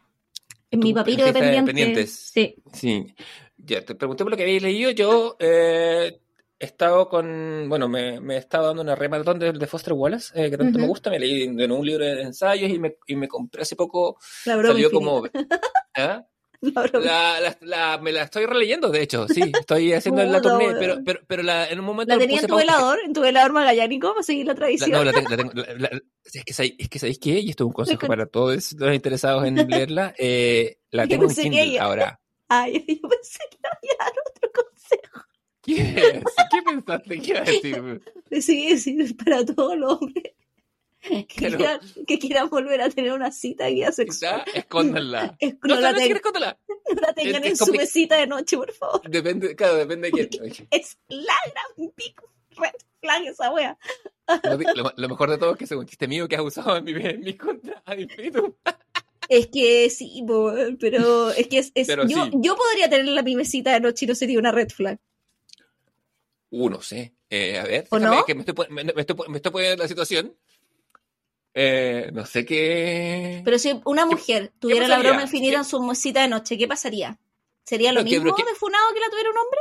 [0.70, 1.64] en mi papiro de pendientes.
[1.74, 2.30] pendientes.
[2.32, 2.54] Sí.
[2.72, 3.14] Sí,
[3.56, 4.92] ya te pregunté por lo que habéis leído.
[4.92, 6.20] Yo eh,
[6.60, 10.30] he estado con, bueno, me, me he estado dando una remaratón de, de Foster Wallace,
[10.40, 11.10] eh, que tanto me gusta.
[11.10, 14.92] Me leí de un libro de ensayos y me, y me compré hace poco, salió
[14.92, 15.24] como...
[15.96, 16.24] ¿Ah?
[16.62, 16.86] La.
[16.92, 20.76] La, la, la- me la estoy releyendo, de hecho, sí, estoy haciendo la weón.
[20.78, 22.98] pero, pero, pero la, en un momento ¿La tenía en tu velador?
[23.04, 24.90] ¿En tu velador magallánico para seguir la tradición?
[24.90, 25.52] no, la tengo,
[26.24, 28.72] es, que sabéis, es que sabéis qué, y esto es un consejo Con- para todos
[28.78, 32.20] los interesados en leerla, eh, la tengo en que Kindle ella- ahora.
[32.48, 35.24] Ay, yo pensé que había dar otro consejo.
[35.62, 38.02] ¿Qué, ¿Qué pensaste que iba a decir?
[38.30, 40.32] Decidí decir para todos los hombres
[41.26, 44.42] que, quieran, que quieran volver a tener una cita guía sexual.
[44.44, 45.36] Quizá escóndanla.
[45.40, 46.58] Es- No, la no, escóndala.
[46.68, 49.02] no la tengan es en su mesita de noche, por favor.
[49.08, 50.68] Depende, claro, depende de quién.
[50.70, 52.14] Es la gran big
[52.56, 53.78] red flag esa wea.
[54.96, 57.20] Lo, mejor de todo es que un chiste mío que has usado en mi, en
[57.20, 57.98] mi contra ad.
[59.28, 60.24] Es que sí,
[60.80, 62.30] pero es que es, es- Pero yo, sí.
[62.34, 64.98] yo podría tener la mi mesita de noche y no sería una red flag.
[66.50, 67.12] Uh, no sé.
[67.28, 68.24] Eh, a ver, ¿O no?
[68.24, 70.36] que me estoy, me, me estoy, me estoy poniendo en la situación.
[71.58, 73.40] Eh, no sé qué.
[73.42, 76.68] Pero si una mujer tuviera la broma infinita ¿Qué- en su mesita de noche, ¿qué
[76.68, 77.18] pasaría?
[77.64, 79.60] ¿Sería lo mismo que- de funado que la tuviera un hombre?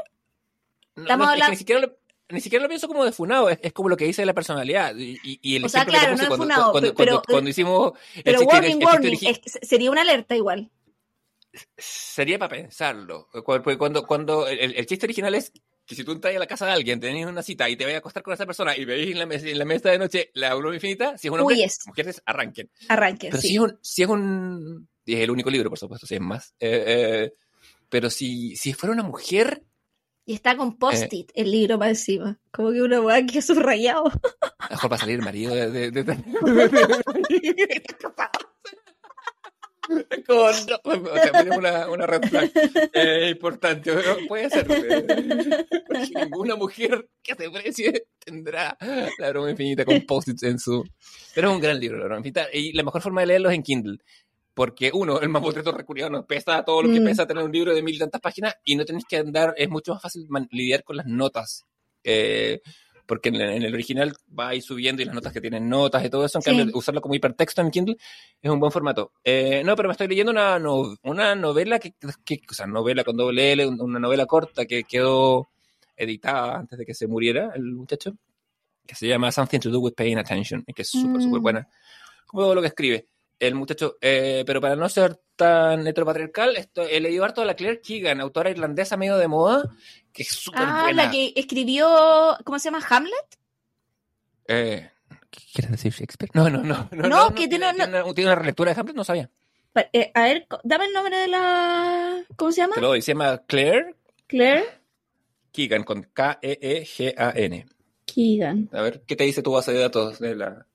[0.97, 1.97] No, estamos no, es que hablando- ni siquiera lo,
[2.29, 4.93] ni siquiera lo pienso como de funado, es, es como lo que dice la personalidad.
[4.97, 8.23] Y, el O sea, claro, no es cuando, funado, cuando, pero- cuando- cuando hicimos el
[8.23, 10.69] Pero warning, el warning, es sería una alerta igual.
[11.77, 13.29] sería para pensarlo.
[13.31, 15.53] Cu- Porque cuando, cuando el, el chiste original es
[15.85, 17.93] que si tú entras a la casa de alguien, tenés una cita y te vas
[17.93, 20.31] a acostar con esa persona y veis en la, mesa, en la mesa de noche
[20.33, 21.77] la broma infinita, si es un hombre, Huyes.
[21.79, 22.69] las mujeres arranquen.
[22.89, 23.47] Arranque, Pero sí.
[23.49, 26.21] si es un, si es un, y es el único libro, por supuesto, si es
[26.21, 26.55] más.
[26.59, 27.33] Eh, eh,
[27.89, 29.63] pero si, si fuera una mujer,
[30.25, 32.39] Y está con post-it el libro para encima.
[32.51, 34.11] Como que una weá que ha subrayado.
[34.71, 35.69] mejor va a salir el marido de...
[35.69, 36.15] de, de- de-
[40.27, 42.51] Sea, ponemos una, una red flag
[42.93, 43.91] eh, importante,
[44.27, 48.77] puede ser, eh, porque ninguna mujer que se precie tendrá
[49.19, 50.83] la broma infinita con post-its en su...
[51.33, 53.55] Pero es un gran libro, la broma infinita, y la mejor forma de leerlo es
[53.55, 53.97] en Kindle,
[54.53, 57.05] porque uno, el mamotreto recurrido nos pesa todo lo que Mm.
[57.05, 59.69] pesa tener un libro de mil y tantas páginas, y no tenés que andar, es
[59.69, 61.63] mucho más fácil lidiar con las notas,
[62.03, 62.61] eh,
[63.05, 66.03] porque en, en el original va a ir subiendo y las notas que tienen notas
[66.03, 66.49] y todo eso, en Sí.
[66.55, 67.97] cambio usarlo como hipertexto en Kindle
[68.41, 69.11] es un buen formato.
[69.23, 71.93] Eh, no, pero me estoy leyendo una, no- una novela que,
[72.25, 75.49] que, o sea, novela con doble L, un- una novela corta que quedó
[75.95, 78.13] editada antes de que se muriera el muchacho,
[78.85, 81.23] que se llama Something to Do with Paying Attention, y que es súper, Mm.
[81.23, 81.67] súper buena.
[82.27, 83.07] Como todo lo que escribe
[83.39, 87.53] el muchacho, eh, pero para no ser tan heteropatriarcal, esto, he leído harto a la
[87.55, 89.69] Claire Keegan, autora irlandesa medio de moda,
[90.15, 91.03] que es súper Ah, buena.
[91.05, 92.83] la que escribió, ¿cómo se llama?
[92.89, 93.37] ¿Hamlet?
[94.47, 94.89] Eh,
[95.29, 96.31] ¿qué ¿Quieres decir Shakespeare?
[96.33, 96.89] No, no, no.
[96.91, 99.29] No, No, que tiene- tiene, una, tiene una relectura de Hamlet, no sabía.
[99.91, 102.23] Eh, a ver, dame el nombre de la...
[102.37, 102.75] ¿Cómo se llama?
[102.75, 103.95] Te lo doy, se llama Claire
[104.27, 104.63] Claire
[105.51, 107.65] Keegan, con E K-E-E-G-A-N.
[108.05, 108.69] Keegan.
[108.71, 110.65] A ver, ¿qué te dice tu base de datos de la,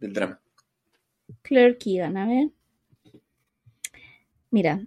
[0.00, 0.40] del drama?
[1.42, 2.48] Claire Keegan, a ver.
[4.50, 4.80] Mira,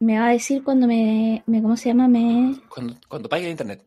[0.00, 2.08] me va a decir cuando me, me ¿cómo se llama?
[2.08, 2.56] Me...
[2.68, 3.86] Cuando, cuando pague el internet.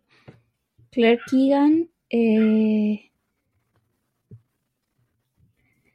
[0.91, 3.11] Claire Keegan, eh...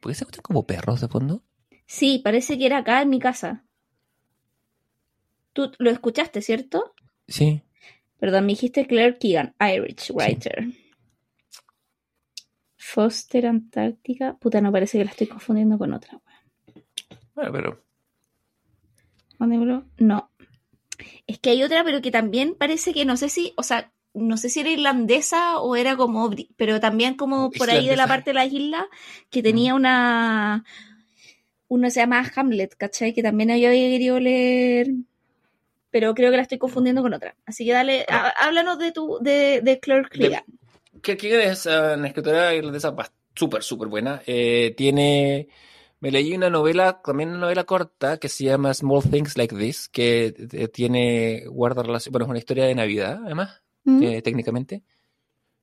[0.01, 1.43] ¿Por qué se escuchan como perros de fondo?
[1.87, 3.65] Sí, parece que era acá en mi casa.
[5.53, 6.95] Tú lo escuchaste, ¿cierto?
[7.27, 7.63] Sí.
[8.19, 10.67] Perdón, me dijiste Claire Keegan, Irish writer.
[12.77, 14.37] Foster Antártica.
[14.37, 16.21] Puta, no parece que la estoy confundiendo con otra.
[17.35, 17.88] Bueno, pero.
[19.39, 19.85] Mándemelo.
[19.99, 20.31] No.
[21.27, 24.37] Es que hay otra, pero que también parece que no sé si, o sea, no
[24.37, 28.31] sé si era irlandesa o era como, pero también como por ahí de la parte
[28.31, 28.87] de la isla,
[29.31, 30.65] que tenía una,
[31.69, 33.13] uno se llama Hamlet, ¿cachai?
[33.15, 34.89] Que también había querido leer,
[35.91, 37.37] pero creo que la estoy confundiendo con otra.
[37.47, 40.09] Así que dale, há- háblanos de tu, de, de Claire
[41.17, 42.95] Keegan es una escritora irlandesa
[43.35, 44.23] súper, súper buena.
[44.27, 45.49] Eh, tiene.
[46.01, 49.89] Me leí una novela, también una novela corta, que se llama Small Things Like This,
[49.89, 51.45] que eh, tiene.
[51.49, 52.13] guarda relación.
[52.13, 53.63] Bueno, es una historia de Navidad, además.
[53.85, 54.03] ¿Mm?
[54.03, 54.83] eh, técnicamente,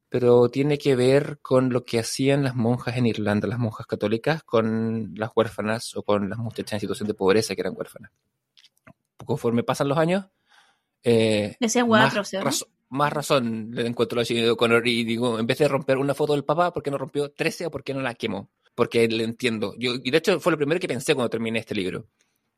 [0.10, 4.42] pero tiene que ver con lo que hacían las monjas en Irlanda, las monjas católicas,
[4.44, 8.12] con las huérfanas o con las muchachas en situación de pobreza que eran huérfanas.
[9.26, 10.26] Conforme pasan los años,
[11.04, 12.46] eh, Decían más, cuatro, ¿sí, o no?
[12.46, 16.34] razo- más razón le encuentro a O'Connor y digo, en vez de romper una foto
[16.34, 18.50] del papá, ¿por qué no rompió 13 o por qué no la quemó?
[18.76, 19.74] Porque le entiendo.
[19.80, 22.06] Yo, y de hecho fue lo primero que pensé cuando terminé este libro.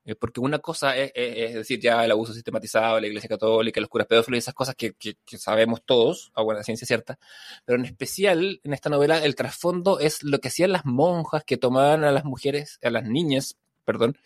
[0.08, 3.82] Eh, porque una cosa es, es, es, decir, ya el abuso sistematizado, la Iglesia Católica,
[3.82, 7.20] los curas pedófilos y esas cosas que, que, que, sabemos todos, a buena ciencia cierta,
[7.66, 11.58] pero en especial en esta novela el trasfondo es lo que hacían las monjas que
[11.58, 14.18] tomaban a las mujeres, a las niñas, perdón,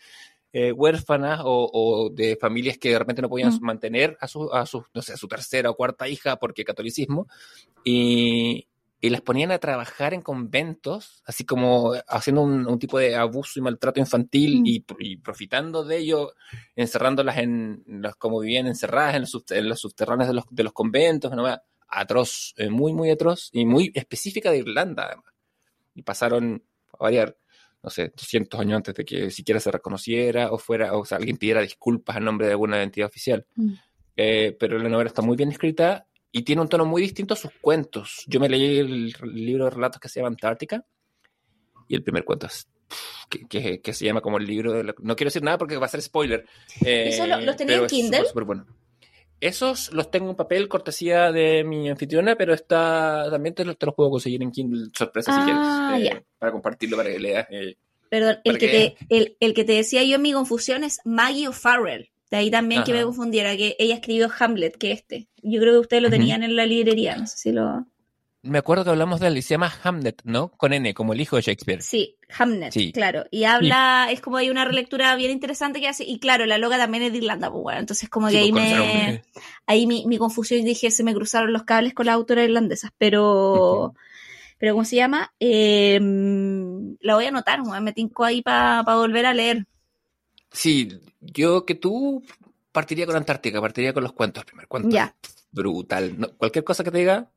[0.52, 3.60] eh, huérfanas o, o, de familias que de repente no podían mm.
[3.62, 7.26] mantener a su, a su, no sé, a su tercera o cuarta hija porque catolicismo,
[7.82, 8.68] y,
[9.04, 13.58] y las ponían a trabajar en conventos, así como haciendo un, un tipo de abuso
[13.58, 14.66] y maltrato infantil mm.
[14.66, 16.34] y, y, profitando de ello,
[16.76, 20.72] encerrándolas en, los, como vivían encerradas en los, en los subterráneos de los, de los
[20.72, 21.48] conventos, ¿no?
[21.88, 25.34] atroz, eh, muy, muy atroz y muy específica de Irlanda, además.
[25.96, 26.62] Y pasaron,
[26.92, 27.36] a variar,
[27.82, 31.38] no sé, 200 años antes de que siquiera se reconociera o fuera, o sea, alguien
[31.38, 33.44] pidiera disculpas a nombre de alguna entidad oficial.
[33.56, 33.72] Mm.
[34.16, 37.36] Eh, pero la novela está muy bien escrita y tiene un tono muy distinto a
[37.36, 38.24] sus cuentos.
[38.26, 40.84] Yo me leí el libro de relatos que se llama Antártica
[41.86, 42.66] y el primer cuento es
[43.28, 44.94] que, que, que, se llama como el libro de la...
[44.98, 46.46] no quiero decir nada porque va a ser spoiler.
[46.84, 48.18] Eh, ¿Eso lo, los tenía en Kindle?
[48.18, 48.66] Super, super bueno.
[49.40, 53.94] Esos los tengo en papel, cortesía de mi anfitriona, pero está también te, te los
[53.94, 56.10] puedo conseguir en Kindle sorpresa ah, si quieres.
[56.10, 56.24] Eh, yeah.
[56.38, 57.46] Para compartirlo, para que leas.
[57.50, 57.76] Eh,
[58.08, 58.96] Perdón, el que, que...
[59.08, 62.10] Te, el, el, que te decía yo en mi confusión es Maggie O'Farrell.
[62.32, 62.86] De ahí también Ajá.
[62.86, 65.28] que me confundiera, que ella escribió Hamlet, que este.
[65.42, 66.48] Yo creo que ustedes lo tenían uh -huh.
[66.48, 67.84] en la librería, no sé si lo...
[68.40, 70.48] Me acuerdo que hablamos de él y se llama Hamlet, ¿no?
[70.48, 71.82] Con N, como el hijo de Shakespeare.
[71.82, 72.90] Sí, Hamlet, sí.
[72.90, 73.24] claro.
[73.30, 74.14] Y habla, sí.
[74.14, 77.12] es como hay una relectura bien interesante que hace, y claro, la loca también es
[77.12, 79.22] de Irlanda, pues bueno, entonces como que sí, ahí me,
[79.66, 83.88] ahí mi, mi, confusión dije, se me cruzaron los cables con las autoras irlandesas, pero,
[83.88, 83.94] uh -huh.
[84.56, 85.34] pero ¿cómo se llama?
[85.38, 86.00] Eh,
[87.00, 89.66] la voy a anotar, me tinco ahí para pa volver a leer.
[90.52, 92.22] Sí, yo que tú
[92.72, 94.90] partiría con Antártica, partiría con los cuentos primer cuento.
[94.90, 95.14] Ya.
[95.50, 96.18] Brutal.
[96.18, 97.30] No, cualquier cosa que te diga,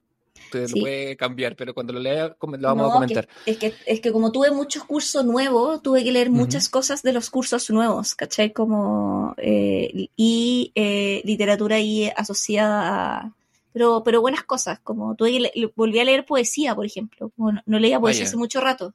[0.51, 0.75] te sí.
[0.75, 3.27] lo puede cambiar, pero cuando lo lea lo vamos no, a comentar.
[3.43, 6.37] Que, es, que, es que como tuve muchos cursos nuevos, tuve que leer uh -huh.
[6.37, 8.53] muchas cosas de los cursos nuevos, ¿cachai?
[8.53, 13.35] Como, eh, y eh, literatura ahí asociada a...
[13.73, 17.29] Pero, pero buenas cosas, como tuve que le, volví a leer poesía, por ejemplo.
[17.35, 18.29] Como no, no leía poesía Vaya.
[18.29, 18.93] hace mucho rato.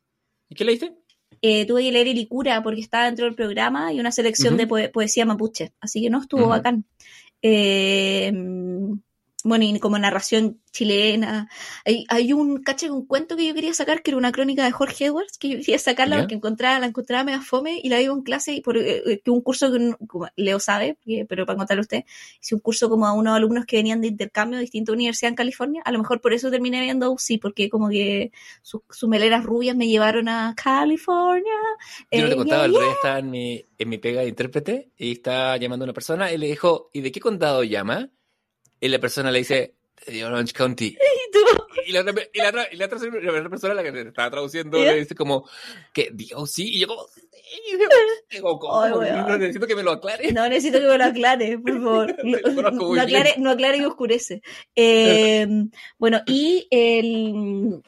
[0.49, 0.95] ¿Y qué leíste?
[1.43, 4.61] Eh, tuve que leer Ilicura porque estaba dentro del programa y una selección uh -huh.
[4.61, 6.51] de po poesía mapuche, así que no estuvo uh -huh.
[6.51, 6.85] bacán.
[7.43, 8.33] Eh,
[9.45, 11.49] bueno, y como narración chilena.
[11.85, 14.71] Hay, hay un caché, un cuento que yo quería sacar, que era una crónica de
[14.71, 16.23] Jorge Edwards, que yo quería sacarla ¿Ya?
[16.23, 19.41] porque encontraba, la encontraba medio fome y la iba en clase, y por eh, un
[19.41, 20.99] curso que como Leo sabe,
[21.29, 22.05] pero para contarle a usted,
[22.41, 25.37] hice un curso como a unos alumnos que venían de intercambio de distintas universidades en
[25.37, 25.83] California.
[25.85, 29.77] A lo mejor por eso terminé viendo sí, porque como que sus su meleras rubias
[29.77, 31.53] me llevaron a California.
[32.11, 35.13] Yo no te contaba, el rey estaba en mi, en mi pega de intérprete y
[35.13, 38.11] está llamando a una persona y le dijo, ¿y de qué condado llama?
[38.81, 39.75] Y la persona le dice,
[40.07, 40.87] de Orange County.
[40.87, 41.39] ¿Y tú?
[41.87, 44.79] Y la, otra, y la, y la, otra, la otra persona, la que estaba traduciendo,
[44.79, 44.93] ¿Yeah?
[44.93, 45.49] le dice como,
[45.93, 47.07] que Dios sí, y yo como,
[48.31, 48.87] digo, ¿cómo?
[48.87, 50.33] no, necesito que me lo aclare.
[50.33, 52.17] No, necesito que me lo aclare, por favor.
[52.25, 54.43] no, no, aclare, no aclare y oscurece.
[54.75, 55.47] Eh,
[55.99, 57.83] bueno, y el...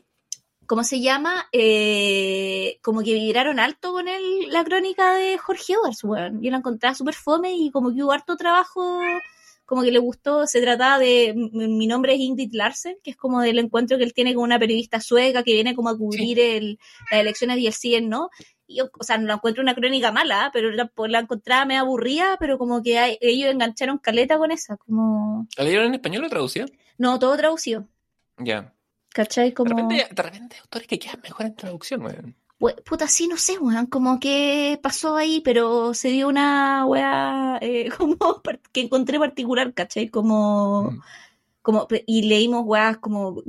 [0.65, 1.49] ¿Cómo se llama?
[1.53, 6.39] Eh, como que vibraron alto con el, la crónica de Jorge Edwards, bueno.
[6.41, 9.03] Yo la encontraba súper fome y como que hubo harto trabajo
[9.65, 13.41] como que le gustó, se trataba de, mi nombre es Ingrid Larsen, que es como
[13.41, 16.43] del encuentro que él tiene con una periodista sueca que viene como a cubrir sí.
[16.43, 16.79] el,
[17.11, 18.31] las elecciones y el ¿no?
[18.67, 21.79] Y yo, o sea, no la encuentro una crónica mala, pero la, la encontraba me
[21.79, 25.47] aburría, pero como que hay, ellos engancharon caleta con esa, como...
[25.57, 26.67] ¿La leyeron en español o traducido?
[26.99, 27.89] No, todo traducido.
[28.39, 28.45] Ya.
[28.45, 28.75] Yeah.
[29.11, 29.53] ¿Cachai?
[29.53, 29.71] Como...
[29.71, 32.37] De repente, de repente hay autores que quedan mejor en traducción, weón
[32.85, 37.91] puta, sí, no sé, weón, como que pasó ahí, pero se dio una weá eh,
[37.99, 40.09] como que encontré particular, ¿cachai?
[40.09, 41.01] Como, mm.
[41.63, 43.43] como, y leímos weas como,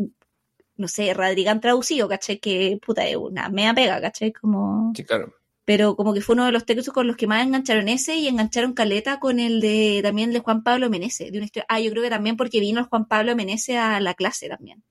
[0.76, 2.40] no sé, Radrigán traducido, ¿cachai?
[2.40, 4.34] Que, puta, es una mea pega, ¿cachai?
[4.34, 4.92] Como...
[4.96, 5.34] Sí, claro.
[5.66, 8.28] Pero como que fue uno de los textos con los que más engancharon ese y
[8.28, 11.90] engancharon caleta con el de, también de Juan Pablo Menezes, de una historia, ah, yo
[11.92, 14.84] creo que también porque vino el Juan Pablo Menezes a la clase también.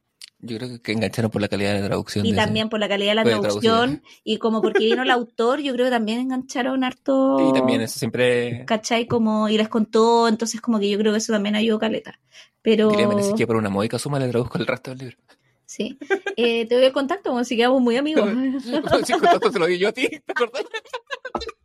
[0.45, 2.27] Yo creo que engancharon por la calidad de la traducción.
[2.27, 2.71] Y también ese.
[2.71, 4.03] por la calidad de la traducción.
[4.25, 7.49] Y como porque vino el autor, yo creo que también engancharon harto.
[7.49, 8.65] Y también eso siempre.
[8.67, 9.07] ¿Cachai?
[9.07, 12.19] Como, y les contó, entonces como que yo creo que eso también ayudó caleta.
[12.61, 12.91] Pero.
[12.91, 15.17] Diría que por una módica suma le traduzco el resto del libro.
[15.65, 15.97] Sí.
[16.37, 18.29] Eh, te doy el contacto, como si quedamos muy amigos.
[19.07, 20.65] sí, contacto se lo di yo a ti, ¿te acordás?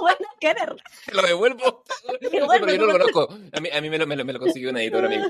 [0.00, 0.74] bueno, ¿qué era?
[1.06, 1.84] Te lo devuelvo.
[2.20, 3.28] Pero yo no lo conozco.
[3.52, 5.24] A mí, a mí me, lo, me, lo, me lo consiguió un editor amigo.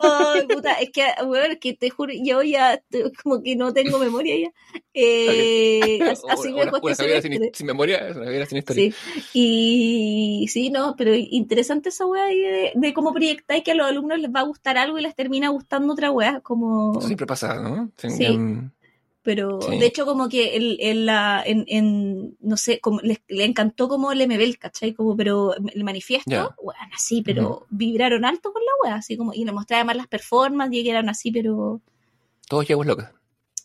[0.00, 2.82] Ay, puta, es que, bueno, es que te juro, yo ya
[3.22, 4.80] como que no tengo memoria ya.
[4.92, 8.92] Eh, así una, me una, una sin, sin, memoria, es una sin historia.
[8.92, 8.94] Sí.
[9.32, 14.18] Y sí, no, pero interesante esa wea de, de cómo proyectáis que a los alumnos
[14.18, 16.98] les va a gustar algo y les termina gustando otra wea, como...
[16.98, 17.90] Eso siempre pasa, ¿no?
[17.96, 18.38] Sí.
[19.24, 19.78] Pero Sí.
[19.78, 23.88] de hecho como que el, el, la, en, en, no sé, como le, le encantó
[23.88, 24.92] como el MBL, ¿cachai?
[24.94, 26.54] Como, pero el manifiesto, Ya.
[26.62, 30.06] bueno, así, pero vibraron alto con la wea, así como, y le mostraba además las
[30.06, 31.80] performances y que eran así, pero
[32.48, 33.06] Todos llegamos locos.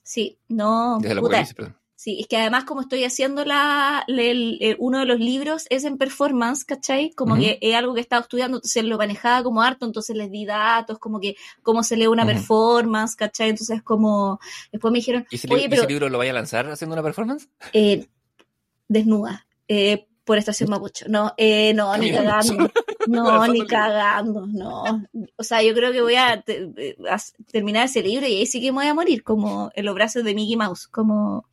[0.01, 1.75] sí, no, Desde la puta, perdón.
[2.01, 5.83] Sí, es que además como estoy haciendo la, el- el- uno de los libros es
[5.83, 7.11] en performance, ¿cachai?
[7.11, 10.31] Como que es algo que he estado estudiando, entonces lo manejaba como harto, entonces les
[10.31, 13.49] di datos, como que cómo se lee una performance, ¿cachai?
[13.49, 14.39] Entonces como,
[14.71, 17.03] después me dijeron, ¿Y ese, oye, pero ese libro lo vaya a lanzar haciendo una
[17.03, 17.49] performance?
[17.73, 18.07] eh,
[18.87, 21.05] desnuda, eh, por Estación Mapucho.
[21.09, 22.71] No, eh, no, ni cagando.
[23.07, 25.03] No, ni cagando, no.
[25.35, 27.17] O sea, yo creo que voy a, te- eh, a
[27.51, 30.23] terminar ese libro y ahí sí que me voy a morir, como en los brazos
[30.23, 31.45] de Mickey Mouse, como...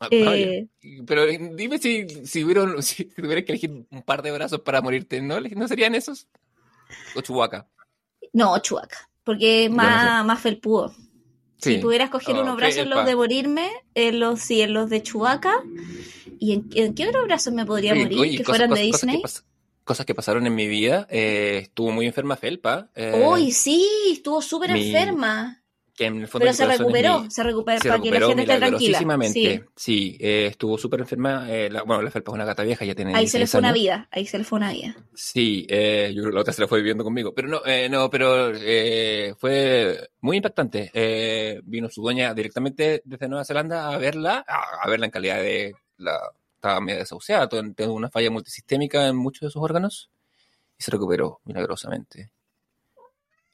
[0.00, 0.66] Ah, eh.
[1.06, 4.80] Pero eh, dime si, si, hubieron, si tuvieras que elegir un par de brazos para
[4.82, 5.40] morirte, ¿no?
[5.40, 6.26] ¿No serían esos?
[7.14, 7.68] O Chewbacca.
[8.32, 10.94] No, Chuaca, porque es más, más felpudo.
[11.58, 14.90] Si pudieras coger Oh, unos brazos en los de morirme, en los, sí, en los
[14.90, 15.62] de Chubaca,
[16.38, 18.18] ¿y en, en qué otros brazos me podría Oye, morir?
[18.18, 19.42] oye, que cosas- fueran de cosas- cosas que Disney.
[19.84, 21.06] Cosas que pasaron en mi vida.
[21.10, 22.90] eh, estuvo muy enferma Felpa.
[22.94, 25.62] eh, Uy, sí, estuvo súper mi- enferma.
[25.96, 28.42] Que en el fondo Pero se recuperó, mi- se recuperó, se para que la gente
[28.42, 28.98] esté tranquila.
[29.32, 31.50] Sí, Sí, eh, estuvo súper enferma.
[31.50, 33.50] eh, la- bueno, la Felpa es una gata vieja, ya tiene ahí se le 16
[33.50, 34.94] fue una vida, ahí se le fue una vida.
[35.14, 37.32] Sí, eh, yo creo que la otra se la fue viviendo conmigo.
[37.34, 38.52] Pero no, eh, no, pero
[39.38, 40.90] fue muy impactante.
[41.64, 45.74] Vino su dueña directamente desde Nueva Zelanda a verla, a, a verla en calidad de
[45.98, 46.18] la
[46.56, 50.10] estaba medio desahuciada, tuvo una falla multisistémica en muchos de sus órganos
[50.78, 52.30] y se recuperó milagrosamente.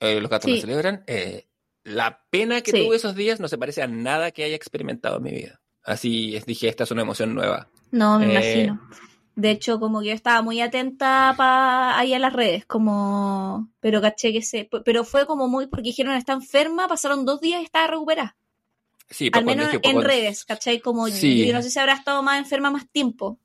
[0.00, 0.56] Eh, los gatos Sí.
[0.56, 1.04] la celebran.
[1.06, 1.46] Eh,
[1.84, 2.84] la pena que Sí.
[2.84, 5.60] tuve esos días no se parece a nada que haya experimentado en mi vida.
[5.84, 7.68] Así es, dije, esta es una emoción nueva.
[7.90, 8.80] No, me Eh, imagino.
[9.34, 14.00] De hecho, como que yo estaba muy atenta pa, ahí a las redes, como, pero
[14.02, 17.64] caché que se, pero fue como muy, porque dijeron está enferma, pasaron dos días y
[17.64, 18.36] estaba recuperada.
[19.08, 20.80] Sí, pa' Al menos en redes, ¿cachai?
[20.80, 21.46] Como Sí.
[21.46, 23.38] yo no sé si habrá estado más enferma más tiempo.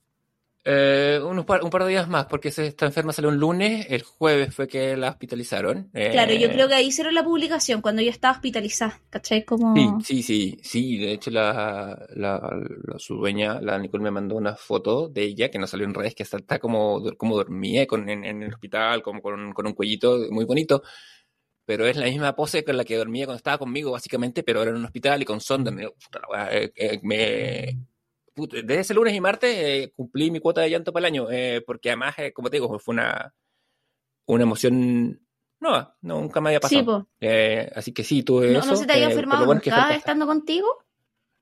[0.70, 3.88] Eh, unos par- un par de días más, porque se- esta enferma salió un lunes,
[3.90, 5.90] el jueves fue que la hospitalizaron.
[5.94, 9.46] Eh, Claro, yo creo que ahí hicieron la publicación cuando yo estaba hospitalizada, ¿cachai?
[9.46, 9.74] Como...
[9.74, 12.40] Sí, sí, sí, sí, de hecho la, la,
[12.84, 15.94] la- su dueña, la Nicole, me mandó una foto de ella que no salió en
[15.94, 19.68] redes, que está, está como, como dormía con, en, en el hospital, como con, con
[19.68, 20.84] un cuellito muy bonito,
[21.66, 24.72] pero es la misma pose con la que dormía cuando estaba conmigo, básicamente, pero era
[24.72, 25.72] en un hospital y con sonda.
[26.52, 27.78] Eh, eh, me-
[28.46, 31.64] desde ese lunes y martes eh, cumplí mi cuota de llanto para el año, eh,
[31.66, 33.34] porque además, eh, como te digo, fue una,
[34.28, 35.20] una emoción
[35.60, 37.04] nueva, no, nunca me había Sí, pasado.
[37.04, 37.10] po.
[37.20, 38.72] Eh, así que sí, tuve ¿No, eso.
[38.72, 40.68] no se te había enfermado bueno nunca estando contigo?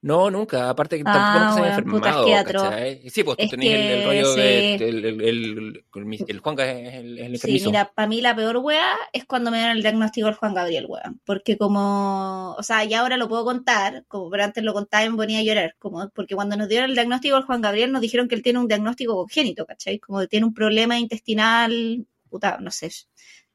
[0.06, 0.69] No, nunca.
[0.69, 3.10] Aparte que Ah, tampoco nunca se había enfermado.
[3.10, 4.76] Sí, pues tú el, rollo de...
[4.77, 4.84] sí.
[4.84, 8.57] El, el, el, el, el Juanca es el, el Sí, mira, para mí la peor
[8.57, 11.19] wea es cuando me dieron el diagnóstico del Juan Gabriel, weón.
[11.26, 15.10] Porque como, o sea, ya ahora lo puedo contar, como pero antes lo contaba y
[15.10, 18.02] me ponía a llorar, como, porque cuando nos dieron el diagnóstico del Juan Gabriel nos
[18.02, 19.98] dijeron que él tiene un diagnóstico congénito, ¿cachai?
[19.98, 22.91] Como que tiene un problema intestinal, puta, no sé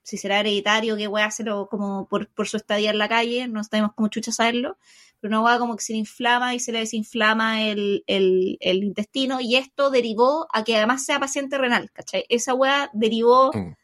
[0.03, 3.63] si será hereditario, qué wea hacerlo como por, por su estadía en la calle, no
[3.63, 4.79] sabemos cómo chucha saberlo,
[5.21, 8.83] pero una wea como que se le inflama y se le desinflama el, el, el
[8.85, 12.25] intestino y esto derivó a que además sea paciente renal, ¿cachai?
[12.29, 13.75] Esa wea derivó Mm.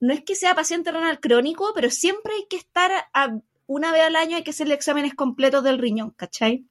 [0.00, 4.02] no es que sea paciente renal crónico, pero siempre hay que estar a- una vez
[4.02, 6.66] al año, hay que hacerle exámenes completos del riñón, ¿cachai?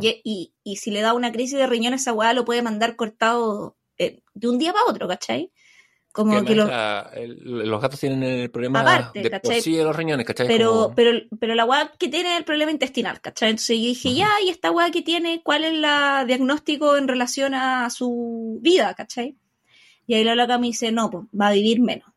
[0.00, 2.96] Y, y- y si le da una crisis de riñón, esa weá lo puede mandar
[2.96, 5.50] cortado eh, de un día para otro, ¿cachai?
[6.14, 9.54] Como Que que lo, además la- el- los gatos tienen el problema Aparte, de por
[9.54, 10.46] sí de los riñones, ¿cachai?
[10.46, 13.50] pero, Como- pero, pero la weá que tiene es el problema intestinal, ¿cachai?
[13.50, 17.52] Entonces yo dije, ya, y esta weá que tiene, ¿cuál es la diagnóstico en relación
[17.54, 19.34] a su vida, ¿cachai?
[20.06, 22.08] Y ahí la loca me dice, no, pues va a vivir menos.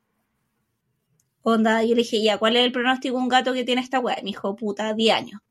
[1.41, 3.99] Onda, yo le dije, ya, ¿cuál es el pronóstico de un gato que tiene esta
[3.99, 4.17] weá?
[4.19, 5.41] Y me dijo, puta, 10 años.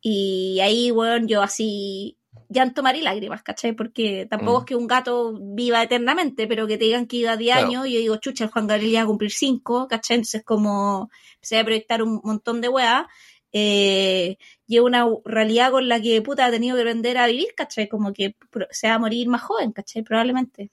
[0.00, 2.16] Y ahí, weón, yo así,
[2.54, 3.72] llanto mar y lágrimas, ¿cachai?
[3.74, 4.62] Porque tampoco Mm.
[4.62, 7.66] es que un gato viva eternamente, pero que te digan que iba 10 Claro.
[7.68, 10.16] años, y yo digo, chucha, el Juan Gabriel va a cumplir 5, ¿cachai?
[10.16, 13.06] Entonces, como empecé a proyectar un montón de weá,
[13.52, 14.36] eh,
[14.66, 17.88] y es una realidad con la que, puta, ha tenido que aprender a vivir, ¿cachai?
[17.88, 18.34] Como que
[18.70, 20.02] se va a morir más joven, ¿cachai?
[20.02, 20.70] Probablemente.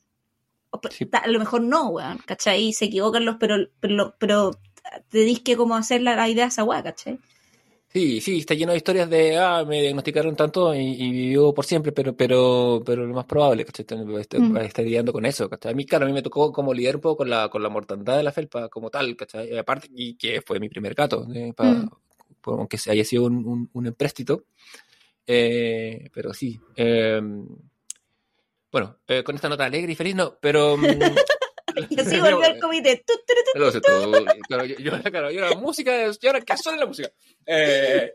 [0.71, 1.07] O Sí.
[1.11, 2.67] A lo mejor no, weón, ¿cachai?
[2.67, 4.51] Y se equivocan los, pero, pero, pero
[5.09, 7.19] te disque como hacer la, la idea a esa weá, ¿cachai?
[7.93, 11.65] Sí, sí, está lleno de historias de, ah, me diagnosticaron tanto y, y vivió por
[11.65, 13.85] siempre, pero, pero, pero lo más probable, ¿cachai?
[14.19, 14.57] Estar, Mm.
[14.57, 15.73] estar lidiando con eso, ¿cachai?
[15.73, 17.67] A mí, claro, a mí me tocó como lidiar un poco con la, con la
[17.67, 19.53] mortandad de la felpa como tal, ¿cachai?
[19.53, 21.51] Y Aparte, y que fue mi primer gato, ¿eh?
[21.53, 21.89] Pa- Mm.
[22.39, 24.45] por- aunque haya sido un, un, un empréstito.
[25.27, 26.59] Eh, pero sí.
[26.77, 27.21] eh,
[28.71, 30.81] bueno, eh, con esta nota alegre y feliz, no, pero mm,
[31.89, 33.03] Y así volvió al comité.
[34.47, 37.09] Claro, yo, yo, claro, yo la música, yo ahora que suena la música.
[37.45, 38.11] Eh,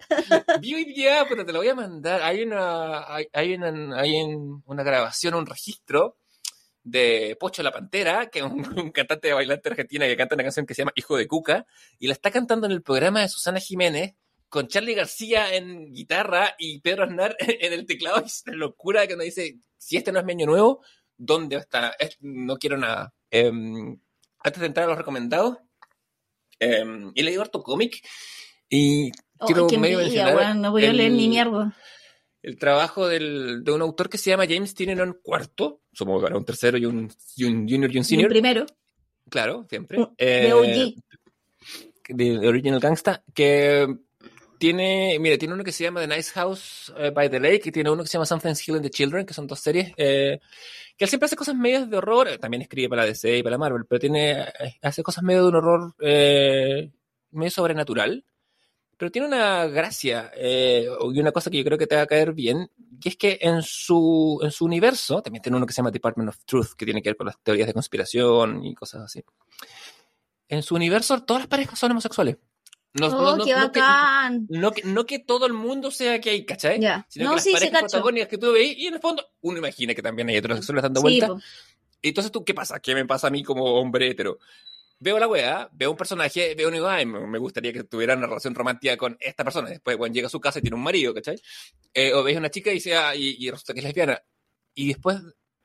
[0.61, 2.23] vi hoy día, pero te lo voy a mandar.
[2.23, 4.13] Hay una, hay, hay una, hay
[4.65, 6.17] una grabación, un registro
[6.83, 10.45] de Pocho la Pantera, que es un, un cantante de bailante argentina que canta una
[10.45, 11.67] canción que se llama Hijo de Cuca,
[11.99, 14.15] y la está cantando en el programa de Susana Jiménez,
[14.49, 18.23] con Charlie García en guitarra y Pedro Aznar en el teclado.
[18.25, 20.85] Es una locura que uno dice, si este no es mi año nuevo,
[21.17, 21.95] ¿dónde está?
[21.99, 23.13] Es- no quiero nada.
[23.31, 23.99] Em,
[24.45, 25.59] antes de entrar a los recomendados,
[26.61, 28.01] em, he leído harto cómic
[28.69, 29.13] y Ay,
[29.47, 31.77] quiero medio envidia, mencionar weón, no voy a el- leer ni mierda.
[32.43, 36.79] el trabajo del- de un autor que se llama James Tynion cuarto, somos un tercero
[36.79, 38.67] y un, y un junior y un Y el senior, primero,
[39.29, 39.99] claro, siempre.
[39.99, 40.95] de Eh, OG.
[42.09, 43.87] de, de Original Gangsta, que
[44.59, 47.73] tiene, mire, tiene uno que se llama The Nice House eh, by the Lake y
[47.73, 50.41] tiene uno que se llama Something's Killing the Children, que son dos series, eh,
[50.97, 53.59] que él siempre hace cosas medias de horror, eh, también escribe para DC y para
[53.59, 56.91] Marvel, pero tiene, eh, hace cosas medio de un horror eh,
[57.31, 58.25] medio sobrenatural,
[58.97, 62.07] pero tiene una gracia eh, y una cosa que yo creo que te va a
[62.07, 62.71] caer bien,
[63.01, 66.31] que es que en su, en su universo, también tiene uno que se llama Department
[66.31, 69.23] of Truth, que tiene que ver con las teorías de conspiración y cosas así.
[70.49, 72.37] En su universo, todas las parejas son homosexuales.
[72.99, 74.47] No, Oh, no- no- qué no que, bacán.
[74.49, 76.81] no, que, no que todo el mundo sea gay, ¿cachai?
[76.81, 77.07] Ya.
[77.09, 79.25] Sino No, que las sí, sí, parejas protagónicas que tú veis, y en el fondo,
[79.43, 81.29] uno imagina que también hay heterosexuales dando Sí, vueltas.
[81.31, 81.41] po.
[82.03, 82.81] Entonces tú, ¿qué pasa?
[82.81, 84.39] ¿Qué me pasa a mí como hombre hetero?
[84.99, 88.55] Veo la weá, veo un personaje, veo un ay, me gustaría que tuviera una relación
[88.55, 89.69] romántica con esta persona.
[89.69, 91.39] Después, bueno, llega a su casa y tiene un marido, ¿cachai?
[91.93, 94.23] Eh, o veis una chica y, sea, y, y resulta que es lesbiana.
[94.75, 95.19] Y después,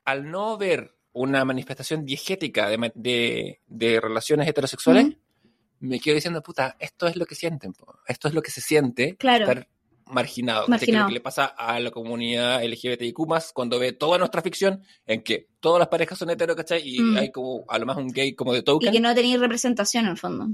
[0.04, 5.16] al no ver una manifestación diegética de, de, de relaciones heterosexuales, Ujú.
[5.82, 8.00] Me quedo diciendo, puta, esto es lo que sienten, po.
[8.08, 9.44] esto es lo que se siente Claro.
[9.46, 9.68] estar
[10.08, 10.62] marginado.
[10.68, 10.68] ¿cachai?
[10.68, 11.04] Que es Marginado.
[11.06, 13.18] lo que le pasa a la comunidad LGBTIQ
[13.54, 16.82] cuando ve toda nuestra ficción en que todas las parejas son heteros, ¿cachai?
[16.84, 17.18] Y Mm.
[17.18, 18.92] hay como a lo más un gay como de Y token.
[18.92, 20.48] que no tenéis representación en el fondo.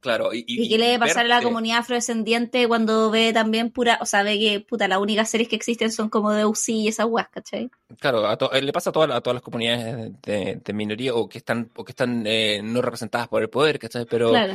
[0.00, 0.32] Claro.
[0.32, 3.98] Y, ¿Y qué le debe pasar a la verte- comunidad afrodescendiente cuando ve también pura,
[4.00, 6.88] o sea, ve que puta, las únicas series que existen son como de UCI y
[6.88, 7.68] esas weas, ¿cachai?
[7.98, 11.14] Claro, a to- eh, le pasa a, todas- a todas las comunidades de, de minoría
[11.14, 14.04] o que están, o que están eh, no representadas por el poder, ¿cachai?
[14.06, 14.54] Pero Claro.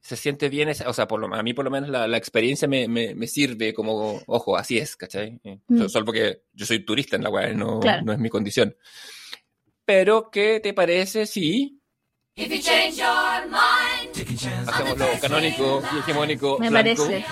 [0.00, 2.16] se siente bien, esa- o sea, por lo, a mí por lo menos la, la
[2.16, 5.38] experiencia me, me, me sirve como, ojo, así es, ¿cachai?
[5.44, 5.86] Eh, Mm.
[5.88, 8.02] Solo porque yo soy turista en la weá, no, Claro.
[8.02, 8.74] no es mi condición.
[9.84, 11.76] Pero, ¿qué te parece si
[14.66, 17.24] hacemos lo canónico y hegemónico Me blanco, parece.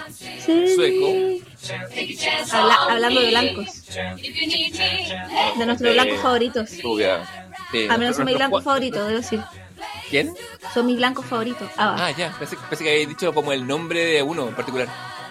[0.45, 0.75] Sí.
[0.75, 1.09] sueco?
[2.53, 3.67] Habla- hablando de blancos.
[5.59, 6.71] De nuestros Eh, blancos favoritos.
[6.83, 9.41] rubia, de A menos son mis blancos favoritos, debo decir.
[10.11, 10.35] ¿Quién?
[10.75, 11.69] Son mis blancos favoritos.
[11.77, 11.97] Ah.
[11.99, 14.89] Ah, ya, pensé, pensé que había dicho como el nombre de uno en particular.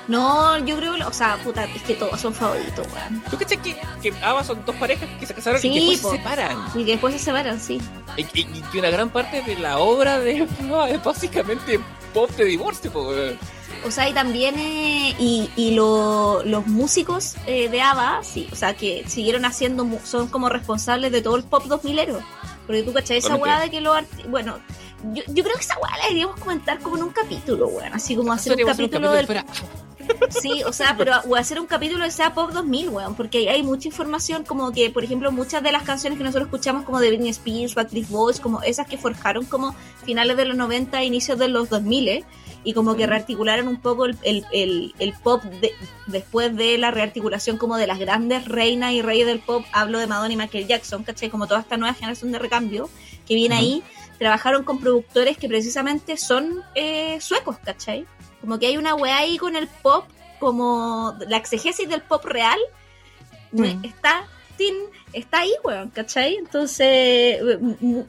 [0.07, 3.21] No, yo creo, o sea, puta, es que todos son favoritos, weón.
[3.29, 5.99] ¿Tú crees que, que ABBA son dos parejas que se casaron Sí, y que después
[6.01, 6.11] po.
[6.11, 6.57] se separan?
[6.75, 7.79] Y que después se separan, sí.
[8.15, 11.79] Y, y- y que una gran parte de la obra de ABBA es básicamente
[12.13, 13.38] pop de divorcio, weón.
[13.85, 18.55] O sea, y también, eh, y, y lo- los músicos eh, de ABBA, sí, o
[18.55, 22.19] sea, que siguieron haciendo, son como responsables de todo el pop 2000ero.
[22.65, 23.17] Porque tú, ¿cachai?
[23.17, 23.97] Esa weá de que los
[24.29, 24.57] bueno,
[25.13, 27.93] yo, yo creo que esa weá la deberíamos comentar como en un capítulo, weón.
[27.93, 29.45] Así como hacer un capítulo del fuera-
[30.29, 33.63] Sí, o sea, pero o hacer un capítulo que sea Pop 2000, weón, porque hay,
[33.63, 37.09] mucha información como que, por ejemplo, muchas de las canciones que nosotros escuchamos como de
[37.09, 39.75] Britney Spears, Backstreet Boys, como esas que forjaron como
[40.05, 42.23] finales de los 90, inicios de los 2000, ¿eh?
[42.63, 45.73] y como que rearticularon un poco el, el, el- el pop de-
[46.07, 50.07] después de la rearticulación como de las grandes reinas y reyes del pop, hablo de
[50.07, 51.29] Madonna y Michael Jackson, ¿cachai?
[51.29, 52.89] Como toda esta nueva generación de recambio
[53.25, 53.84] que viene ahí,
[54.19, 58.05] trabajaron con productores que precisamente son eh, suecos, ¿cachai?
[58.41, 60.05] Como que hay una weá ahí con el pop,
[60.39, 62.59] como la exegesis del pop real,
[63.51, 63.85] Mm.
[63.85, 64.26] está,
[64.57, 64.73] tin,
[65.14, 66.35] está ahí, weón, ¿cachai?
[66.35, 66.88] Entonces,
[67.39, 67.59] eh,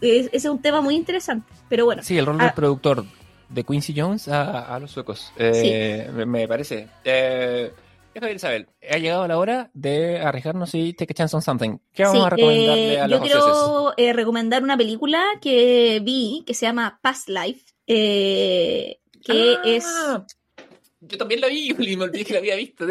[0.00, 1.50] ese es un tema muy interesante.
[1.68, 2.44] Pero bueno, Sí, el rol Ah.
[2.44, 3.04] del productor
[3.48, 5.32] de Quincy Jones a, a los suecos.
[5.36, 6.88] Eh, me, me parece.
[7.04, 7.72] Eh,
[8.14, 11.78] Javier Isabel, ha llegado la hora de arriesgarnos y take a chance on something.
[11.94, 13.94] ¿Qué vamos sí, a recomendarle eh, a yo los ociosos?
[13.94, 18.98] quiero eh, recomendar una película que vi que se llama Past Life, eh,
[19.32, 19.86] que Ah, es...
[21.00, 22.86] Yo también la vi y me olvidé que la había visto.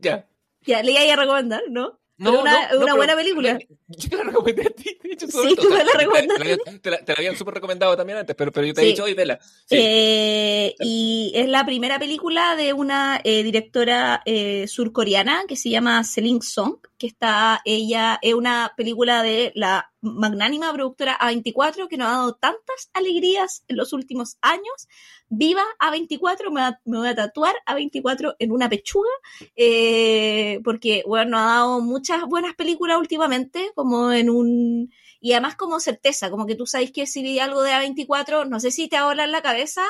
[0.00, 0.26] Ya.
[0.64, 1.98] Ya, le iba a recomendar, ¿no?
[2.18, 3.58] Pero una- una buena película.
[3.88, 5.26] Yo te la recomendé a ti, de hecho.
[5.26, 6.44] Sí, tú me la te- recomendaste.
[6.44, 8.80] Te, la, te la- te la habían súper recomendado también antes, pero, pero yo te
[8.82, 8.90] he Sí.
[8.90, 9.40] dicho hoy, vela.
[9.42, 9.76] Sí.
[9.76, 16.04] Eh, y es la primera película de una eh, directora eh, surcoreana que se llama
[16.04, 22.06] Celine Song, que está ella, es una película de la magnánima productora A24 que nos
[22.06, 24.86] ha dado tantas alegrías en los últimos años.
[25.28, 26.52] Viva A24,
[26.84, 29.10] me, voy a tatuar A24 en una pechuga,
[29.56, 34.92] eh, porque, bueno, nos ha dado muchas buenas películas últimamente, como en un...
[35.20, 38.60] Y además como certeza, como que tú sabes que si vi algo de A24, no
[38.60, 39.82] sé si te ahorra en la cabeza,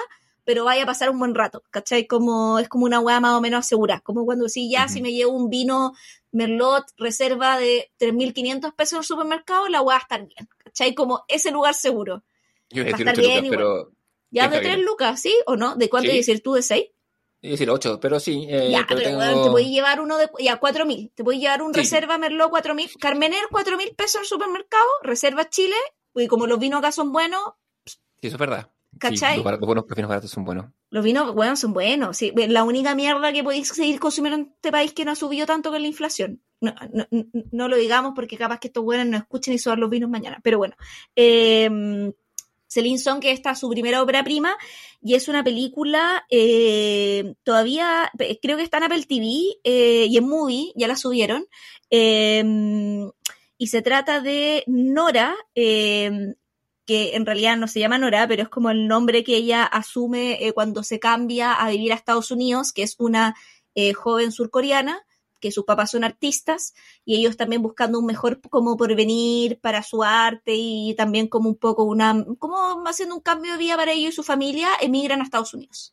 [0.45, 2.07] pero vaya a pasar un buen rato, ¿cachai?
[2.07, 5.13] Como, es como una weá más o menos asegurada, como cuando si ya, si me
[5.13, 5.93] llevo un vino
[6.31, 10.95] Merlot reserva de 3.500 pesos en el supermercado, la weá va a estar bien, ¿cachai?
[10.95, 12.25] Como ese lugar seguro.
[12.71, 13.93] Yo voy a decir bien, lucas, pero...
[14.31, 15.35] Ya de 3 lucas, ¿sí?
[15.47, 15.77] ¿O no?
[15.77, 16.17] ¿De cuánto ¿Sí?
[16.17, 16.55] decir tú?
[16.55, 16.87] ¿De 6?
[17.43, 18.47] Yo decir 8, pero sí.
[18.49, 19.17] Eh, ya, pero, tengo...
[19.17, 20.31] bueno, te voy a llevar uno de.
[20.39, 21.13] Ya, 4.000.
[21.15, 21.81] Te voy a llevar un sí.
[21.81, 22.99] reserva Merlot 4.000.
[22.99, 24.89] Carmener, 4.000 pesos en el supermercado.
[25.03, 25.77] Reserva Chile.
[26.15, 27.43] Y como los vinos acá son buenos.
[27.85, 28.71] Sí, eso es verdad.
[28.99, 29.39] ¿Cachai?
[29.39, 30.67] Sí, los, buenos, los vinos baratos son buenos.
[30.91, 32.17] Los vinos buenos son buenos.
[32.17, 32.33] Sí.
[32.49, 35.71] La única mierda que podéis seguir consumiendo en este país que no ha subido tanto
[35.71, 36.43] con la inflación.
[36.61, 37.07] No, no,
[37.51, 40.41] no lo digamos porque capaz que estos buenos no escuchen y suban los vinos mañana.
[40.43, 40.77] Pero bueno.
[41.17, 42.13] Eh,
[42.73, 44.57] Celine Song, que está su primera ópera prima,
[45.03, 48.11] y es una película eh, todavía,
[48.41, 49.27] creo que está en Apple TV
[49.63, 51.47] eh, y en Movie, ya la subieron.
[51.91, 52.43] Eh,
[53.59, 55.37] y se trata de Nora,
[56.95, 60.53] en realidad no se llama Nora, pero es como el nombre que ella asume eh,
[60.53, 63.35] cuando se cambia a vivir a Estados Unidos, que es una
[63.75, 65.05] eh, joven surcoreana,
[65.41, 66.75] que sus papás son artistas,
[67.05, 71.57] y ellos también buscando un mejor como porvenir para su arte y también como un
[71.57, 75.25] poco una, como haciendo un cambio de vida para ellos y su familia, emigran a
[75.25, 75.93] Estados Unidos.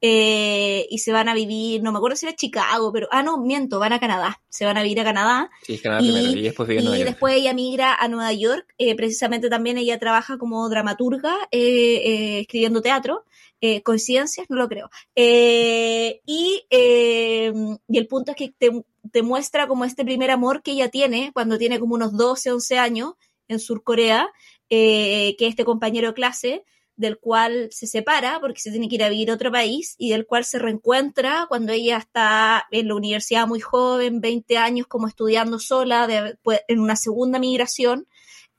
[0.00, 3.38] Eh, y se van a vivir, no me acuerdo si era Chicago, pero, ah, no,
[3.38, 5.50] miento, van a Canadá, se van a vivir a Canadá.
[5.62, 7.10] Sí, Canadá y, primero, y después vive y Nueva York.
[7.10, 12.40] después ella migra a Nueva York, eh, precisamente también ella trabaja como dramaturga, eh, eh
[12.42, 13.24] escribiendo teatro,
[13.60, 14.88] eh, coincidencias, no lo creo.
[15.16, 18.70] y, y el punto es que te,
[19.10, 22.78] te muestra como este primer amor que ella tiene cuando tiene como unos 12, 11
[22.78, 23.14] años
[23.48, 24.30] en Surcorea,
[24.68, 26.64] que este compañero de clase,
[26.98, 30.10] del cual se separa porque se tiene que ir a vivir a otro país y
[30.10, 35.06] del cual se reencuentra cuando ella está en la universidad muy joven, 20 años como
[35.06, 36.08] estudiando sola
[36.66, 38.08] en una segunda migración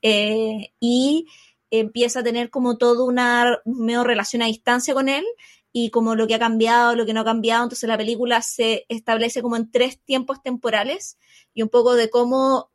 [0.00, 1.26] eh, y
[1.70, 5.24] empieza a tener como toda una medio relación a distancia con él
[5.70, 8.86] y como lo que ha cambiado, lo que no ha cambiado, entonces la película se
[8.88, 11.18] establece como en tres tiempos temporales
[11.52, 12.70] y un poco de cómo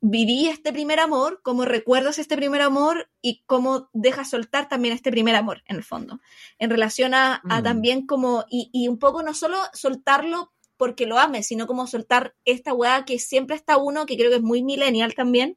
[0.00, 5.10] viví este primer amor, cómo recuerdas este primer amor y cómo dejas soltar también este
[5.10, 6.20] primer amor, en el fondo.
[6.58, 7.64] En relación a, a mm.
[7.64, 12.34] también como, y, y, un poco no solo soltarlo porque lo ames, sino como soltar
[12.44, 15.56] esta weá que siempre está uno, que creo que es muy millennial también,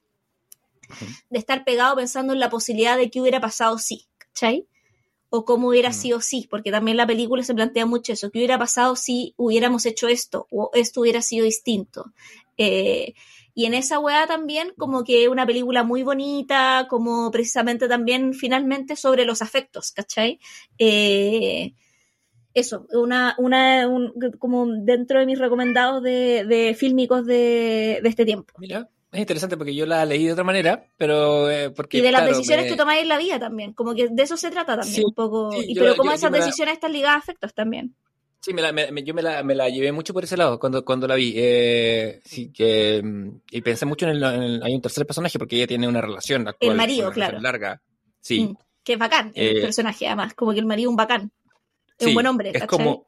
[1.30, 4.68] de estar pegado pensando en la posibilidad de que hubiera pasado sí, ¿cachai?
[5.30, 5.94] O cómo hubiera mm.
[5.94, 9.86] sido sí, porque también la película se plantea mucho eso, que hubiera pasado si hubiéramos
[9.86, 12.14] hecho esto, o esto hubiera sido distinto.
[12.58, 13.14] Eh,
[13.60, 18.96] y en esa weá también como que una película muy bonita, como precisamente también finalmente
[18.96, 20.40] sobre los afectos, ¿cachai?
[20.78, 21.74] Eh,
[22.54, 28.24] eso, una, una un, como dentro de mis recomendados de, de fílmicos de, de, este
[28.24, 28.54] tiempo.
[28.60, 31.98] Mira, es interesante porque yo la leí de otra manera, pero eh, porque...
[31.98, 32.72] Y de las decisiones me...
[32.72, 35.14] que tomáis en la vida también, como que de eso se trata también Sí, un
[35.14, 35.52] poco.
[35.52, 37.54] sí, y, yo pero la- cómo yo- esas yo la- decisiones están ligadas a afectos
[37.54, 37.94] también.
[38.42, 40.60] Sí, me la, me- me- yo me la, me la llevé mucho por ese lado
[40.60, 41.34] cuando, cuando la vi.
[41.36, 45.38] Eh, sí, que, mm, y pensé mucho en el, en el- Hay un tercer personaje
[45.38, 46.76] porque ella tiene una relación actual.
[46.78, 47.42] marido, una relación claro.
[47.42, 47.82] larga.
[48.22, 48.46] Sí.
[48.46, 51.32] Mm, que es bacán el Eh, personaje, además, como que el marido es un bacán.
[51.98, 52.68] Es sí, un buen hombre, Es ¿cachai?
[52.68, 53.08] como.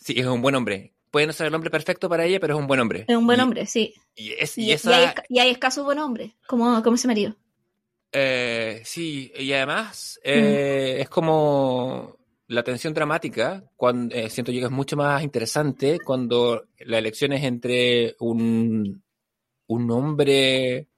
[0.00, 0.92] Sí, es un buen hombre.
[1.10, 3.04] Puede no ser el hombre perfecto para ella, pero es un buen hombre.
[3.08, 3.94] Es un buen Y- hombre, sí.
[4.14, 4.96] Y, es, Y, y esa.
[4.96, 7.34] hay, y hay escasos buenos hombres, como, como ese marido.
[8.12, 10.28] Eh, sí, y además Mm.
[10.28, 12.15] eh, es como
[12.48, 17.32] la tensión dramática, cuando, eh, siento yo que es mucho más interesante cuando la elección
[17.32, 19.02] es entre un,
[19.68, 20.88] un hombre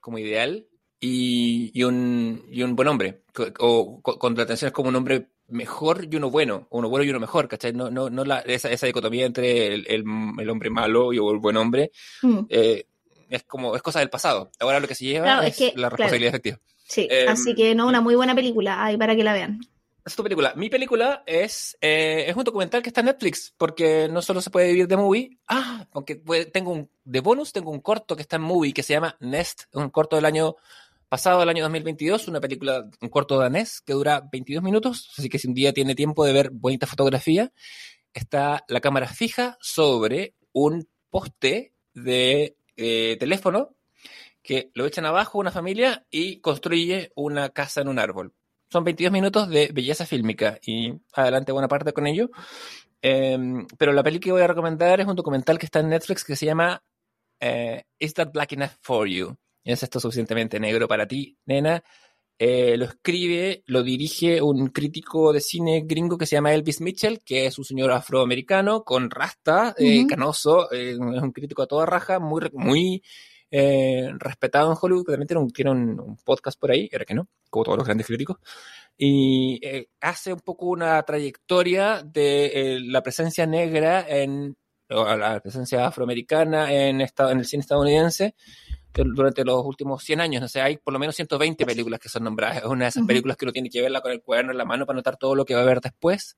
[0.00, 0.66] como ideal
[1.00, 3.22] y, y un, y un buen hombre.
[3.58, 6.88] O, co- cuando la tensión es como un hombre mejor y uno bueno, o uno
[6.88, 7.72] bueno y uno mejor, ¿cachai?
[7.72, 10.04] No, no, no la, esa, esa dicotomía entre el, el,
[10.38, 11.90] el hombre malo y el buen hombre
[12.22, 12.86] Mm, eh,
[13.30, 14.50] es como, es cosa del pasado.
[14.60, 16.58] Ahora lo que se lleva Claro, es, es que, la responsabilidad efectiva.
[16.88, 19.60] sí, Em, así que no, una muy buena película, ahí para que la vean.
[20.04, 20.52] Es tu película.
[20.54, 24.50] Mi película es, eh, es un documental que está en Netflix, porque no solo se
[24.50, 25.38] puede vivir de movie.
[25.48, 26.16] Ah, aunque
[26.52, 29.62] tengo un, de bonus, tengo un corto que está en movie que se llama Nest,
[29.72, 30.56] un corto del año
[31.08, 35.38] pasado, del año 2022, una película, un corto danés que dura 22 minutos, así que
[35.38, 37.52] si un día tiene tiempo de ver bonita fotografía,
[38.12, 43.74] está la cámara fija sobre un poste de eh, teléfono
[44.42, 48.34] que lo echan abajo una familia y construye una casa en un árbol.
[48.74, 52.30] Son 22 minutos de belleza fílmica y adelante buena parte con ello.
[53.00, 53.38] Eh,
[53.78, 56.34] pero la peli que voy a recomendar es un documental que está en Netflix que
[56.34, 56.82] se llama
[57.38, 59.36] eh, Is That Black Enough for You?
[59.62, 61.84] ¿Es esto suficientemente negro para ti, nena?
[62.36, 67.20] Eh, lo escribe, lo dirige un crítico de cine gringo que se llama Elvis Mitchell,
[67.24, 72.18] que es un señor afroamericano con rasta, eh, canoso, es un crítico a toda raja,
[72.18, 73.04] muy
[73.56, 77.04] eh, respetado en Hollywood, que también tiene un, tiene un- un podcast por ahí, era
[77.04, 78.38] que no, como todos los grandes críticos,
[78.96, 84.56] y eh, hace un poco una trayectoria de eh, la presencia negra en
[84.90, 88.34] o la presencia afroamericana en, esta- en el cine estadounidense
[88.92, 90.42] de- durante los últimos 100 años.
[90.42, 92.58] No sé, hay por lo menos 120 películas que son nombradas.
[92.58, 94.64] Es una de esas películas que uno tiene que verla con el cuaderno en la
[94.64, 96.36] mano para notar todo lo que va a haber después.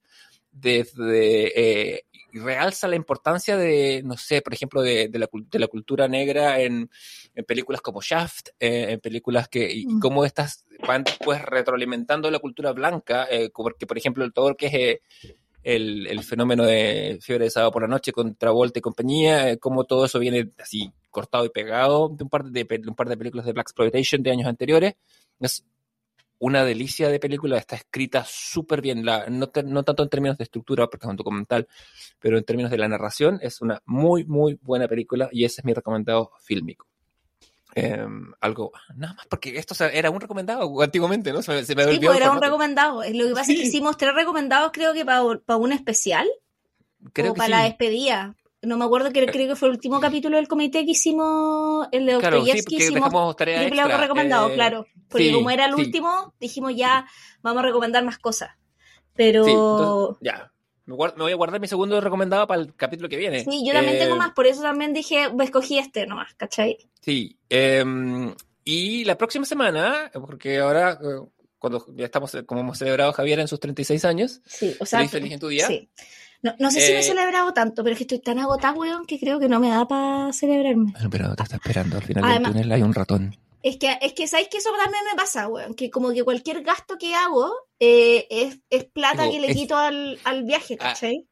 [0.58, 2.02] Desde, eh,
[2.32, 6.08] realza la importancia de, no sé, por ejemplo, de, de la, cul- de la cultura
[6.08, 6.90] negra en,
[7.34, 10.00] en películas como Shaft, eh, en películas que, y, y Mm.
[10.00, 14.66] cómo estas van pues retroalimentando la cultura blanca, eh, porque por ejemplo todo lo que
[14.66, 15.00] es eh,
[15.62, 19.84] el, el fenómeno de fiebre de sábado por la noche con Travolta y compañía, cómo
[19.84, 23.08] todo eso viene así cortado y pegado de un par de, pe- de un par
[23.08, 24.94] de películas de Black Exploitation de años anteriores.
[25.40, 25.64] Es
[26.38, 30.36] una delicia de película, está escrita súper bien, la, no, te- no tanto en términos
[30.38, 31.66] de estructura, porque es un documental,
[32.18, 35.64] pero en términos de la narración, es una muy, muy buena película y ese es
[35.64, 36.86] mi recomendado fílmico.
[37.74, 38.06] Eh,
[38.40, 41.42] algo, nada más, porque esto o sea, era un recomendado antiguamente, ¿no?
[41.42, 43.02] Se me, se me Sí, pues era un recomendado.
[43.12, 46.26] Lo que pasa es que hicimos tres recomendados, creo que para un especial
[47.12, 47.52] Creo o que para sí.
[47.52, 48.36] la despedida.
[48.62, 52.06] No me acuerdo que creo que fue el último capítulo del comité que hicimos, el
[52.06, 53.96] de Claro, sí, porque hicimos tarea extra.
[53.98, 54.86] recomendado, eh, claro.
[55.08, 55.80] Porque sí, como era el sí.
[55.82, 57.06] último, dijimos ya
[57.42, 58.50] vamos a recomendar más cosas.
[59.14, 60.52] Pero Sí, sí, entonces, ya.
[60.86, 63.44] Me, voy a guardar mi segundo recomendado para el capítulo que viene.
[63.44, 66.78] yo también Eh, tengo más, por eso también dije, pues, escogí este nomás, ¿cachai?
[67.02, 67.36] Sí.
[67.48, 68.34] em,
[68.64, 71.26] y la próxima semana, porque ahora, eh,
[71.58, 74.98] cuando ya estamos, eh, como hemos celebrado Javier en sus 36 años, Sí, o sea,
[75.00, 75.66] feliz, feliz en tu día.
[75.66, 75.88] sí.
[76.46, 78.74] No, no sé si me he Eh, celebrado tanto, pero es que estoy tan agotada,
[78.74, 80.92] weón, que creo que no me da para celebrarme.
[80.92, 81.96] Bueno, pero te está esperando.
[81.96, 83.36] Al final Además- del túnel hay un ratón.
[83.62, 85.74] Es que, es que, ¿sabéis que eso también me pasa, weón?
[85.74, 89.56] Que como que cualquier gasto que hago eh, es, es plata Digo, que le es-
[89.56, 90.88] quito al, al viaje, Ah.
[90.90, 91.26] ¿cachai?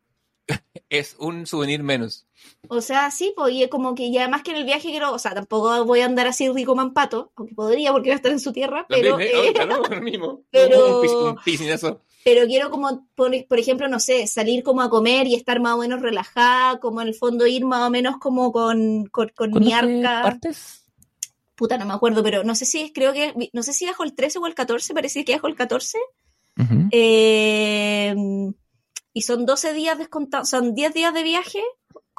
[0.91, 2.27] Es un souvenir menos.
[2.69, 5.13] O sea, sí, pues, y es como que, y además que en el viaje quiero,
[5.13, 8.31] o sea, tampoco voy a andar así rico mampato, aunque podría porque voy a estar
[8.33, 9.53] en su tierra, pero, También, ¿eh?
[9.55, 10.43] claro, lo mismo.
[10.51, 11.01] pero-
[11.31, 12.03] un piscinazo.
[12.25, 15.75] Pero quiero como, por, por ejemplo, no sé, salir como a comer y estar más
[15.75, 19.51] o menos relajada, como en el fondo ir más o menos como con, con, con
[19.51, 20.23] mi ¿Cuándo te arca.
[20.23, 20.81] partes?
[21.55, 24.03] Puta, no me acuerdo, pero no sé si es, creo que, no sé si bajo
[24.05, 25.99] el 13 o el 14, parece que bajo el 14.
[26.59, 26.89] Ujú.
[26.91, 28.15] Eh,
[29.13, 31.63] y son 12 días descontados, son 10 días de viaje,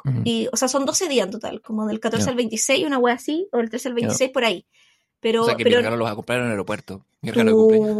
[0.04, 0.22] Ujú.
[0.24, 2.30] y, o sea, son 12 días en total, como del 14 Ya.
[2.30, 4.66] al 26, una wea así, o del 13 al 26, por ahí.
[5.20, 7.04] Pero, o sea que mi pero regalo lo vas a comprar en el aeropuerto.
[7.22, 7.96] Mi regalo de cumpleaños.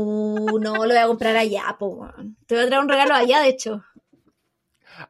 [0.60, 2.08] no lo voy a comprar allá, po.
[2.46, 3.84] Te voy a traer un regalo allá, de hecho.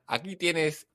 [0.07, 0.87] Aquí tienes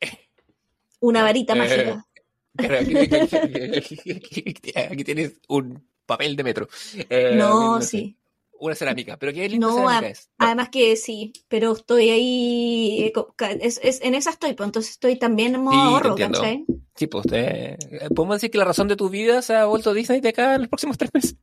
[1.00, 2.06] Una varita Eh, mágica.
[2.58, 6.68] Aquí, aquí- aquí tienes un papel de metro.
[7.08, 8.16] Eh, No, sé, sí.
[8.60, 9.16] Una cerámica.
[9.16, 10.30] Pero qué linda No, cerámica a- es.
[10.38, 13.12] No, Además que sí, pero estoy ahí, eh,
[13.60, 16.14] es, es- en esa estoy, pues entonces estoy también en modo Sí, ahorro.
[16.14, 16.64] ¿cachai?
[16.94, 17.78] sí, pues eh,
[18.14, 20.60] podemos decir que la razón de tu vida se ha vuelto Disney de acá en
[20.62, 21.36] los próximos tres meses.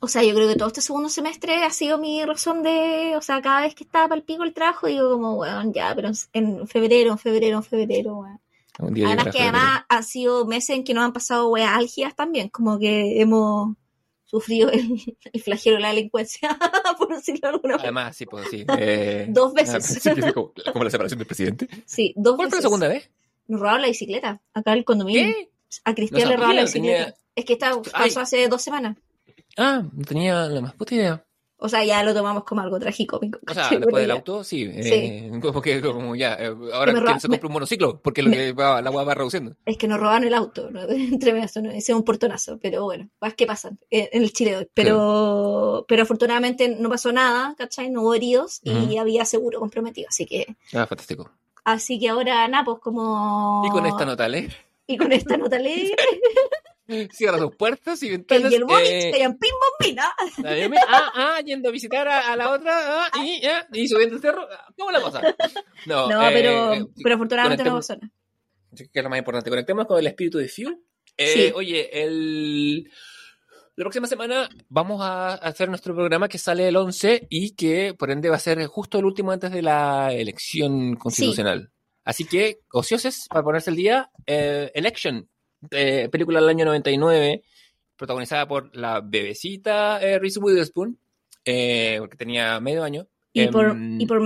[0.00, 3.20] O sea, yo creo que todo este segundo semestre ha sido mi razón de, o
[3.20, 6.10] sea, cada vez que estaba para el pico el trabajo, digo como, weón, ya, pero
[6.32, 8.24] en febrero, en febrero, en febrero.
[8.80, 9.56] Un día Además que febrero.
[9.58, 13.74] además han sido meses en que nos han pasado weas álgidas también, como que hemos
[14.30, 15.00] sufrido el,
[15.32, 16.56] el flagelo de la delincuencia,
[16.98, 17.74] por decirlo de alguna.
[17.76, 18.64] Además, sí, pues sí.
[18.78, 20.06] eh, Dos veces.
[20.06, 21.68] ah, como, como la separación del presidente.
[21.86, 22.62] Sí, dos ¿Cuál fue la veces.
[22.62, 23.10] segunda vez?
[23.46, 25.22] Nos robaron la bicicleta, acá el condominio.
[25.24, 25.50] ¿Qué?
[25.84, 27.04] A Cristian No le robaron la bicicleta.
[27.04, 28.08] tenía- Es que esta Ay.
[28.08, 28.96] pasó hace dos semanas.
[29.56, 31.24] Ah, no tenía la más puta idea.
[31.60, 33.40] O sea, ya lo tomamos como algo tragicómico.
[33.48, 34.70] O sea, después del auto, sí.
[34.72, 36.34] eh, como que, como ya.
[36.34, 38.52] eh, ahora Que me que roba- se me- compra un monociclo, porque lo me- que
[38.52, 39.56] va- la agua va reduciendo.
[39.66, 40.82] Es que nos robaron el auto, ¿no?
[40.88, 44.22] entre medio, eso no ese es un portonazo, pero bueno, más que pasan eh, en
[44.22, 44.68] el Chile hoy.
[44.72, 47.90] Pero, pero afortunadamente no pasó nada, ¿cachai?
[47.90, 49.00] No hubo heridos y Ujú.
[49.00, 51.28] había seguro comprometido, así que, Ah, fantástico.
[51.64, 53.64] así que ahora, nada, pues como...
[53.66, 54.48] Y con esta nota, ¿eh?
[54.86, 55.96] Y con esta nota alegre,
[57.12, 58.52] Cierra sus puertas y ventanas.
[58.52, 60.10] el Boric, eh, que hayan pim bombina.
[60.88, 62.72] ah, ah, yendo a visitar a, a la otra,
[63.04, 64.48] ah, y, ah, y subiendo el cerro.
[64.50, 65.20] ah, ¿Cómo la cosa?
[65.86, 68.10] No, No, eh, pero, eh, pero afortunadamente no pasó nada.
[68.74, 69.50] que es lo más importante.
[69.50, 70.78] Conectemos con el espíritu de Fuel.
[71.16, 71.52] Eh, Sí.
[71.54, 72.84] Oye, el...
[72.84, 78.10] la próxima semana vamos a hacer nuestro programa que sale el 11 y que por
[78.10, 81.70] ende va a ser justo el último antes de la elección constitucional.
[82.04, 85.28] Así que, ocioses, para ponerse el día, eh, Election,
[85.70, 87.42] eh, película del año 99,
[87.96, 90.98] protagonizada por la bebecita eh, Reese Witherspoon,
[91.44, 93.06] eh, porque tenía medio año.
[93.32, 94.20] Y, por, em, y por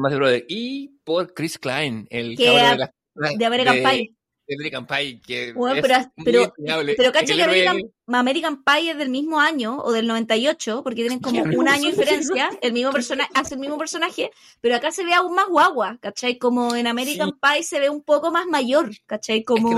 [0.00, 4.14] Matthew Broderick, y por Chris Klein, el Que cabrón de, la- de American de- Pie.
[4.54, 6.52] American Pie, que Bueno, es pero, muy pero,
[6.96, 11.42] que cacha American, American Pie es del mismo año o del 98, porque tienen como
[11.42, 14.30] un año de diferencia, el mismo personaje, hace el mismo personaje,
[14.60, 16.36] pero acá se ve aún más guagua, ¿cachai?
[16.38, 17.34] Como en American Sí.
[17.40, 19.38] Pie se ve un poco más mayor, ¿cachai?
[19.38, 19.68] Es que Como...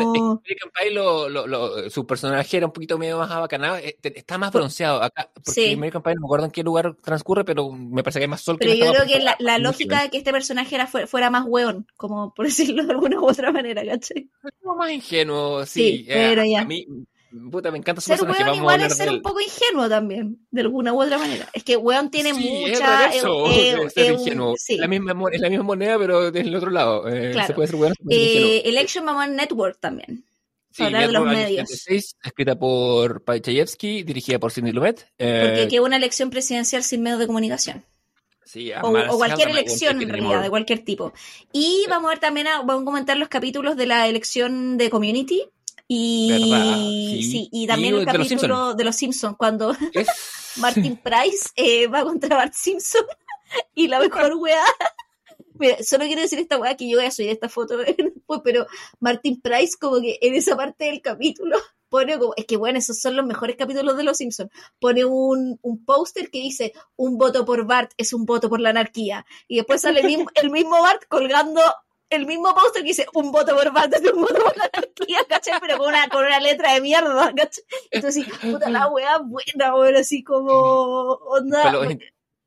[0.43, 4.39] American Pie lo, lo- lo- su personaje era un poquito medio más abacanado, eh, está
[4.39, 5.73] más bronceado acá, porque Sí.
[5.75, 8.41] American Pie no me acuerdo en qué lugar transcurre, pero me parece que hay más
[8.41, 10.87] sol Pero que yo en creo que la, la lógica de que este personaje era,
[10.87, 14.31] fue- fuera más hueón, como por decirlo de alguna u otra manera, ¿cachai?
[14.63, 15.99] poco más ingenuo, sí.
[15.99, 16.61] Sí, eh, pero ya.
[16.61, 16.87] A mí,
[17.51, 20.39] puta, me encanta su Ser personaje, a igual es ser de un poco ingenuo también,
[20.51, 21.48] de alguna u otra manera.
[21.52, 23.06] Es que hueón tiene Sí, es mucha...
[23.09, 24.55] reverso eh, de ser eh, ingenuo.
[24.59, 24.77] sí.
[24.78, 27.09] La misma, es la misma moneda, pero del otro lado.
[27.09, 27.47] Eh, Claro.
[27.48, 27.97] Se puede ser ingenuo.
[28.11, 30.24] Eh, Election Mamá Network también.
[30.70, 31.69] Sí, hablar de los medios.
[31.69, 35.01] 76, escrita por Pachayevsky, dirigida por Sidney Lumet.
[35.16, 37.85] Porque Eh, que una elección presidencial sin medios de comunicación.
[38.44, 41.12] sí, a O, o cualquier elección, en realidad, de cualquier tipo.
[41.52, 44.90] Y vamos a ver también, a- vamos a comentar los capítulos de la elección de
[44.90, 45.44] Community.
[45.86, 47.20] Y.
[47.31, 47.48] Sí.
[47.52, 49.77] y también Y el de los capítulo de los Simpsons, cuando
[50.56, 53.05] Martin Price eh, va contra Bart Simpson
[53.74, 54.65] y la mejor weá.
[55.56, 58.66] Mira, solo quiero decir esta weá que yo voy a subir esta foto después, pero
[58.98, 61.59] Martin Price como que en esa parte del capítulo
[61.89, 64.51] pone como, es que bueno, esos son los mejores capítulos de Los Simpsons,
[64.81, 68.70] pone un, un póster que dice, un voto por Bart es un voto por la
[68.70, 71.61] anarquía, y después sale el mismo, el mismo Bart colgando
[72.10, 75.18] el mismo póster que dice, un voto por Bart es un voto por la anarquía,
[75.28, 75.59] ¿cachai?
[75.60, 77.64] Pero con una, con una letra de mierda, ¿cachai?
[77.90, 81.81] Entonces, puta, la weá buena, weón, así como, onda,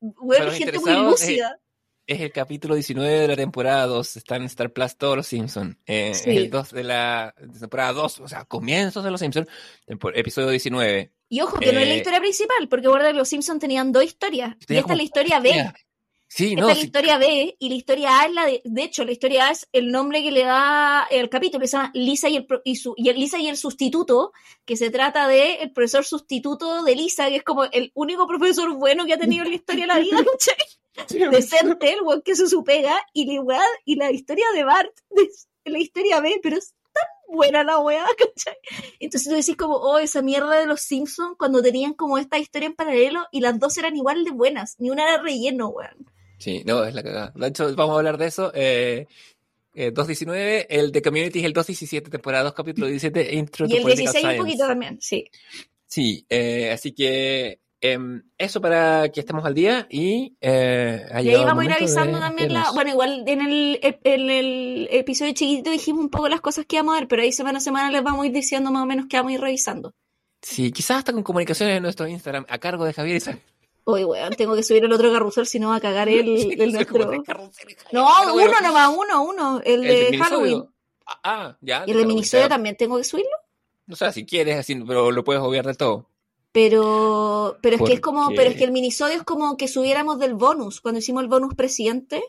[0.00, 1.58] weón, gente muy lúcida.
[2.06, 4.16] Es el capítulo 19 de la temporada 2.
[4.16, 5.76] Está en Star Plus todos los Simpsons.
[5.86, 6.30] Eh, Sí.
[6.30, 9.46] Es el 2 de la temporada 2, o sea, comienzos de los Simpsons,
[9.86, 11.12] episodio 19.
[11.28, 13.92] Y ojo, que no es la eh, historia principal, porque recuerda que los Simpsons tenían
[13.92, 14.56] dos historias.
[14.66, 15.70] Y esta es la historia B.
[16.30, 18.60] Sí, Esta no, es la sí, historia B y la historia A es la de,
[18.62, 21.90] de hecho, la historia A es el nombre que le da el capítulo, se llama
[21.94, 24.32] Lisa y el, y su, y el- Lisa y el sustituto,
[24.66, 28.72] que se trata de el profesor sustituto de Lisa, que es como el único profesor
[28.76, 30.18] bueno que ha tenido en la historia de la vida,
[31.06, 31.30] ¿cachai?
[31.30, 34.92] Decente, el weón que se su pega, y la weá, y la historia de Bart,
[35.10, 35.30] de,
[35.64, 38.56] la historia B, pero es tan buena la weá, ¿cachai?
[39.00, 42.66] Entonces tú decís como, oh, esa mierda de los Simpsons, cuando tenían como esta historia
[42.66, 46.10] en paralelo, y las dos eran igual de buenas, ni una era relleno, weón.
[46.38, 47.32] Sí, no, es la cagada.
[47.34, 48.52] De hecho, vamos a hablar de eso.
[48.54, 49.06] Eh,
[49.74, 53.82] eh, 2.19, el de Community es el 2.17, temporada 2, capítulo 17, Intro Y el
[53.82, 55.24] Political 16 un poquito también, sí.
[55.86, 61.44] Sí, eh, así que em, eso para que estemos al día y eh, Y ahí
[61.44, 65.70] vamos a ir avisando de también la, bueno, igual en el, en el episodio chiquitito
[65.70, 68.02] dijimos un poco las cosas que íbamos a ver, pero ahí semana a semana les
[68.02, 69.94] vamos a ir diciendo más o menos que vamos a ir revisando.
[70.42, 73.40] Sí, quizás hasta con comunicaciones en nuestro Instagram a cargo de Javier Isaac.
[73.90, 76.72] Oye, weón, tengo que subir el otro carrusel si no va a cagar el, el
[76.74, 77.10] nuestro.
[77.90, 80.64] No, uno nomás, uno, uno, el, el de Halloween.
[81.06, 81.84] Ah, ah, ya.
[81.86, 83.32] Y el de minisodio también tengo que subirlo.
[83.90, 86.10] O sea, si quieres, así, pero lo puedes obviar del todo.
[86.52, 90.18] Pero, pero es que es como, pero es que el minisodio es como que subiéramos
[90.18, 90.82] del bonus.
[90.82, 92.22] Cuando hicimos el bonus presidente,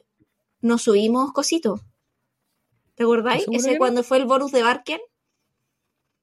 [0.61, 1.81] nos subimos cositos.
[2.95, 3.43] ¿Te acordáis?
[3.43, 3.77] ¿Seguro Ese no?
[3.79, 5.01] cuando fue el bonus de Barken.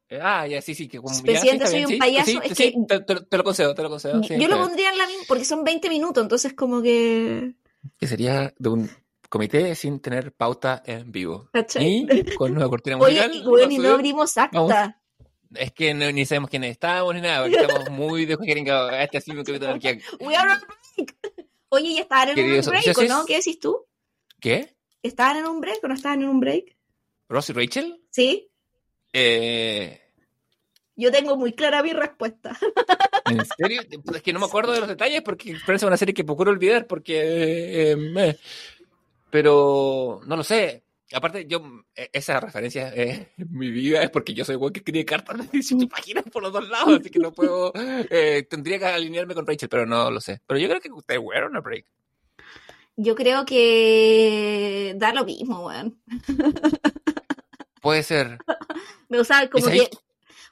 [0.08, 2.30] Eh, Ah, ya, sí, sí, que como ya, sí, Presidente, soy bien, un sí, payaso,
[2.30, 4.20] sí, es sí, que- te, te- te lo concedo, te lo concedo.
[4.22, 4.50] Yo lo bien.
[4.58, 7.54] pondría en la misma, porque son 20 minutos, entonces como que...
[7.98, 8.90] Que sería de un
[9.28, 11.48] comité sin tener pauta en vivo.
[11.52, 11.84] ¿Cachai?
[11.86, 12.06] Y
[12.36, 13.34] con nueva cortina Oye, musical.
[13.34, 15.00] y, weón, y no abrimos acta.
[15.54, 18.92] Es que no- ni sabemos quiénes estamos ni nada, porque estamos muy desjeringados.
[18.94, 19.74] Este ha sido un capítulo.
[20.20, 20.58] We are on
[20.96, 21.16] break.
[21.68, 23.24] Oye, ¿y estaban en un break no?
[23.26, 23.84] ¿Qué decís tú?
[24.40, 24.76] ¿Qué?
[25.02, 26.76] ¿Estaban en un break o no estaban en un break?
[27.28, 28.02] ¿Ross y Rachel?
[28.10, 28.50] Sí,
[29.18, 29.98] Eh,
[30.94, 32.54] yo tengo muy clara mi respuesta.
[33.24, 33.80] ¿En serio?
[34.14, 36.86] Es que no me acuerdo de los detalles porque parece una serie que procuro olvidar
[36.86, 37.92] porque...
[37.92, 38.38] eh, eh,
[39.30, 40.84] pero no lo sé.
[41.14, 41.62] Aparte, yo,
[41.94, 45.38] eh, esa referencia eh, en mi vida es porque yo soy igual que escribe cartas
[45.38, 47.72] de 18 páginas por los dos lados, así que no puedo...
[47.74, 50.42] eh, tendría que alinearme con Rachel, pero no lo sé.
[50.46, 51.86] Pero yo creo que ustedes fueron a break.
[52.96, 55.98] Yo creo que da lo mismo, weón.
[57.86, 58.38] Puede ser.
[59.18, 59.88] O sea, como que,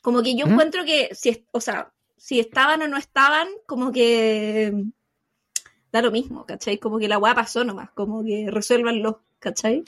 [0.00, 0.52] como que yo ¿Mm?
[0.52, 4.72] encuentro que, si, o sea, si estaban o no estaban, como que
[5.90, 6.78] da lo mismo, ¿cachai?
[6.78, 9.82] Como que la weá pasó nomás, como que resuélvanlo, ¿cachai?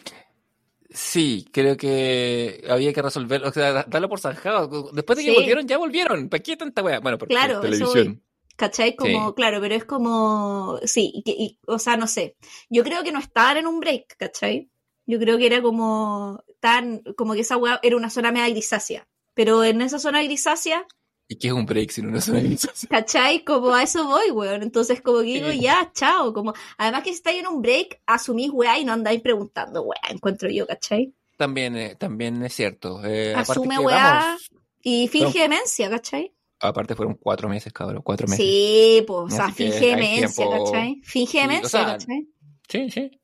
[0.90, 4.90] Sí, creo que había que resolverlo, o sea, da- darlo por zanjado.
[4.92, 5.36] Después de que Sí.
[5.36, 6.28] volvieron, ya volvieron.
[6.28, 7.00] ¿Para qué tanta weá?
[7.00, 8.22] Bueno, porque Claro, eso televisión.
[8.56, 8.96] ¿Cachai?
[8.96, 9.34] Como, Sí.
[9.36, 12.36] claro, pero es como, sí, y- o sea, no sé.
[12.70, 14.70] Yo creo que no estaban en un break, ¿cachai?
[15.06, 19.06] Yo creo que era como, tan, como que esa weá era una zona media grisácea.
[19.34, 20.84] Pero en esa zona grisácea,
[21.28, 22.88] ¿Y qué es un break sin una zona grisácea?
[22.88, 23.44] ¿cachai?
[23.44, 24.62] Como a eso voy, weón.
[24.62, 26.32] Entonces, como que digo, ya, chao.
[26.32, 30.00] Como, además que si estáis en un break, asumís weá y no andáis preguntando, weá,
[30.10, 31.12] encuentro yo, ¿cachai?
[31.36, 33.04] también, eh, también es cierto.
[33.04, 34.50] Eh, Asume que, weá vamos,
[34.82, 36.32] y finge Pero- demencia, ¿cachai?
[36.60, 38.44] aparte fueron cuatro meses, cabrón, cuatro meses.
[38.44, 41.00] Sí, pues, o sea, finge demencia, tiempo- ¿cachai?
[41.04, 42.28] Finge Sí, o demencia, sea, ¿cachai?
[42.68, 43.20] Sí, sí.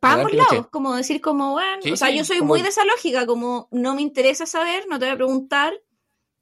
[0.00, 2.68] Para ambos lados, como decir como, bueno, Sí, o sea, sí, yo soy muy de
[2.68, 5.72] esa lógica, como no me interesa saber, no te voy a preguntar,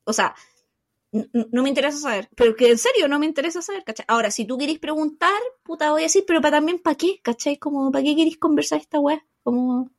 [0.05, 0.35] o sea,
[1.11, 4.05] no me interesa saber, pero que en serio no me interesa saber, ¿cachai?
[4.09, 7.21] Ahora, si tú querés preguntar, puta, voy a decir, pero para también, ¿para qué?
[7.23, 7.57] ¿cachai?
[7.59, 9.25] Como, ¿para qué querés conversar esta weá?
[9.43, 9.91] Como,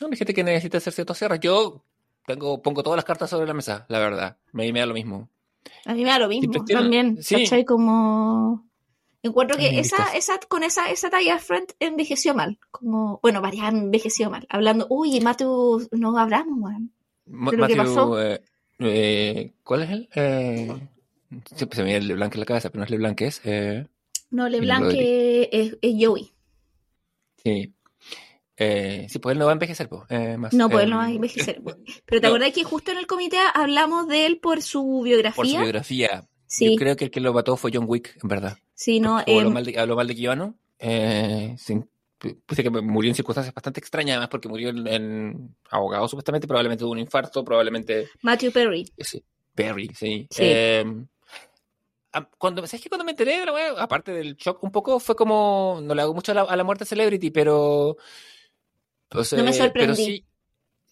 [0.00, 1.40] No, hay gente que necesita hacer ciertos cierres.
[1.40, 1.84] Yo
[2.26, 4.36] tengo, pongo todas las cartas sobre la mesa, la verdad.
[4.52, 5.28] Me, me da lo mismo.
[5.84, 7.36] a mí me da lo mismo, también, sí.
[7.36, 7.64] ¿cachai?
[7.64, 8.67] Como...
[9.28, 12.58] Encuentro que esa, esa, con esa, esa talla Friend envejeció mal.
[12.70, 14.46] Como, bueno, varias han envejeció mal.
[14.50, 16.92] Hablando, uy, Matthew, no hablamos, weón.
[17.26, 18.22] Ma- ¿De lo que Matthew, pasó?
[18.22, 18.42] eh,
[18.80, 20.08] eh, ¿cuál es él?
[20.14, 20.88] Eh,
[21.54, 23.40] se me viene LeBlanc en la cabeza, pero no es LeBlanc, es.
[23.44, 23.86] Eh,
[24.30, 26.32] No, LeBlanc es, es, Joey.
[27.42, 27.74] sí.
[28.60, 30.02] Eh, sí, pues él no va a envejecer, pues.
[30.08, 31.62] eh, más, No, pues él eh, no va a envejecer.
[32.06, 32.28] Pero ¿te no.
[32.28, 35.60] acordás que justo en el comité hablamos de él por su Por su biografía?
[35.60, 36.28] biografía.
[36.46, 38.58] sí, Yo creo que el que lo mató fue John Wick, en verdad.
[38.78, 39.18] Sí, no.
[39.18, 40.52] Habló, em, mal de, habló mal de.
[40.78, 41.88] Eh, sin-
[42.46, 46.82] puse que murió en circunstancias bastante extrañas, además porque murió en, en ahogado supuestamente, probablemente
[46.82, 48.92] tuvo un infarto, probablemente Matthew Perry.
[48.98, 49.22] Sí,
[49.54, 50.26] Perry, sí.
[50.30, 50.42] Sí.
[50.44, 50.84] Eh,
[52.12, 55.14] ah, cuando, ¿Sabes que cuando me enteré de wea, aparte del shock un poco, fue
[55.16, 57.96] como, no le hago mucho a la, a la muerte de Celebrity, pero...
[59.08, 59.86] pues, No me eh, sorprendí.
[59.86, 60.24] Pero sí,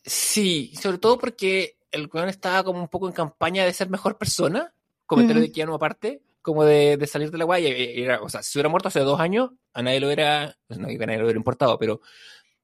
[0.05, 4.19] sí, sobre todo porque el weón estaba como un poco en campaña de ser mejor
[4.19, 4.73] persona,
[5.07, 5.47] comentario Mm.
[5.47, 7.69] de Keanu aparte, como de, de salir de la guaya.
[7.69, 10.87] Era, o sea, si hubiera muerto hace dos años, a nadie lo hubiera, pues, no,
[10.87, 12.01] a nadie lo hubiera importado, pero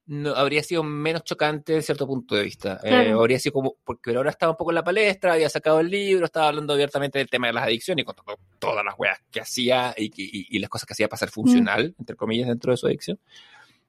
[0.07, 2.81] no, habría sido menos chocante desde cierto punto de vista.
[2.85, 3.21] Eh, Claro.
[3.21, 5.91] habría sido como, porque pero ahora estaba un poco en la palestra, había sacado el
[5.91, 9.41] libro, estaba hablando abiertamente del tema de las adicciones y contando todas las weas que
[9.41, 12.77] hacía y, y- y las cosas que hacía para ser funcional, entre comillas, dentro de
[12.77, 13.19] su adicción.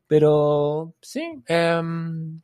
[0.07, 2.41] Pero sí, em,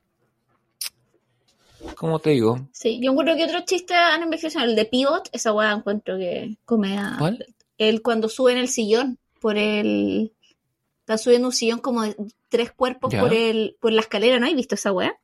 [1.96, 2.68] ¿cómo te digo?
[2.72, 4.64] Sí, yo encuentro que otros chistes han envejecido.
[4.64, 7.16] El de Pivot, esa weá encuentro que come a...
[7.18, 7.46] ¿Cuál?
[7.78, 10.34] Él cuando sube en el sillón, por el...
[11.02, 12.16] Está subiendo un sillón como de
[12.50, 13.22] tres cuerpos Ya.
[13.22, 14.46] por el por la escalera, ¿no?
[14.46, 15.18] ¿Has visto esa weá?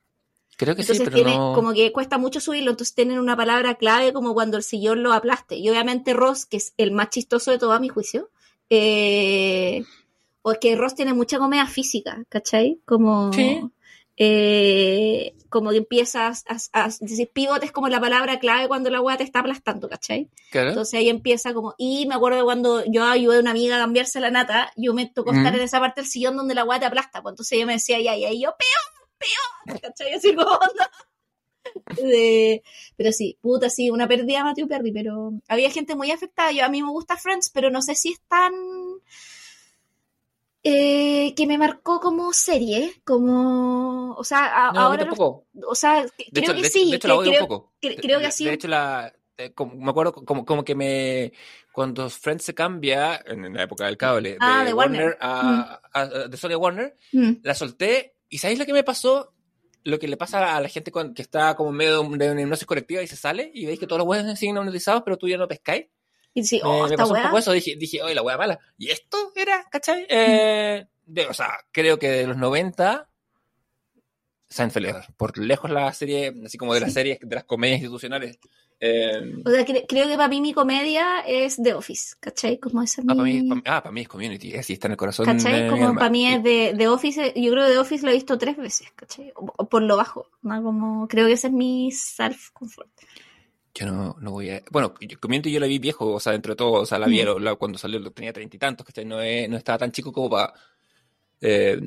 [0.56, 1.52] Creo que Entonces sí, pero tiene no...
[1.54, 5.12] como que cuesta mucho subirlo, entonces tienen una palabra clave como cuando el sillón lo
[5.12, 5.56] aplaste.
[5.56, 8.30] Y obviamente Ross, que es el más chistoso de todo a mi juicio,
[8.70, 9.84] eh,
[10.42, 12.80] o es que Ross tiene mucha comedia física, ¿cachai?
[12.84, 13.60] Como, Sí.
[14.18, 19.00] Eh, como que empiezas a, a decir pivote es como la palabra clave cuando la
[19.00, 20.28] weá te está aplastando, ¿cachai?
[20.50, 20.70] Claro.
[20.70, 24.20] Entonces ahí empieza como, y me acuerdo cuando yo ayudé a una amiga a cambiarse
[24.20, 25.56] la nata, yo me tocó estar Mm.
[25.56, 28.00] en esa parte del sillón donde la weá te aplasta, pues entonces ella me decía,
[28.00, 30.12] ya, ya, y yo, peor, peor, ¿cachai?
[30.14, 30.90] Así como, onda.
[31.96, 32.62] De-
[32.96, 36.68] pero sí, puta, sí, una pérdida Matthew Perry, pero había gente muy afectada, yo a
[36.68, 38.52] mí me gusta Friends, pero no sé si es tan...
[40.68, 46.02] eh, que me marcó como serie, como, o sea, a- No, ahora, los- o sea,
[46.02, 47.72] De creo hecho, que de, sí, de hecho que la odio creo, un poco.
[47.80, 51.32] creo que así De hecho, la, eh, como- me acuerdo como, como que me...
[51.72, 55.18] Cuando Friends se cambia, en la época del cable, de, Ah, de Warner, Warner.
[55.20, 57.32] a, a- a- de Sony a Warner, Mm.
[57.42, 58.16] la solté.
[58.30, 59.34] ¿Y sabéis lo que me pasó?
[59.84, 62.18] Lo que le pasa a la gente con- que está como en medio de, un-
[62.18, 65.02] de una hipnosis colectiva y se sale y veis que todos los huevos siguen hipnotizados,
[65.04, 65.86] pero tú ya no pescáis.
[66.36, 67.52] Y Me- oh, me esta pasó un poco eso.
[67.52, 68.58] Dije, dije oye, la hueá mala.
[68.76, 70.06] ¿Y esto era, cachai?
[70.08, 73.08] Eh, de, o sea, creo que de los 90,
[74.48, 76.94] Seinfeld es por lejos la serie, así como de las Sí.
[76.94, 78.38] series, de las comedias institucionales.
[78.78, 82.58] Eh, O sea, cre- creo que para mí mi comedia es The Office, ¿cachai?
[82.60, 83.40] Como esa es ah, para mi...
[83.40, 85.24] mí, pa- ah, para mí es Community, así está en el corazón.
[85.24, 85.68] ¿Cachai?
[85.70, 88.36] Como para mí es de, The Office, yo creo que The Office lo he visto
[88.36, 89.32] tres veces, ¿cachai?
[89.34, 90.62] O- o por lo bajo, ¿no?
[90.62, 92.90] Como, creo que ese es mi self-comfort.
[93.78, 94.62] Yo no, no voy a.
[94.70, 97.22] Bueno, Community yo la vi viejo, o sea, dentro de todo, o sea, la vi
[97.22, 97.38] Mm.
[97.42, 100.30] la- cuando salió, tenía treinta y tantos, que no, es- no estaba tan chico como
[100.30, 100.54] para.
[101.40, 101.78] Eh,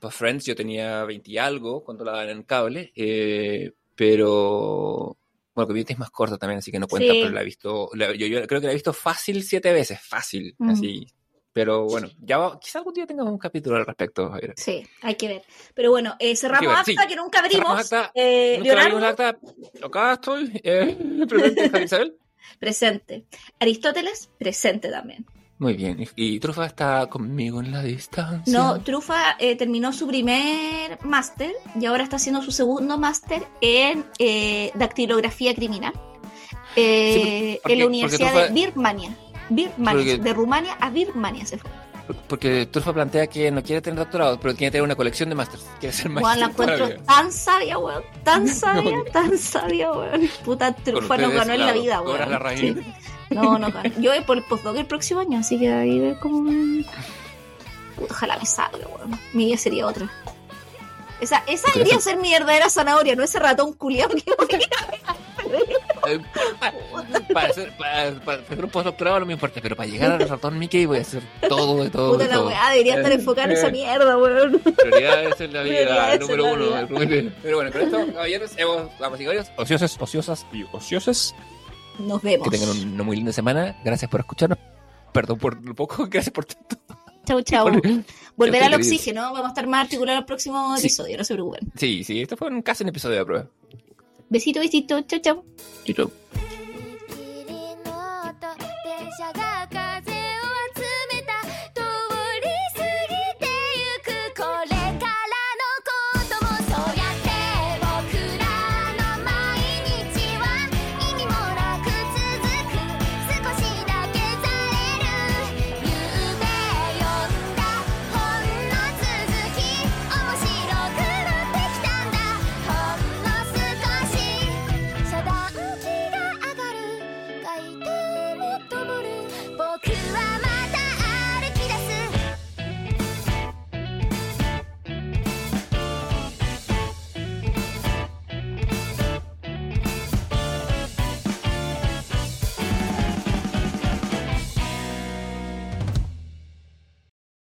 [0.00, 5.16] para Friends, yo tenía veinte y algo cuando la daban en cable, eh, pero.
[5.54, 7.20] Bueno, Community es más corta también, así que no cuenta, Sí.
[7.22, 7.90] pero la he visto.
[7.94, 10.68] la- yo, yo creo que la he visto fácil siete veces, fácil, Mm.
[10.70, 11.06] así.
[11.54, 14.52] Pero bueno, ya va- quizá algún día tengamos un capítulo al respecto, Javier.
[14.56, 15.42] Sí, hay que ver.
[15.72, 17.08] Pero bueno, eh, cerramos ver, acta, sí.
[17.08, 17.80] que nunca abrimos.
[17.80, 18.10] Acta.
[18.14, 19.38] Eh, Nunca Leonardo, la acta.
[19.82, 20.60] Acá estoy.
[20.62, 20.98] Eh,
[21.28, 22.16] presente, Javier Isabel.
[22.58, 23.24] presente.
[23.60, 25.24] Aristóteles, presente también.
[25.58, 26.04] Muy bien.
[26.16, 28.52] ¿Y, Trufa está conmigo en la distancia?
[28.52, 34.04] No, Trufa eh, terminó su primer máster y ahora está haciendo su segundo máster en
[34.18, 35.92] eh, dactilografía criminal
[36.74, 39.16] eh, Sí, porque- en la Universidad Trufa- de Birmania.
[39.48, 41.70] Birmania, Porque- de Rumania a Birmania se fue.
[42.28, 45.64] Porque Trufa plantea que no quiere tener doctorado, pero quiere tener una colección de másters.
[45.80, 46.38] Quiere ser Juan, máster.
[46.40, 47.02] la encuentro todavía.
[47.06, 48.02] tan sabia, weón.
[48.22, 50.28] Tan sabia, tan sabia, weón.
[50.44, 52.30] Puta, Trufa nos ganó en la vida, weón.
[52.30, 52.60] la Raíz.
[52.60, 52.76] Sí.
[53.30, 53.88] No, no ganó.
[54.00, 56.50] Yo voy por el postdoc el próximo año, así que ahí ve como.
[57.96, 59.18] Puta, Ojalá me salga, weón.
[59.32, 60.10] Mi vida sería otra.
[61.20, 64.58] Esa, esa debería ser mi verdadera zanahoria, no ese ratón culiado que
[66.06, 66.20] Eh,
[67.32, 70.58] para, hacer, para, para hacer un postdoctorado no me importa, pero para llegar al ratón
[70.58, 72.12] Mickey voy a hacer todo de todo.
[72.12, 72.48] Puta de la todo.
[72.48, 74.58] weá, debería estar enfocada en esa mierda, weón.
[74.60, 76.88] Prioridades en la vida, número uno.
[77.42, 81.34] Pero bueno, con esto, caballeros, hemos, damas y caballeros, ociosas, ociosas y ociosas.
[81.98, 82.48] Nos vemos.
[82.48, 83.76] Que tengan una muy linda semana.
[83.84, 84.58] Gracias por escucharnos.
[85.12, 86.76] Perdón por lo poco, gracias por tanto.
[87.24, 87.70] Chau, chau.
[88.36, 89.22] Volver al oxígeno.
[89.22, 90.86] Vamos a estar más articulados el próximo Sí.
[90.86, 91.72] episodio, no se preocupen.
[91.76, 93.46] Sí, sí, esto fue un, casi un episodio de prueba.
[94.28, 95.00] Besito, besito.
[95.02, 95.20] Chau.
[95.20, 96.10] Chau, chau.